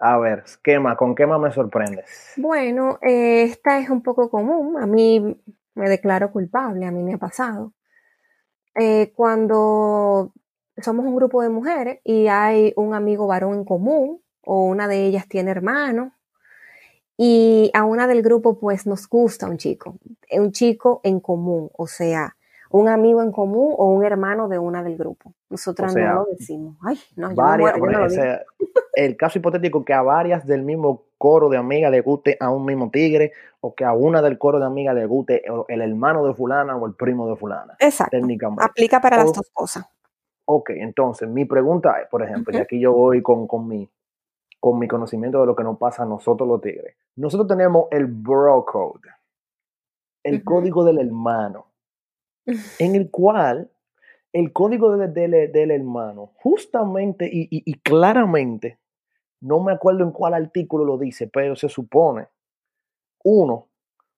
A 0.00 0.18
ver, 0.18 0.44
esquema, 0.46 0.96
¿con 0.96 1.14
qué 1.14 1.26
más 1.26 1.40
me 1.40 1.50
sorprendes? 1.52 2.34
Bueno, 2.36 2.98
eh, 3.02 3.42
esta 3.42 3.78
es 3.78 3.90
un 3.90 4.02
poco 4.02 4.30
común. 4.30 4.80
A 4.80 4.86
mí 4.86 5.36
me 5.74 5.88
declaro 5.88 6.30
culpable, 6.30 6.86
a 6.86 6.90
mí 6.90 7.02
me 7.02 7.14
ha 7.14 7.18
pasado. 7.18 7.72
Eh, 8.74 9.12
cuando 9.14 10.32
somos 10.76 11.04
un 11.04 11.16
grupo 11.16 11.42
de 11.42 11.48
mujeres 11.48 12.00
y 12.04 12.28
hay 12.28 12.72
un 12.76 12.94
amigo 12.94 13.26
varón 13.26 13.54
en 13.54 13.64
común, 13.64 14.22
o 14.42 14.64
una 14.64 14.86
de 14.86 15.04
ellas 15.04 15.26
tiene 15.28 15.50
hermanos, 15.50 16.12
y 17.16 17.72
a 17.74 17.82
una 17.84 18.06
del 18.06 18.22
grupo, 18.22 18.60
pues 18.60 18.86
nos 18.86 19.08
gusta 19.08 19.48
un 19.48 19.58
chico, 19.58 19.98
un 20.30 20.52
chico 20.52 21.00
en 21.02 21.18
común, 21.18 21.70
o 21.76 21.88
sea, 21.88 22.36
un 22.70 22.88
amigo 22.88 23.22
en 23.22 23.32
común 23.32 23.74
o 23.76 23.86
un 23.92 24.04
hermano 24.04 24.48
de 24.48 24.58
una 24.58 24.82
del 24.82 24.96
grupo. 24.96 25.34
Nosotras 25.50 25.94
no 25.94 26.14
lo 26.14 26.26
decimos. 26.26 26.76
Ay, 26.82 26.98
no, 27.16 27.32
yo 27.32 27.42
el 28.94 29.16
caso 29.16 29.38
hipotético 29.38 29.84
que 29.84 29.94
a 29.94 30.02
varias 30.02 30.46
del 30.46 30.62
mismo 30.62 31.04
coro 31.16 31.48
de 31.48 31.56
amigas 31.56 31.90
le 31.90 32.00
guste 32.00 32.36
a 32.40 32.50
un 32.50 32.64
mismo 32.64 32.90
tigre 32.90 33.32
o 33.60 33.74
que 33.74 33.84
a 33.84 33.92
una 33.92 34.22
del 34.22 34.38
coro 34.38 34.58
de 34.58 34.66
amigas 34.66 34.94
le 34.94 35.06
guste 35.06 35.42
el 35.68 35.80
hermano 35.80 36.26
de 36.26 36.34
fulana 36.34 36.76
o 36.76 36.86
el 36.86 36.94
primo 36.94 37.28
de 37.28 37.36
fulana. 37.36 37.74
Exacto. 37.78 38.16
Técnicamente. 38.16 38.64
Aplica 38.64 39.00
para 39.00 39.18
las 39.18 39.32
dos 39.32 39.50
cosas. 39.52 39.86
Ok, 40.44 40.70
entonces 40.70 41.28
mi 41.28 41.44
pregunta 41.44 42.00
es, 42.00 42.08
por 42.08 42.22
ejemplo, 42.22 42.56
y 42.56 42.60
aquí 42.60 42.80
yo 42.80 42.92
voy 42.92 43.22
con, 43.22 43.46
con 43.46 43.68
mi 43.68 43.88
con 44.60 44.78
mi 44.78 44.88
conocimiento 44.88 45.40
de 45.40 45.46
lo 45.46 45.54
que 45.54 45.62
nos 45.62 45.78
pasa 45.78 46.02
a 46.02 46.06
nosotros 46.06 46.48
los 46.48 46.60
tigres. 46.60 46.96
Nosotros 47.16 47.48
tenemos 47.48 47.86
el 47.90 48.06
bro 48.06 48.64
code, 48.64 49.08
el 50.24 50.42
código 50.42 50.84
del 50.84 50.98
hermano, 50.98 51.67
en 52.78 52.94
el 52.94 53.10
cual 53.10 53.70
el 54.32 54.52
código 54.52 54.96
del 54.96 55.70
hermano, 55.70 56.32
justamente 56.36 57.28
y, 57.30 57.74
claramente, 57.80 58.78
no 59.40 59.60
me 59.60 59.72
acuerdo 59.72 60.04
en 60.04 60.12
cuál 60.12 60.34
artículo 60.34 60.84
lo 60.84 60.98
dice, 60.98 61.28
pero 61.28 61.56
se 61.56 61.68
supone, 61.68 62.26
uno, 63.24 63.68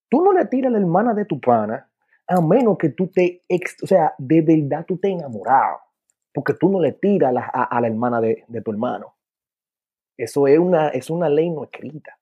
tú 0.09 0.23
no 0.23 0.33
le 0.33 0.47
tiras 0.47 0.71
a 0.71 0.73
la 0.73 0.79
hermana 0.79 1.15
de 1.15 1.25
tu 1.25 1.41
pana 1.41 1.87
a 2.27 2.41
menos 2.41 2.79
que 2.79 2.91
tú 2.91 3.09
te, 3.09 3.43
o 3.83 3.87
sea, 3.87 4.15
de 4.17 4.41
verdad 4.41 4.85
tú 4.87 4.99
te 4.99 5.09
enamorado, 5.09 5.79
porque 6.33 6.55
tú 6.55 6.71
no 6.71 6.81
le 6.81 6.93
tiras 6.93 7.35
a, 7.37 7.81
la 7.81 7.87
hermana 7.89 8.21
de 8.21 8.63
tu 8.65 8.71
hermano. 8.71 9.15
Eso 10.21 10.47
es 10.47 10.59
una, 10.59 10.89
es 10.89 11.09
una 11.09 11.31
ley 11.31 11.49
no 11.49 11.65
escrita. 11.65 12.19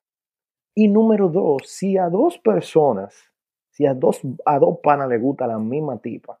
Y 0.73 0.87
número 0.87 1.27
dos, 1.27 1.63
si 1.65 1.97
a 1.97 2.07
dos 2.07 2.37
personas, 2.37 3.28
si 3.79 3.85
a 3.85 3.93
dos, 3.93 4.19
a 4.43 4.59
dos 4.59 4.79
panas 4.83 5.07
le 5.07 5.17
gusta 5.17 5.47
la 5.47 5.57
misma 5.57 6.01
tipa, 6.01 6.37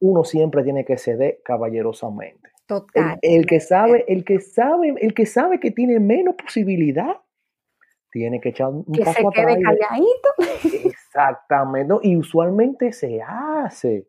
uno 0.00 0.24
siempre 0.24 0.64
tiene 0.64 0.82
que 0.86 0.96
ceder 0.96 1.40
caballerosamente. 1.44 2.48
Total. 2.64 3.18
El, 3.20 3.44
que 3.44 3.60
sabe, 3.60 4.06
el 4.08 4.24
que 4.24 4.40
sabe, 4.40 4.94
el 4.98 5.12
que 5.12 5.26
sabe 5.26 5.60
que 5.60 5.72
tiene 5.72 6.00
menos 6.00 6.34
posibilidad, 6.36 7.20
tiene 8.10 8.40
que 8.40 8.48
echar 8.48 8.68
un 8.68 8.86
que 8.86 9.04
se 9.04 9.24
quede 9.30 9.60
calladito. 9.60 10.28
Exactamente. 10.86 11.94
Y 12.02 12.16
usualmente 12.16 12.94
se 12.94 13.20
hace. 13.20 14.08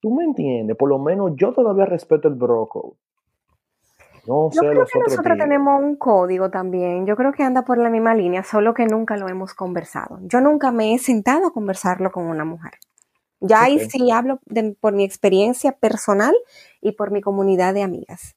¿Tú 0.00 0.10
me 0.10 0.24
entiendes? 0.24 0.74
Por 0.78 0.88
lo 0.88 0.98
menos 0.98 1.32
yo 1.36 1.52
todavía 1.52 1.84
respeto 1.84 2.28
el 2.28 2.34
broco. 2.34 2.96
No 4.26 4.50
Yo 4.52 4.60
creo 4.60 4.86
que 4.86 4.98
nosotros 5.00 5.38
tenemos 5.38 5.82
un 5.82 5.96
código 5.96 6.50
también. 6.50 7.06
Yo 7.06 7.16
creo 7.16 7.32
que 7.32 7.42
anda 7.42 7.62
por 7.62 7.78
la 7.78 7.90
misma 7.90 8.14
línea, 8.14 8.44
solo 8.44 8.72
que 8.72 8.86
nunca 8.86 9.16
lo 9.16 9.28
hemos 9.28 9.54
conversado. 9.54 10.20
Yo 10.22 10.40
nunca 10.40 10.70
me 10.70 10.94
he 10.94 10.98
sentado 10.98 11.46
a 11.48 11.52
conversarlo 11.52 12.12
con 12.12 12.24
una 12.24 12.44
mujer. 12.44 12.72
Ya 13.40 13.64
ahí 13.64 13.80
sí 13.80 14.10
hablo 14.12 14.38
por 14.80 14.92
mi 14.92 15.02
experiencia 15.02 15.72
personal 15.72 16.34
y 16.80 16.92
por 16.92 17.10
mi 17.10 17.20
comunidad 17.20 17.74
de 17.74 17.82
amigas. 17.82 18.36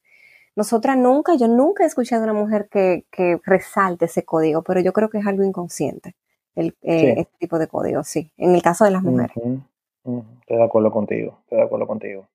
Nosotras 0.56 0.96
nunca, 0.96 1.36
yo 1.36 1.46
nunca 1.46 1.84
he 1.84 1.86
escuchado 1.86 2.22
a 2.22 2.24
una 2.24 2.32
mujer 2.32 2.68
que, 2.68 3.04
resalte 3.44 4.06
ese 4.06 4.24
código, 4.24 4.62
pero 4.62 4.80
yo 4.80 4.92
creo 4.92 5.08
que 5.08 5.18
es 5.18 5.26
algo 5.26 5.44
inconsciente, 5.44 6.16
el, 6.56 6.74
eh, 6.82 7.14
este 7.18 7.36
tipo 7.38 7.58
de 7.58 7.68
código, 7.68 8.02
sí, 8.02 8.32
en 8.36 8.54
el 8.54 8.62
caso 8.62 8.84
de 8.84 8.90
las 8.90 9.02
mujeres. 9.02 9.36
Estoy 9.36 10.56
de 10.56 10.64
acuerdo 10.64 10.90
contigo, 10.90 11.38
estoy 11.42 11.58
de 11.58 11.64
acuerdo 11.64 11.86
contigo. 11.86 12.26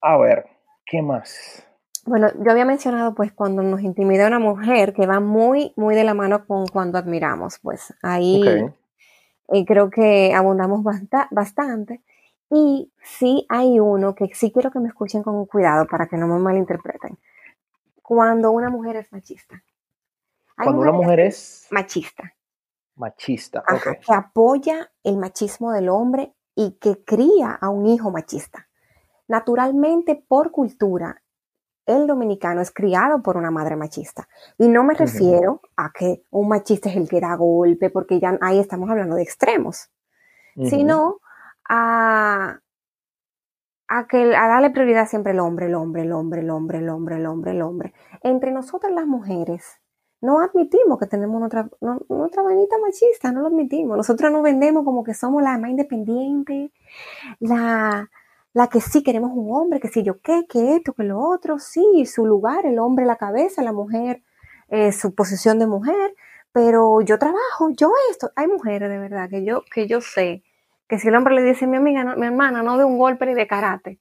A 0.00 0.16
ver, 0.16 0.46
¿qué 0.86 1.02
más? 1.02 1.66
Bueno, 2.06 2.28
yo 2.42 2.50
había 2.50 2.64
mencionado 2.64 3.14
pues 3.14 3.32
cuando 3.32 3.62
nos 3.62 3.82
intimida 3.82 4.26
una 4.26 4.38
mujer 4.38 4.94
que 4.94 5.06
va 5.06 5.20
muy, 5.20 5.72
muy 5.76 5.94
de 5.94 6.04
la 6.04 6.14
mano 6.14 6.46
con 6.46 6.66
cuando 6.66 6.98
admiramos, 6.98 7.58
pues 7.58 7.94
ahí 8.02 8.42
eh, 9.48 9.64
creo 9.66 9.90
que 9.90 10.34
abundamos 10.34 10.82
bastante. 11.30 12.02
Y 12.50 12.92
sí 13.02 13.46
hay 13.48 13.78
uno 13.78 14.14
que 14.14 14.30
sí 14.34 14.50
quiero 14.50 14.70
que 14.70 14.80
me 14.80 14.88
escuchen 14.88 15.22
con 15.22 15.46
cuidado 15.46 15.86
para 15.86 16.06
que 16.06 16.16
no 16.16 16.26
me 16.26 16.38
malinterpreten. 16.38 17.18
Cuando 18.02 18.50
una 18.50 18.70
mujer 18.70 18.96
es 18.96 19.12
machista. 19.12 19.62
cuando 20.56 20.80
una 20.80 20.92
mujer 20.92 21.20
es 21.20 21.68
machista. 21.70 22.34
Machista. 22.96 23.62
Que 24.04 24.12
apoya 24.12 24.90
el 25.04 25.16
machismo 25.16 25.72
del 25.72 25.88
hombre 25.88 26.34
y 26.56 26.72
que 26.72 27.04
cría 27.04 27.52
a 27.52 27.70
un 27.70 27.86
hijo 27.86 28.10
machista. 28.10 28.68
Naturalmente, 29.28 30.16
por 30.16 30.50
cultura, 30.50 31.22
el 31.96 32.06
dominicano 32.06 32.60
es 32.60 32.70
criado 32.70 33.22
por 33.22 33.36
una 33.36 33.50
madre 33.50 33.76
machista. 33.76 34.28
Y 34.58 34.68
no 34.68 34.84
me 34.84 34.94
refiero 34.94 35.60
a 35.76 35.90
que 35.92 36.22
un 36.30 36.48
machista 36.48 36.88
es 36.88 36.96
el 36.96 37.08
que 37.08 37.20
da 37.20 37.34
golpe, 37.34 37.90
porque 37.90 38.20
ya 38.20 38.38
ahí 38.40 38.58
estamos 38.58 38.88
hablando 38.90 39.16
de 39.16 39.22
extremos, 39.22 39.90
sino 40.54 41.20
a, 41.68 42.60
a, 43.88 44.06
que, 44.06 44.36
a 44.36 44.48
darle 44.48 44.70
prioridad 44.70 45.08
siempre 45.08 45.32
el 45.32 45.40
hombre, 45.40 45.66
el 45.66 45.74
hombre, 45.74 46.02
el 46.02 46.12
hombre, 46.12 46.40
el 46.40 46.50
hombre, 46.50 46.78
el 46.78 46.88
hombre, 46.88 47.16
el 47.16 47.26
hombre, 47.26 47.50
el 47.52 47.62
hombre. 47.62 47.94
Entre 48.22 48.52
nosotras 48.52 48.92
las 48.92 49.06
mujeres 49.06 49.80
no 50.20 50.40
admitimos 50.40 50.98
que 50.98 51.06
tenemos 51.06 51.42
otra, 51.42 51.68
otra 51.80 52.42
vainita 52.42 52.76
machista, 52.78 53.32
no 53.32 53.40
lo 53.40 53.46
admitimos. 53.48 53.96
Nosotros 53.96 54.30
nos 54.30 54.42
vendemos 54.42 54.84
como 54.84 55.02
que 55.02 55.14
somos 55.14 55.42
la 55.42 55.56
más 55.58 55.70
independiente, 55.70 56.72
la, 57.38 58.10
la 58.52 58.68
que 58.68 58.80
sí 58.80 59.02
queremos 59.02 59.30
un 59.34 59.54
hombre, 59.54 59.80
que 59.80 59.88
sí 59.88 60.02
yo 60.02 60.20
qué, 60.20 60.44
que 60.48 60.76
esto, 60.76 60.92
que 60.92 61.04
lo 61.04 61.20
otro, 61.20 61.58
sí, 61.58 62.04
su 62.06 62.26
lugar, 62.26 62.66
el 62.66 62.78
hombre 62.78 63.04
la 63.04 63.16
cabeza, 63.16 63.62
la 63.62 63.72
mujer 63.72 64.22
eh, 64.70 64.92
su 64.92 65.14
posición 65.16 65.58
de 65.58 65.66
mujer, 65.66 66.14
pero 66.52 67.00
yo 67.00 67.18
trabajo, 67.18 67.70
yo 67.76 67.92
esto. 68.10 68.30
Hay 68.36 68.46
mujeres 68.46 68.88
de 68.88 68.98
verdad 68.98 69.28
que 69.28 69.44
yo, 69.44 69.64
que 69.72 69.88
yo 69.88 70.00
sé 70.00 70.44
que 70.88 70.98
si 70.98 71.08
el 71.08 71.16
hombre 71.16 71.34
le 71.34 71.42
dice 71.42 71.64
a 71.64 71.68
mi 71.68 71.76
amiga, 71.76 72.16
mi 72.16 72.26
hermana, 72.26 72.62
no 72.62 72.78
de 72.78 72.84
un 72.84 72.96
golpe 72.96 73.26
ni 73.26 73.34
de 73.34 73.48
karate, 73.48 73.98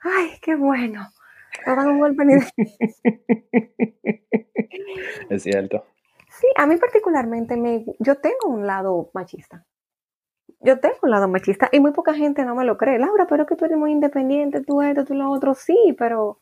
ay, 0.00 0.32
qué 0.42 0.56
bueno, 0.56 1.08
no 1.66 1.76
dan 1.76 1.88
un 1.88 2.00
golpe 2.00 2.24
ni 2.24 2.34
de... 2.34 2.46
es 5.30 5.42
cierto. 5.42 5.86
Sí, 6.28 6.46
a 6.56 6.66
mí 6.66 6.76
particularmente 6.76 7.56
me, 7.56 7.86
yo 7.98 8.16
tengo 8.16 8.48
un 8.48 8.66
lado 8.66 9.10
machista 9.14 9.64
yo 10.60 10.78
tengo 10.78 10.96
un 11.02 11.10
lado 11.10 11.26
machista 11.26 11.68
y 11.72 11.80
muy 11.80 11.92
poca 11.92 12.14
gente 12.14 12.44
no 12.44 12.54
me 12.54 12.64
lo 12.64 12.76
cree. 12.76 12.98
Laura, 12.98 13.26
pero 13.26 13.46
que 13.46 13.56
tú 13.56 13.64
eres 13.64 13.78
muy 13.78 13.92
independiente, 13.92 14.60
tú 14.60 14.82
esto, 14.82 15.04
tú 15.04 15.14
lo 15.14 15.30
otro, 15.30 15.54
sí, 15.54 15.96
pero, 15.98 16.38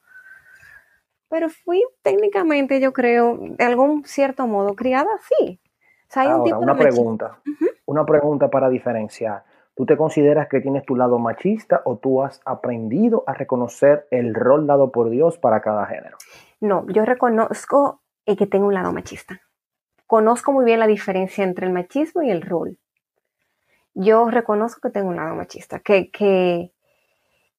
pero 1.28 1.48
fui 1.48 1.84
técnicamente, 2.02 2.80
yo 2.80 2.92
creo, 2.92 3.38
de 3.40 3.64
algún 3.64 4.04
cierto 4.04 4.46
modo 4.46 4.74
criada 4.74 5.08
así. 5.14 5.60
una 6.58 6.76
pregunta, 6.76 7.38
una 7.86 8.04
pregunta 8.04 8.50
para 8.50 8.68
diferenciar. 8.68 9.44
¿Tú 9.74 9.86
te 9.86 9.96
consideras 9.96 10.48
que 10.48 10.60
tienes 10.60 10.84
tu 10.84 10.96
lado 10.96 11.20
machista 11.20 11.82
o 11.84 11.98
tú 11.98 12.24
has 12.24 12.40
aprendido 12.44 13.22
a 13.28 13.34
reconocer 13.34 14.08
el 14.10 14.34
rol 14.34 14.66
dado 14.66 14.90
por 14.90 15.08
Dios 15.08 15.38
para 15.38 15.60
cada 15.60 15.86
género? 15.86 16.18
No, 16.60 16.84
yo 16.88 17.04
reconozco 17.04 18.02
que 18.26 18.46
tengo 18.48 18.66
un 18.66 18.74
lado 18.74 18.92
machista. 18.92 19.40
Conozco 20.08 20.50
muy 20.50 20.64
bien 20.64 20.80
la 20.80 20.88
diferencia 20.88 21.44
entre 21.44 21.66
el 21.66 21.72
machismo 21.72 22.22
y 22.22 22.30
el 22.30 22.42
rol 22.42 22.78
yo 23.98 24.30
reconozco 24.30 24.80
que 24.80 24.90
tengo 24.90 25.08
un 25.08 25.16
lado 25.16 25.34
machista, 25.34 25.80
que, 25.80 26.10
que, 26.10 26.72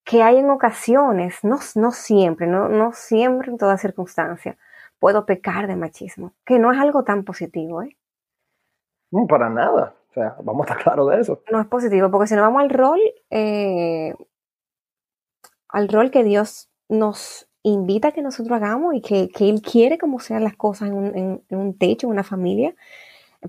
que 0.06 0.24
hay 0.24 0.38
en 0.38 0.50
ocasiones, 0.50 1.44
no, 1.44 1.60
no 1.76 1.92
siempre, 1.92 2.48
no, 2.48 2.70
no 2.70 2.94
siempre 2.94 3.52
en 3.52 3.58
toda 3.58 3.78
circunstancia, 3.78 4.58
puedo 5.00 5.26
pecar 5.26 5.68
de 5.68 5.76
machismo, 5.76 6.34
que 6.46 6.58
no 6.58 6.72
es 6.72 6.80
algo 6.80 7.04
tan 7.04 7.26
positivo, 7.26 7.84
¿eh? 7.84 7.98
No, 9.12 9.28
para 9.28 9.50
nada. 9.50 9.96
O 10.12 10.14
sea, 10.14 10.36
vamos 10.42 10.62
a 10.62 10.70
estar 10.70 10.84
claros 10.84 11.10
de 11.10 11.20
eso. 11.20 11.44
No 11.52 11.60
es 11.60 11.68
positivo, 11.68 12.10
porque 12.10 12.28
si 12.28 12.36
no 12.36 12.42
vamos 12.42 12.62
al 12.62 12.70
rol, 12.70 13.00
eh, 13.30 14.16
al 15.68 15.90
rol 15.90 16.12
que 16.12 16.24
Dios 16.24 16.70
nos 16.88 17.50
invita 17.64 18.10
a 18.10 18.12
que 18.12 18.22
nosotros 18.22 18.56
hagamos 18.56 18.96
y 18.96 19.02
que, 19.02 19.30
Él 19.40 19.62
quiere 19.62 19.98
como 19.98 20.20
sean 20.20 20.44
las 20.44 20.56
cosas 20.56 20.90
en 20.90 20.94
un, 20.94 21.44
en 21.50 21.58
un 21.58 21.78
techo, 21.78 22.08
en 22.08 22.12
una 22.12 22.24
familia, 22.24 22.74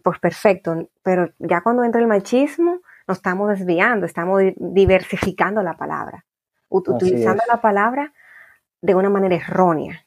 pues 0.03 0.19
perfecto, 0.19 0.89
pero 1.03 1.31
ya 1.39 1.63
cuando 1.63 1.85
entra 1.85 2.01
el 2.01 2.07
machismo, 2.07 2.81
nos 3.07 3.19
estamos 3.19 3.49
desviando, 3.49 4.07
estamos 4.07 4.43
diversificando 4.57 5.63
la 5.63 5.77
palabra, 5.77 6.25
utilizando 6.69 7.43
la 7.49 7.61
palabra 7.61 8.13
de 8.81 8.95
una 8.95 9.11
manera 9.11 9.37
errónea. 9.37 10.07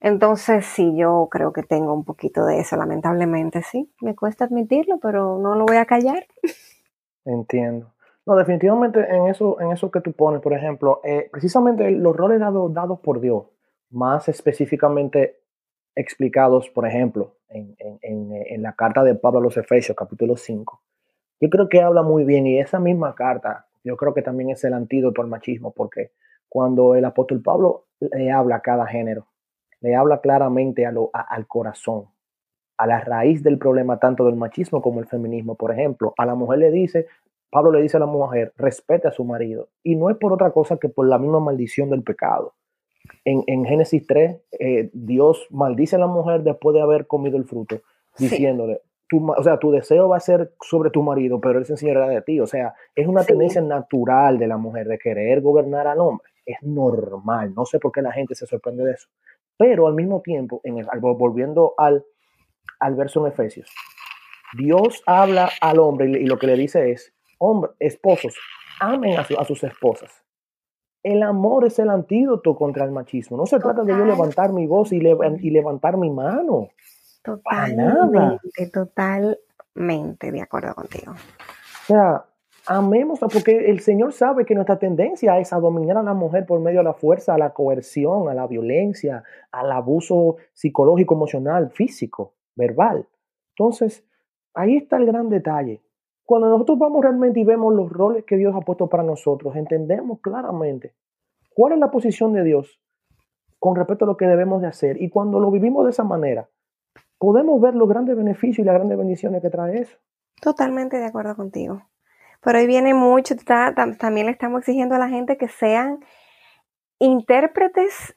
Entonces, 0.00 0.66
sí, 0.66 0.96
yo 0.96 1.28
creo 1.30 1.52
que 1.52 1.62
tengo 1.62 1.94
un 1.94 2.04
poquito 2.04 2.44
de 2.44 2.58
eso, 2.58 2.76
lamentablemente, 2.76 3.62
sí. 3.62 3.92
Me 4.00 4.16
cuesta 4.16 4.44
admitirlo, 4.44 4.98
pero 4.98 5.38
no 5.38 5.54
lo 5.54 5.64
voy 5.64 5.76
a 5.76 5.86
callar. 5.86 6.26
Entiendo. 7.24 7.92
No, 8.26 8.36
definitivamente 8.36 9.00
en 9.00 9.28
eso, 9.28 9.60
en 9.60 9.72
eso 9.72 9.90
que 9.90 10.00
tú 10.00 10.12
pones, 10.12 10.40
por 10.40 10.54
ejemplo, 10.54 11.00
eh, 11.04 11.28
precisamente 11.30 11.90
los 11.90 12.16
roles 12.16 12.40
dados, 12.40 12.72
dados 12.72 13.00
por 13.00 13.20
Dios, 13.20 13.44
más 13.90 14.28
específicamente 14.28 15.40
explicados, 15.94 16.68
por 16.70 16.86
ejemplo, 16.86 17.36
en, 17.52 18.62
la 18.62 18.72
carta 18.74 19.02
de 19.04 19.14
Pablo 19.14 19.40
a 19.40 19.42
los 19.42 19.56
Efesios, 19.56 19.96
capítulo 19.96 20.36
5, 20.36 20.82
yo 21.40 21.50
creo 21.50 21.68
que 21.68 21.80
habla 21.80 22.02
muy 22.02 22.24
bien 22.24 22.46
y 22.46 22.58
esa 22.58 22.78
misma 22.78 23.14
carta, 23.14 23.66
yo 23.84 23.96
creo 23.96 24.14
que 24.14 24.22
también 24.22 24.50
es 24.50 24.62
el 24.64 24.74
antídoto 24.74 25.22
al 25.22 25.28
machismo, 25.28 25.72
porque 25.72 26.12
cuando 26.48 26.94
el 26.94 27.04
apóstol 27.04 27.42
Pablo 27.42 27.86
le 28.00 28.30
habla 28.30 28.56
a 28.56 28.60
cada 28.60 28.86
género, 28.86 29.26
le 29.80 29.96
habla 29.96 30.20
claramente 30.20 30.86
a 30.86 30.92
lo, 30.92 31.10
al 31.12 31.46
corazón, 31.46 32.06
a 32.78 32.86
la 32.86 33.00
raíz 33.00 33.42
del 33.42 33.58
problema 33.58 33.98
tanto 33.98 34.24
del 34.26 34.36
machismo 34.36 34.80
como 34.80 35.00
el 35.00 35.06
feminismo. 35.06 35.56
Por 35.56 35.72
ejemplo, 35.72 36.14
a 36.16 36.24
la 36.24 36.34
mujer 36.34 36.60
le 36.60 36.70
dice, 36.70 37.06
Pablo 37.50 37.72
le 37.72 37.82
dice 37.82 37.96
a 37.96 38.00
la 38.00 38.06
mujer, 38.06 38.52
respete 38.56 39.08
a 39.08 39.12
su 39.12 39.24
marido. 39.24 39.68
Y 39.82 39.96
no 39.96 40.10
es 40.10 40.16
por 40.16 40.32
otra 40.32 40.52
cosa 40.52 40.76
que 40.76 40.88
por 40.88 41.08
la 41.08 41.18
misma 41.18 41.40
maldición 41.40 41.90
del 41.90 42.02
pecado 42.02 42.54
en, 43.24 43.64
Génesis 43.64 44.06
3, 44.06 44.40
eh, 44.58 44.90
Dios 44.92 45.46
maldice 45.50 45.96
a 45.96 45.98
la 45.98 46.06
mujer 46.06 46.42
después 46.42 46.74
de 46.74 46.82
haber 46.82 47.06
comido 47.06 47.36
el 47.36 47.44
fruto, 47.44 47.82
diciéndole, 48.18 48.80
tu, 49.08 49.30
o 49.30 49.42
sea, 49.42 49.58
tu 49.58 49.70
deseo 49.70 50.08
va 50.08 50.16
a 50.16 50.20
ser 50.20 50.54
sobre 50.60 50.90
tu 50.90 51.02
marido, 51.02 51.40
pero 51.40 51.58
él 51.58 51.66
se 51.66 51.74
enseñará 51.74 52.08
de 52.08 52.22
ti. 52.22 52.40
O 52.40 52.46
sea, 52.46 52.74
es 52.94 53.06
una 53.06 53.24
tendencia 53.24 53.60
natural 53.60 54.38
de 54.38 54.46
la 54.46 54.56
mujer 54.56 54.86
de 54.86 54.98
querer 54.98 55.40
gobernar 55.40 55.86
al 55.86 56.00
hombre. 56.00 56.30
Es 56.46 56.56
normal. 56.62 57.54
No 57.54 57.66
sé 57.66 57.78
por 57.78 57.92
qué 57.92 58.02
la 58.02 58.12
gente 58.12 58.34
se 58.34 58.46
sorprende 58.46 58.84
de 58.84 58.92
eso. 58.92 59.08
Pero 59.56 59.86
al 59.86 59.94
mismo 59.94 60.22
tiempo, 60.22 60.60
en 60.64 60.78
el, 60.78 60.86
volviendo 61.00 61.74
al, 61.76 62.04
al 62.80 62.94
verso 62.94 63.20
en 63.20 63.32
Efesios, 63.32 63.70
Dios 64.56 65.02
habla 65.06 65.50
al 65.60 65.78
hombre 65.78 66.06
y, 66.10 66.26
lo 66.26 66.38
que 66.38 66.46
le 66.46 66.56
dice 66.56 66.90
es, 66.90 67.14
hombre, 67.38 67.72
esposos, 67.78 68.34
amen 68.80 69.18
a 69.18 69.44
sus 69.44 69.62
esposas 69.62 70.21
el 71.02 71.22
amor 71.22 71.66
es 71.66 71.78
el 71.78 71.90
antídoto 71.90 72.56
contra 72.56 72.84
el 72.84 72.92
machismo. 72.92 73.36
No 73.36 73.46
se 73.46 73.58
trata 73.58 73.82
de 73.82 73.92
yo 73.92 74.04
levantar 74.04 74.52
mi 74.52 74.66
voz 74.66 74.92
y, 74.92 75.00
levantar 75.00 75.96
mi 75.96 76.10
mano. 76.10 76.68
Totalmente, 77.22 78.66
totalmente 78.72 80.32
de 80.32 80.40
acuerdo 80.40 80.74
contigo. 80.74 81.12
O 81.12 81.86
sea, 81.86 82.24
amemos, 82.66 83.18
porque 83.20 83.70
el 83.70 83.80
Señor 83.80 84.12
sabe 84.12 84.44
que 84.44 84.54
nuestra 84.54 84.78
tendencia 84.78 85.38
es 85.38 85.52
a 85.52 85.58
dominar 85.58 85.96
a 85.96 86.02
la 86.02 86.14
mujer 86.14 86.46
por 86.46 86.60
medio 86.60 86.78
de 86.80 86.84
la 86.84 86.94
fuerza, 86.94 87.34
a 87.34 87.38
la 87.38 87.50
coerción, 87.50 88.28
a 88.28 88.34
la 88.34 88.46
violencia, 88.46 89.24
al 89.50 89.72
abuso 89.72 90.36
psicológico, 90.52 91.14
emocional, 91.14 91.70
físico, 91.70 92.34
verbal. 92.54 93.06
Entonces, 93.56 94.04
ahí 94.54 94.76
está 94.76 94.96
el 94.96 95.06
gran 95.06 95.28
detalle. 95.28 95.80
Cuando 96.24 96.48
nosotros 96.48 96.78
vamos 96.78 97.02
realmente 97.02 97.40
y 97.40 97.44
vemos 97.44 97.74
los 97.74 97.90
roles 97.90 98.24
que 98.24 98.36
Dios 98.36 98.54
ha 98.54 98.60
puesto 98.60 98.88
para 98.88 99.02
nosotros, 99.02 99.56
entendemos 99.56 100.20
claramente 100.20 100.94
cuál 101.54 101.74
es 101.74 101.78
la 101.78 101.90
posición 101.90 102.32
de 102.32 102.44
Dios 102.44 102.80
con 103.58 103.76
respecto 103.76 104.04
a 104.04 104.08
lo 104.08 104.16
que 104.16 104.26
debemos 104.26 104.62
de 104.62 104.68
hacer. 104.68 105.00
Y 105.02 105.10
cuando 105.10 105.40
lo 105.40 105.50
vivimos 105.50 105.84
de 105.84 105.90
esa 105.90 106.04
manera, 106.04 106.48
podemos 107.18 107.60
ver 107.60 107.74
los 107.74 107.88
grandes 107.88 108.16
beneficios 108.16 108.58
y 108.60 108.64
las 108.64 108.74
grandes 108.74 108.98
bendiciones 108.98 109.42
que 109.42 109.50
trae 109.50 109.80
eso. 109.80 109.96
Totalmente 110.40 110.98
de 110.98 111.06
acuerdo 111.06 111.36
contigo. 111.36 111.82
Pero 112.40 112.58
ahí 112.58 112.66
viene 112.66 112.94
mucho, 112.94 113.36
también 113.44 114.26
le 114.26 114.32
estamos 114.32 114.60
exigiendo 114.60 114.96
a 114.96 114.98
la 114.98 115.08
gente 115.08 115.36
que 115.36 115.48
sean 115.48 116.00
intérpretes 116.98 118.16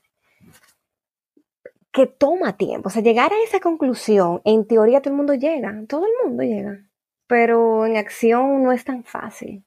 que 1.92 2.08
toma 2.08 2.58
tiempo. 2.58 2.88
O 2.88 2.90
sea, 2.90 3.04
llegar 3.04 3.32
a 3.32 3.44
esa 3.44 3.60
conclusión, 3.60 4.42
en 4.44 4.66
teoría 4.66 5.02
todo 5.02 5.12
el 5.12 5.18
mundo 5.18 5.36
llega, 5.36 5.74
todo 5.88 6.06
el 6.06 6.28
mundo 6.28 6.44
llega 6.44 6.86
pero 7.28 7.86
en 7.86 7.98
acción 7.98 8.64
no 8.64 8.72
es 8.72 8.84
tan 8.84 9.04
fácil. 9.04 9.64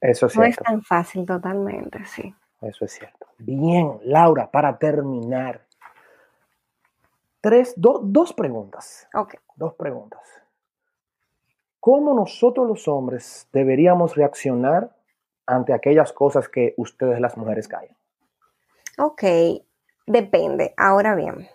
Eso 0.00 0.26
es 0.26 0.36
no 0.36 0.44
es 0.44 0.56
tan 0.56 0.82
fácil 0.82 1.24
totalmente, 1.24 2.04
sí. 2.04 2.34
Eso 2.60 2.84
es 2.84 2.92
cierto. 2.92 3.26
Bien, 3.38 3.98
Laura, 4.04 4.50
para 4.50 4.78
terminar, 4.78 5.66
tres, 7.40 7.74
dos 7.76 8.32
preguntas. 8.32 9.08
Ok. 9.14 9.34
Dos 9.56 9.74
preguntas. 9.74 10.20
¿Cómo 11.80 12.14
nosotros 12.14 12.66
los 12.66 12.88
hombres 12.88 13.48
deberíamos 13.52 14.14
reaccionar 14.14 14.96
ante 15.46 15.74
aquellas 15.74 16.12
cosas 16.12 16.48
que 16.48 16.74
ustedes 16.78 17.20
las 17.20 17.36
mujeres 17.36 17.68
callan? 17.68 17.96
Ok, 18.98 19.22
depende. 20.06 20.72
Ahora 20.76 21.14
bien, 21.14 21.46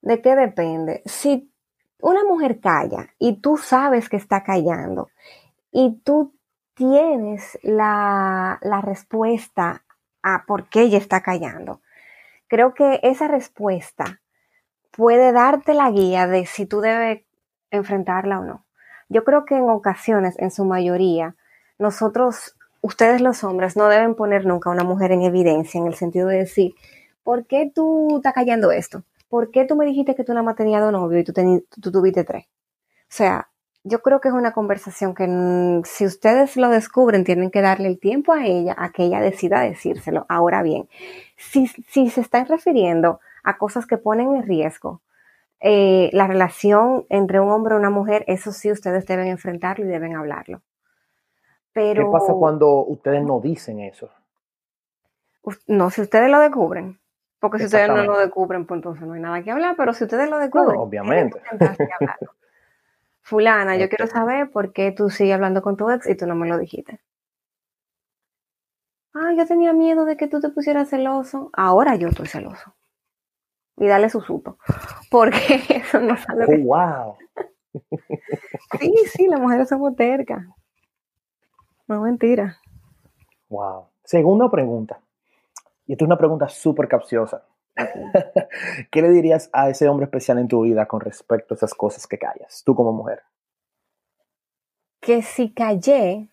¿de 0.00 0.22
qué 0.22 0.34
depende? 0.34 1.02
Si 1.04 1.52
una 2.00 2.24
mujer 2.24 2.60
calla 2.60 3.10
y 3.18 3.40
tú 3.40 3.56
sabes 3.56 4.08
que 4.08 4.16
está 4.16 4.44
callando 4.44 5.10
y 5.70 6.00
tú 6.04 6.34
tienes 6.74 7.58
la, 7.62 8.58
respuesta 8.82 9.84
a 10.22 10.44
por 10.46 10.68
qué 10.68 10.82
ella 10.82 10.98
está 10.98 11.22
callando. 11.22 11.80
Creo 12.46 12.72
que 12.72 13.00
esa 13.02 13.28
respuesta 13.28 14.20
puede 14.92 15.32
darte 15.32 15.74
la 15.74 15.90
guía 15.90 16.26
de 16.26 16.46
si 16.46 16.66
tú 16.66 16.80
debes 16.80 17.22
enfrentarla 17.70 18.40
o 18.40 18.44
no. 18.44 18.64
Yo 19.08 19.24
creo 19.24 19.44
que 19.44 19.56
en 19.56 19.68
ocasiones, 19.68 20.38
en 20.38 20.50
su 20.50 20.64
mayoría, 20.64 21.34
nosotros, 21.78 22.56
ustedes 22.80 23.20
los 23.20 23.42
hombres, 23.42 23.76
no 23.76 23.88
deben 23.88 24.14
poner 24.14 24.46
nunca 24.46 24.70
a 24.70 24.72
una 24.72 24.84
mujer 24.84 25.12
en 25.12 25.22
evidencia 25.22 25.80
en 25.80 25.86
el 25.86 25.94
sentido 25.94 26.28
de 26.28 26.38
decir, 26.38 26.74
¿por 27.24 27.46
qué 27.46 27.70
tú 27.74 28.16
estás 28.16 28.34
callando 28.34 28.70
esto? 28.70 29.02
¿Por 29.28 29.50
qué 29.50 29.64
tú 29.64 29.76
me 29.76 29.86
dijiste 29.86 30.14
que 30.14 30.24
tú 30.24 30.32
no 30.34 30.48
has 30.48 30.56
tenido 30.56 30.80
dos 30.80 30.92
novio 30.92 31.18
y 31.18 31.24
tú, 31.24 31.32
tú 31.80 31.92
tuviste 31.92 32.24
tres? 32.24 32.46
O 32.46 33.10
sea, 33.10 33.48
yo 33.84 34.00
creo 34.02 34.20
que 34.20 34.28
es 34.28 34.34
una 34.34 34.52
conversación 34.52 35.14
que 35.14 35.26
mm, 35.26 35.82
si 35.84 36.06
ustedes 36.06 36.56
lo 36.56 36.68
descubren, 36.68 37.24
tienen 37.24 37.50
que 37.50 37.62
darle 37.62 37.88
el 37.88 37.98
tiempo 37.98 38.32
a 38.32 38.46
ella 38.46 38.74
a 38.76 38.90
que 38.90 39.04
ella 39.04 39.20
decida 39.20 39.60
decírselo. 39.60 40.26
Ahora 40.28 40.62
bien, 40.62 40.88
si, 41.36 41.66
si 41.66 42.10
se 42.10 42.20
están 42.20 42.46
refiriendo 42.46 43.20
a 43.42 43.58
cosas 43.58 43.86
que 43.86 43.98
ponen 43.98 44.34
en 44.34 44.42
riesgo 44.42 45.00
eh, 45.60 46.10
la 46.12 46.26
relación 46.26 47.04
entre 47.08 47.40
un 47.40 47.50
hombre 47.50 47.74
y 47.74 47.78
una 47.78 47.90
mujer, 47.90 48.24
eso 48.28 48.52
sí 48.52 48.70
ustedes 48.70 49.06
deben 49.06 49.26
enfrentarlo 49.26 49.84
y 49.84 49.88
deben 49.88 50.14
hablarlo. 50.14 50.62
Pero, 51.72 52.06
¿Qué 52.06 52.12
pasa 52.12 52.32
cuando 52.34 52.84
ustedes 52.86 53.22
no 53.22 53.40
dicen 53.40 53.80
eso? 53.80 54.10
No, 55.66 55.90
si 55.90 56.02
ustedes 56.02 56.30
lo 56.30 56.40
descubren. 56.40 56.98
Porque 57.40 57.58
si 57.58 57.66
ustedes 57.66 57.88
no 57.88 58.02
lo 58.02 58.18
descubren, 58.18 58.66
pues 58.66 58.78
entonces 58.78 59.06
no 59.06 59.14
hay 59.14 59.20
nada 59.20 59.42
que 59.42 59.50
hablar, 59.50 59.76
pero 59.76 59.92
si 59.92 60.04
ustedes 60.04 60.28
lo 60.28 60.38
descubren, 60.38 60.76
obviamente. 60.76 61.40
Fulana, 63.22 63.76
yo 63.76 63.88
quiero 63.88 64.06
saber 64.06 64.50
por 64.50 64.72
qué 64.72 64.90
tú 64.90 65.10
sigues 65.10 65.34
hablando 65.34 65.62
con 65.62 65.76
tu 65.76 65.90
ex 65.90 66.08
y 66.08 66.16
tú 66.16 66.26
no 66.26 66.34
me 66.34 66.48
lo 66.48 66.58
dijiste. 66.58 67.00
Ah, 69.14 69.32
yo 69.36 69.46
tenía 69.46 69.72
miedo 69.72 70.04
de 70.04 70.16
que 70.16 70.28
tú 70.28 70.40
te 70.40 70.48
pusieras 70.48 70.88
celoso. 70.88 71.50
Ahora 71.52 71.96
yo 71.96 72.08
estoy 72.08 72.26
celoso. 72.26 72.74
Y 73.76 73.86
dale 73.86 74.08
su 74.08 74.20
supo. 74.20 74.58
Porque 75.10 75.38
eso 75.68 76.00
no 76.00 76.16
sale. 76.16 76.46
Oh, 76.46 76.64
wow. 76.64 77.16
sí, 78.80 78.94
sí, 79.12 79.28
las 79.28 79.40
mujeres 79.40 79.68
somos 79.68 79.94
tercas. 79.94 80.44
No 81.86 82.00
mentira. 82.00 82.58
Wow. 83.48 83.88
Segunda 84.04 84.50
pregunta. 84.50 85.00
Y 85.88 85.92
esta 85.92 86.04
es 86.04 86.06
una 86.06 86.18
pregunta 86.18 86.48
súper 86.50 86.86
capciosa. 86.86 87.46
¿Qué 88.90 89.00
le 89.02 89.08
dirías 89.08 89.48
a 89.54 89.70
ese 89.70 89.88
hombre 89.88 90.04
especial 90.04 90.38
en 90.38 90.46
tu 90.46 90.62
vida 90.62 90.86
con 90.86 91.00
respecto 91.00 91.54
a 91.54 91.56
esas 91.56 91.72
cosas 91.72 92.06
que 92.06 92.18
callas, 92.18 92.62
tú 92.62 92.74
como 92.74 92.92
mujer? 92.92 93.22
Que 95.00 95.22
si 95.22 95.50
callé, 95.50 96.28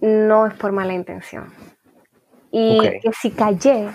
no 0.00 0.46
es 0.46 0.54
por 0.54 0.72
mala 0.72 0.94
intención. 0.94 1.52
Y 2.50 2.80
que 2.80 3.12
si 3.12 3.32
callé, 3.32 3.90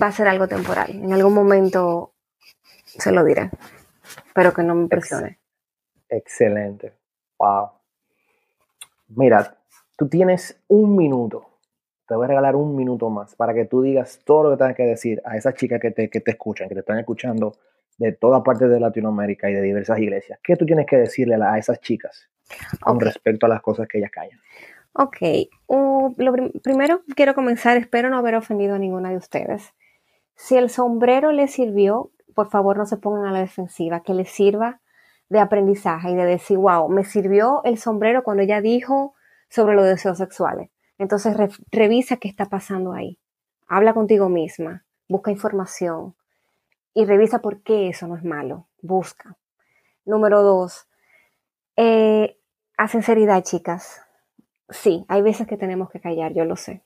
va 0.00 0.06
a 0.06 0.12
ser 0.12 0.28
algo 0.28 0.46
temporal. 0.46 0.90
En 0.90 1.12
algún 1.12 1.34
momento 1.34 2.12
se 2.84 3.10
lo 3.10 3.24
diré, 3.24 3.50
pero 4.34 4.54
que 4.54 4.62
no 4.62 4.76
me 4.76 4.86
presione. 4.86 5.40
Excelente. 6.08 6.94
Wow. 7.38 7.70
Mira, 9.08 9.56
tú 10.00 10.08
tienes 10.08 10.58
un 10.66 10.96
minuto 10.96 11.50
te 12.10 12.16
voy 12.16 12.24
a 12.24 12.28
regalar 12.28 12.56
un 12.56 12.74
minuto 12.74 13.08
más 13.08 13.36
para 13.36 13.54
que 13.54 13.66
tú 13.66 13.82
digas 13.82 14.18
todo 14.24 14.42
lo 14.42 14.50
que 14.50 14.56
tengas 14.56 14.74
que 14.74 14.82
decir 14.82 15.22
a 15.24 15.36
esas 15.36 15.54
chicas 15.54 15.80
que 15.80 15.92
te, 15.92 16.10
que 16.10 16.20
te 16.20 16.32
escuchan, 16.32 16.68
que 16.68 16.74
te 16.74 16.80
están 16.80 16.98
escuchando 16.98 17.52
de 17.98 18.10
toda 18.10 18.42
parte 18.42 18.66
de 18.66 18.80
Latinoamérica 18.80 19.48
y 19.48 19.54
de 19.54 19.62
diversas 19.62 20.00
iglesias. 20.00 20.40
¿Qué 20.42 20.56
tú 20.56 20.66
tienes 20.66 20.86
que 20.86 20.96
decirle 20.96 21.36
a 21.36 21.56
esas 21.56 21.78
chicas 21.78 22.28
con 22.80 22.98
respecto 22.98 23.46
a 23.46 23.48
las 23.48 23.62
cosas 23.62 23.86
que 23.86 23.98
ellas 23.98 24.10
callan? 24.10 24.40
Ok, 24.94 25.18
lo 25.68 26.32
primero 26.64 27.02
quiero 27.14 27.34
comenzar, 27.36 27.76
espero 27.76 28.10
no 28.10 28.18
haber 28.18 28.34
ofendido 28.34 28.74
a 28.74 28.78
ninguna 28.80 29.10
de 29.10 29.16
ustedes. 29.16 29.72
Si 30.34 30.56
el 30.56 30.68
sombrero 30.68 31.30
les 31.30 31.52
sirvió, 31.52 32.10
por 32.34 32.50
favor 32.50 32.76
no 32.76 32.86
se 32.86 32.96
pongan 32.96 33.26
a 33.26 33.32
la 33.32 33.38
defensiva, 33.38 34.02
que 34.02 34.14
les 34.14 34.30
sirva 34.30 34.80
de 35.28 35.38
aprendizaje 35.38 36.10
y 36.10 36.16
de 36.16 36.24
decir, 36.24 36.58
wow, 36.58 36.88
me 36.88 37.04
sirvió 37.04 37.62
el 37.62 37.78
sombrero 37.78 38.24
cuando 38.24 38.42
ella 38.42 38.60
dijo 38.60 39.14
sobre 39.50 39.74
los 39.74 39.84
deseos 39.84 40.16
sexuales. 40.16 40.70
Entonces 40.96 41.36
revisa 41.70 42.16
qué 42.16 42.28
está 42.28 42.46
pasando 42.46 42.92
ahí. 42.92 43.18
Habla 43.66 43.92
contigo 43.92 44.28
misma, 44.28 44.84
busca 45.08 45.30
información 45.30 46.14
y 46.94 47.04
revisa 47.04 47.40
por 47.40 47.62
qué 47.62 47.88
eso 47.88 48.06
no 48.06 48.16
es 48.16 48.24
malo. 48.24 48.68
Busca. 48.80 49.36
Número 50.04 50.42
dos, 50.42 50.88
eh, 51.76 52.38
a 52.76 52.88
sinceridad, 52.88 53.42
chicas. 53.42 54.02
Sí, 54.68 55.04
hay 55.08 55.22
veces 55.22 55.46
que 55.46 55.56
tenemos 55.56 55.90
que 55.90 56.00
callar, 56.00 56.32
yo 56.32 56.44
lo 56.44 56.56
sé. 56.56 56.82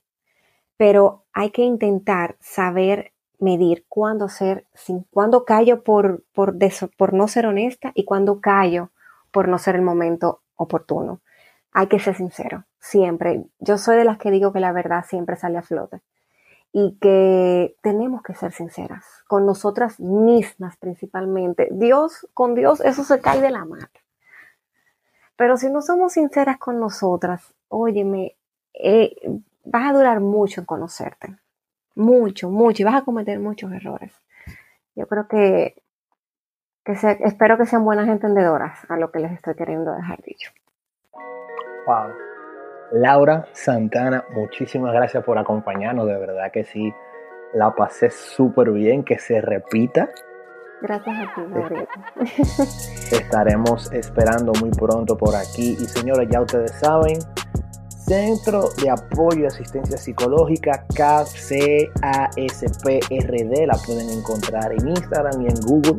Pero 0.76 1.24
hay 1.32 1.50
que 1.50 1.62
intentar 1.62 2.36
saber 2.40 3.12
medir 3.38 3.84
cuándo 3.88 4.28
ser, 4.28 4.66
cuándo 5.10 5.44
callo 5.44 5.82
por, 5.82 6.24
por, 6.32 6.56
por 6.96 7.12
no 7.12 7.28
ser 7.28 7.46
honesta 7.46 7.92
y 7.94 8.04
cuándo 8.04 8.40
callo 8.40 8.90
por 9.30 9.48
no 9.48 9.58
ser 9.58 9.76
el 9.76 9.82
momento 9.82 10.42
oportuno 10.56 11.20
hay 11.74 11.88
que 11.88 11.98
ser 11.98 12.14
sincero, 12.14 12.64
siempre. 12.78 13.44
Yo 13.58 13.76
soy 13.78 13.96
de 13.96 14.04
las 14.04 14.16
que 14.16 14.30
digo 14.30 14.52
que 14.52 14.60
la 14.60 14.72
verdad 14.72 15.04
siempre 15.06 15.36
sale 15.36 15.58
a 15.58 15.62
flote 15.62 16.00
y 16.72 16.96
que 17.00 17.76
tenemos 17.82 18.22
que 18.22 18.34
ser 18.34 18.52
sinceras 18.52 19.04
con 19.26 19.44
nosotras 19.44 19.98
mismas 19.98 20.76
principalmente. 20.76 21.68
Dios, 21.72 22.28
con 22.32 22.54
Dios, 22.54 22.80
eso 22.80 23.02
se 23.02 23.20
cae 23.20 23.40
de 23.40 23.50
la 23.50 23.64
mano. 23.64 23.88
Pero 25.36 25.56
si 25.56 25.68
no 25.68 25.82
somos 25.82 26.12
sinceras 26.12 26.58
con 26.58 26.78
nosotras, 26.78 27.54
óyeme, 27.68 28.36
eh, 28.72 29.16
vas 29.64 29.90
a 29.90 29.92
durar 29.92 30.20
mucho 30.20 30.60
en 30.60 30.66
conocerte. 30.66 31.36
Mucho, 31.96 32.50
mucho. 32.50 32.82
Y 32.82 32.84
vas 32.84 32.96
a 32.96 33.04
cometer 33.04 33.40
muchos 33.40 33.72
errores. 33.72 34.12
Yo 34.94 35.08
creo 35.08 35.26
que, 35.26 35.82
que 36.84 36.92
espero 36.92 37.58
que 37.58 37.66
sean 37.66 37.84
buenas 37.84 38.08
entendedoras 38.08 38.78
a 38.88 38.96
lo 38.96 39.10
que 39.10 39.18
les 39.18 39.32
estoy 39.32 39.56
queriendo 39.56 39.92
dejar 39.92 40.22
dicho. 40.22 40.52
Wow. 41.86 42.12
Laura 42.92 43.46
Santana, 43.52 44.24
muchísimas 44.30 44.92
gracias 44.92 45.24
por 45.24 45.36
acompañarnos, 45.38 46.06
de 46.06 46.16
verdad 46.16 46.50
que 46.52 46.64
sí, 46.64 46.94
la 47.54 47.74
pasé 47.74 48.10
súper 48.10 48.70
bien, 48.70 49.04
que 49.04 49.18
se 49.18 49.40
repita. 49.40 50.08
Gracias 50.82 51.16
a 51.16 51.34
ti, 51.34 51.40
Gabriel. 51.50 51.88
Estaremos 53.10 53.90
esperando 53.92 54.52
muy 54.60 54.70
pronto 54.70 55.16
por 55.16 55.34
aquí. 55.34 55.76
Y 55.80 55.84
señores, 55.86 56.28
ya 56.30 56.40
ustedes 56.40 56.72
saben, 56.72 57.18
Centro 57.88 58.68
de 58.82 58.90
Apoyo 58.90 59.44
y 59.44 59.46
Asistencia 59.46 59.96
Psicológica, 59.96 60.84
KCASPRD, 60.94 61.66
la 63.66 63.78
pueden 63.86 64.10
encontrar 64.10 64.72
en 64.72 64.88
Instagram 64.88 65.40
y 65.40 65.46
en 65.46 65.54
Google. 65.66 65.98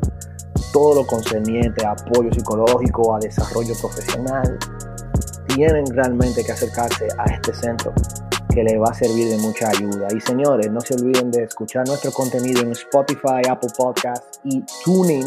Todo 0.71 1.01
lo 1.01 1.07
concerniente 1.07 1.85
a 1.85 1.91
apoyo 1.91 2.31
psicológico, 2.31 3.15
a 3.15 3.19
desarrollo 3.19 3.73
profesional, 3.79 4.59
tienen 5.55 5.85
realmente 5.87 6.43
que 6.43 6.51
acercarse 6.51 7.07
a 7.17 7.23
este 7.25 7.53
centro 7.53 7.93
que 8.53 8.63
les 8.63 8.79
va 8.79 8.89
a 8.91 8.93
servir 8.93 9.29
de 9.29 9.37
mucha 9.37 9.69
ayuda. 9.69 10.07
Y 10.15 10.19
señores, 10.21 10.69
no 10.71 10.81
se 10.81 10.95
olviden 10.95 11.31
de 11.31 11.43
escuchar 11.43 11.87
nuestro 11.87 12.11
contenido 12.11 12.61
en 12.61 12.71
Spotify, 12.71 13.41
Apple 13.49 13.69
Podcasts 13.77 14.39
y 14.43 14.63
Tuning. 14.83 15.25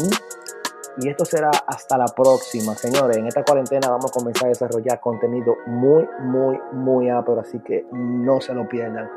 Y 0.97 1.09
esto 1.09 1.25
será 1.25 1.51
hasta 1.67 1.97
la 1.97 2.07
próxima, 2.07 2.75
señores. 2.75 3.17
En 3.17 3.27
esta 3.27 3.43
cuarentena 3.43 3.89
vamos 3.89 4.11
a 4.11 4.13
comenzar 4.13 4.45
a 4.45 4.49
desarrollar 4.49 4.99
contenido 4.99 5.55
muy, 5.67 6.07
muy, 6.21 6.59
muy 6.73 7.09
apto, 7.09 7.39
así 7.39 7.59
que 7.59 7.85
no 7.91 8.41
se 8.41 8.53
lo 8.53 8.67
pierdan. 8.67 9.09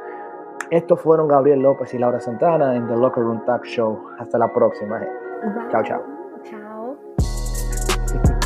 Estos 0.70 1.00
fueron 1.00 1.28
Gabriel 1.28 1.60
López 1.60 1.92
y 1.94 1.98
Laura 1.98 2.20
Santana 2.20 2.76
en 2.76 2.86
The 2.86 2.96
Locker 2.96 3.22
Room 3.22 3.44
Talk 3.44 3.64
Show. 3.64 3.98
Hasta 4.18 4.38
la 4.38 4.52
próxima. 4.52 5.00
Chao, 5.70 5.82
chao. 5.82 6.02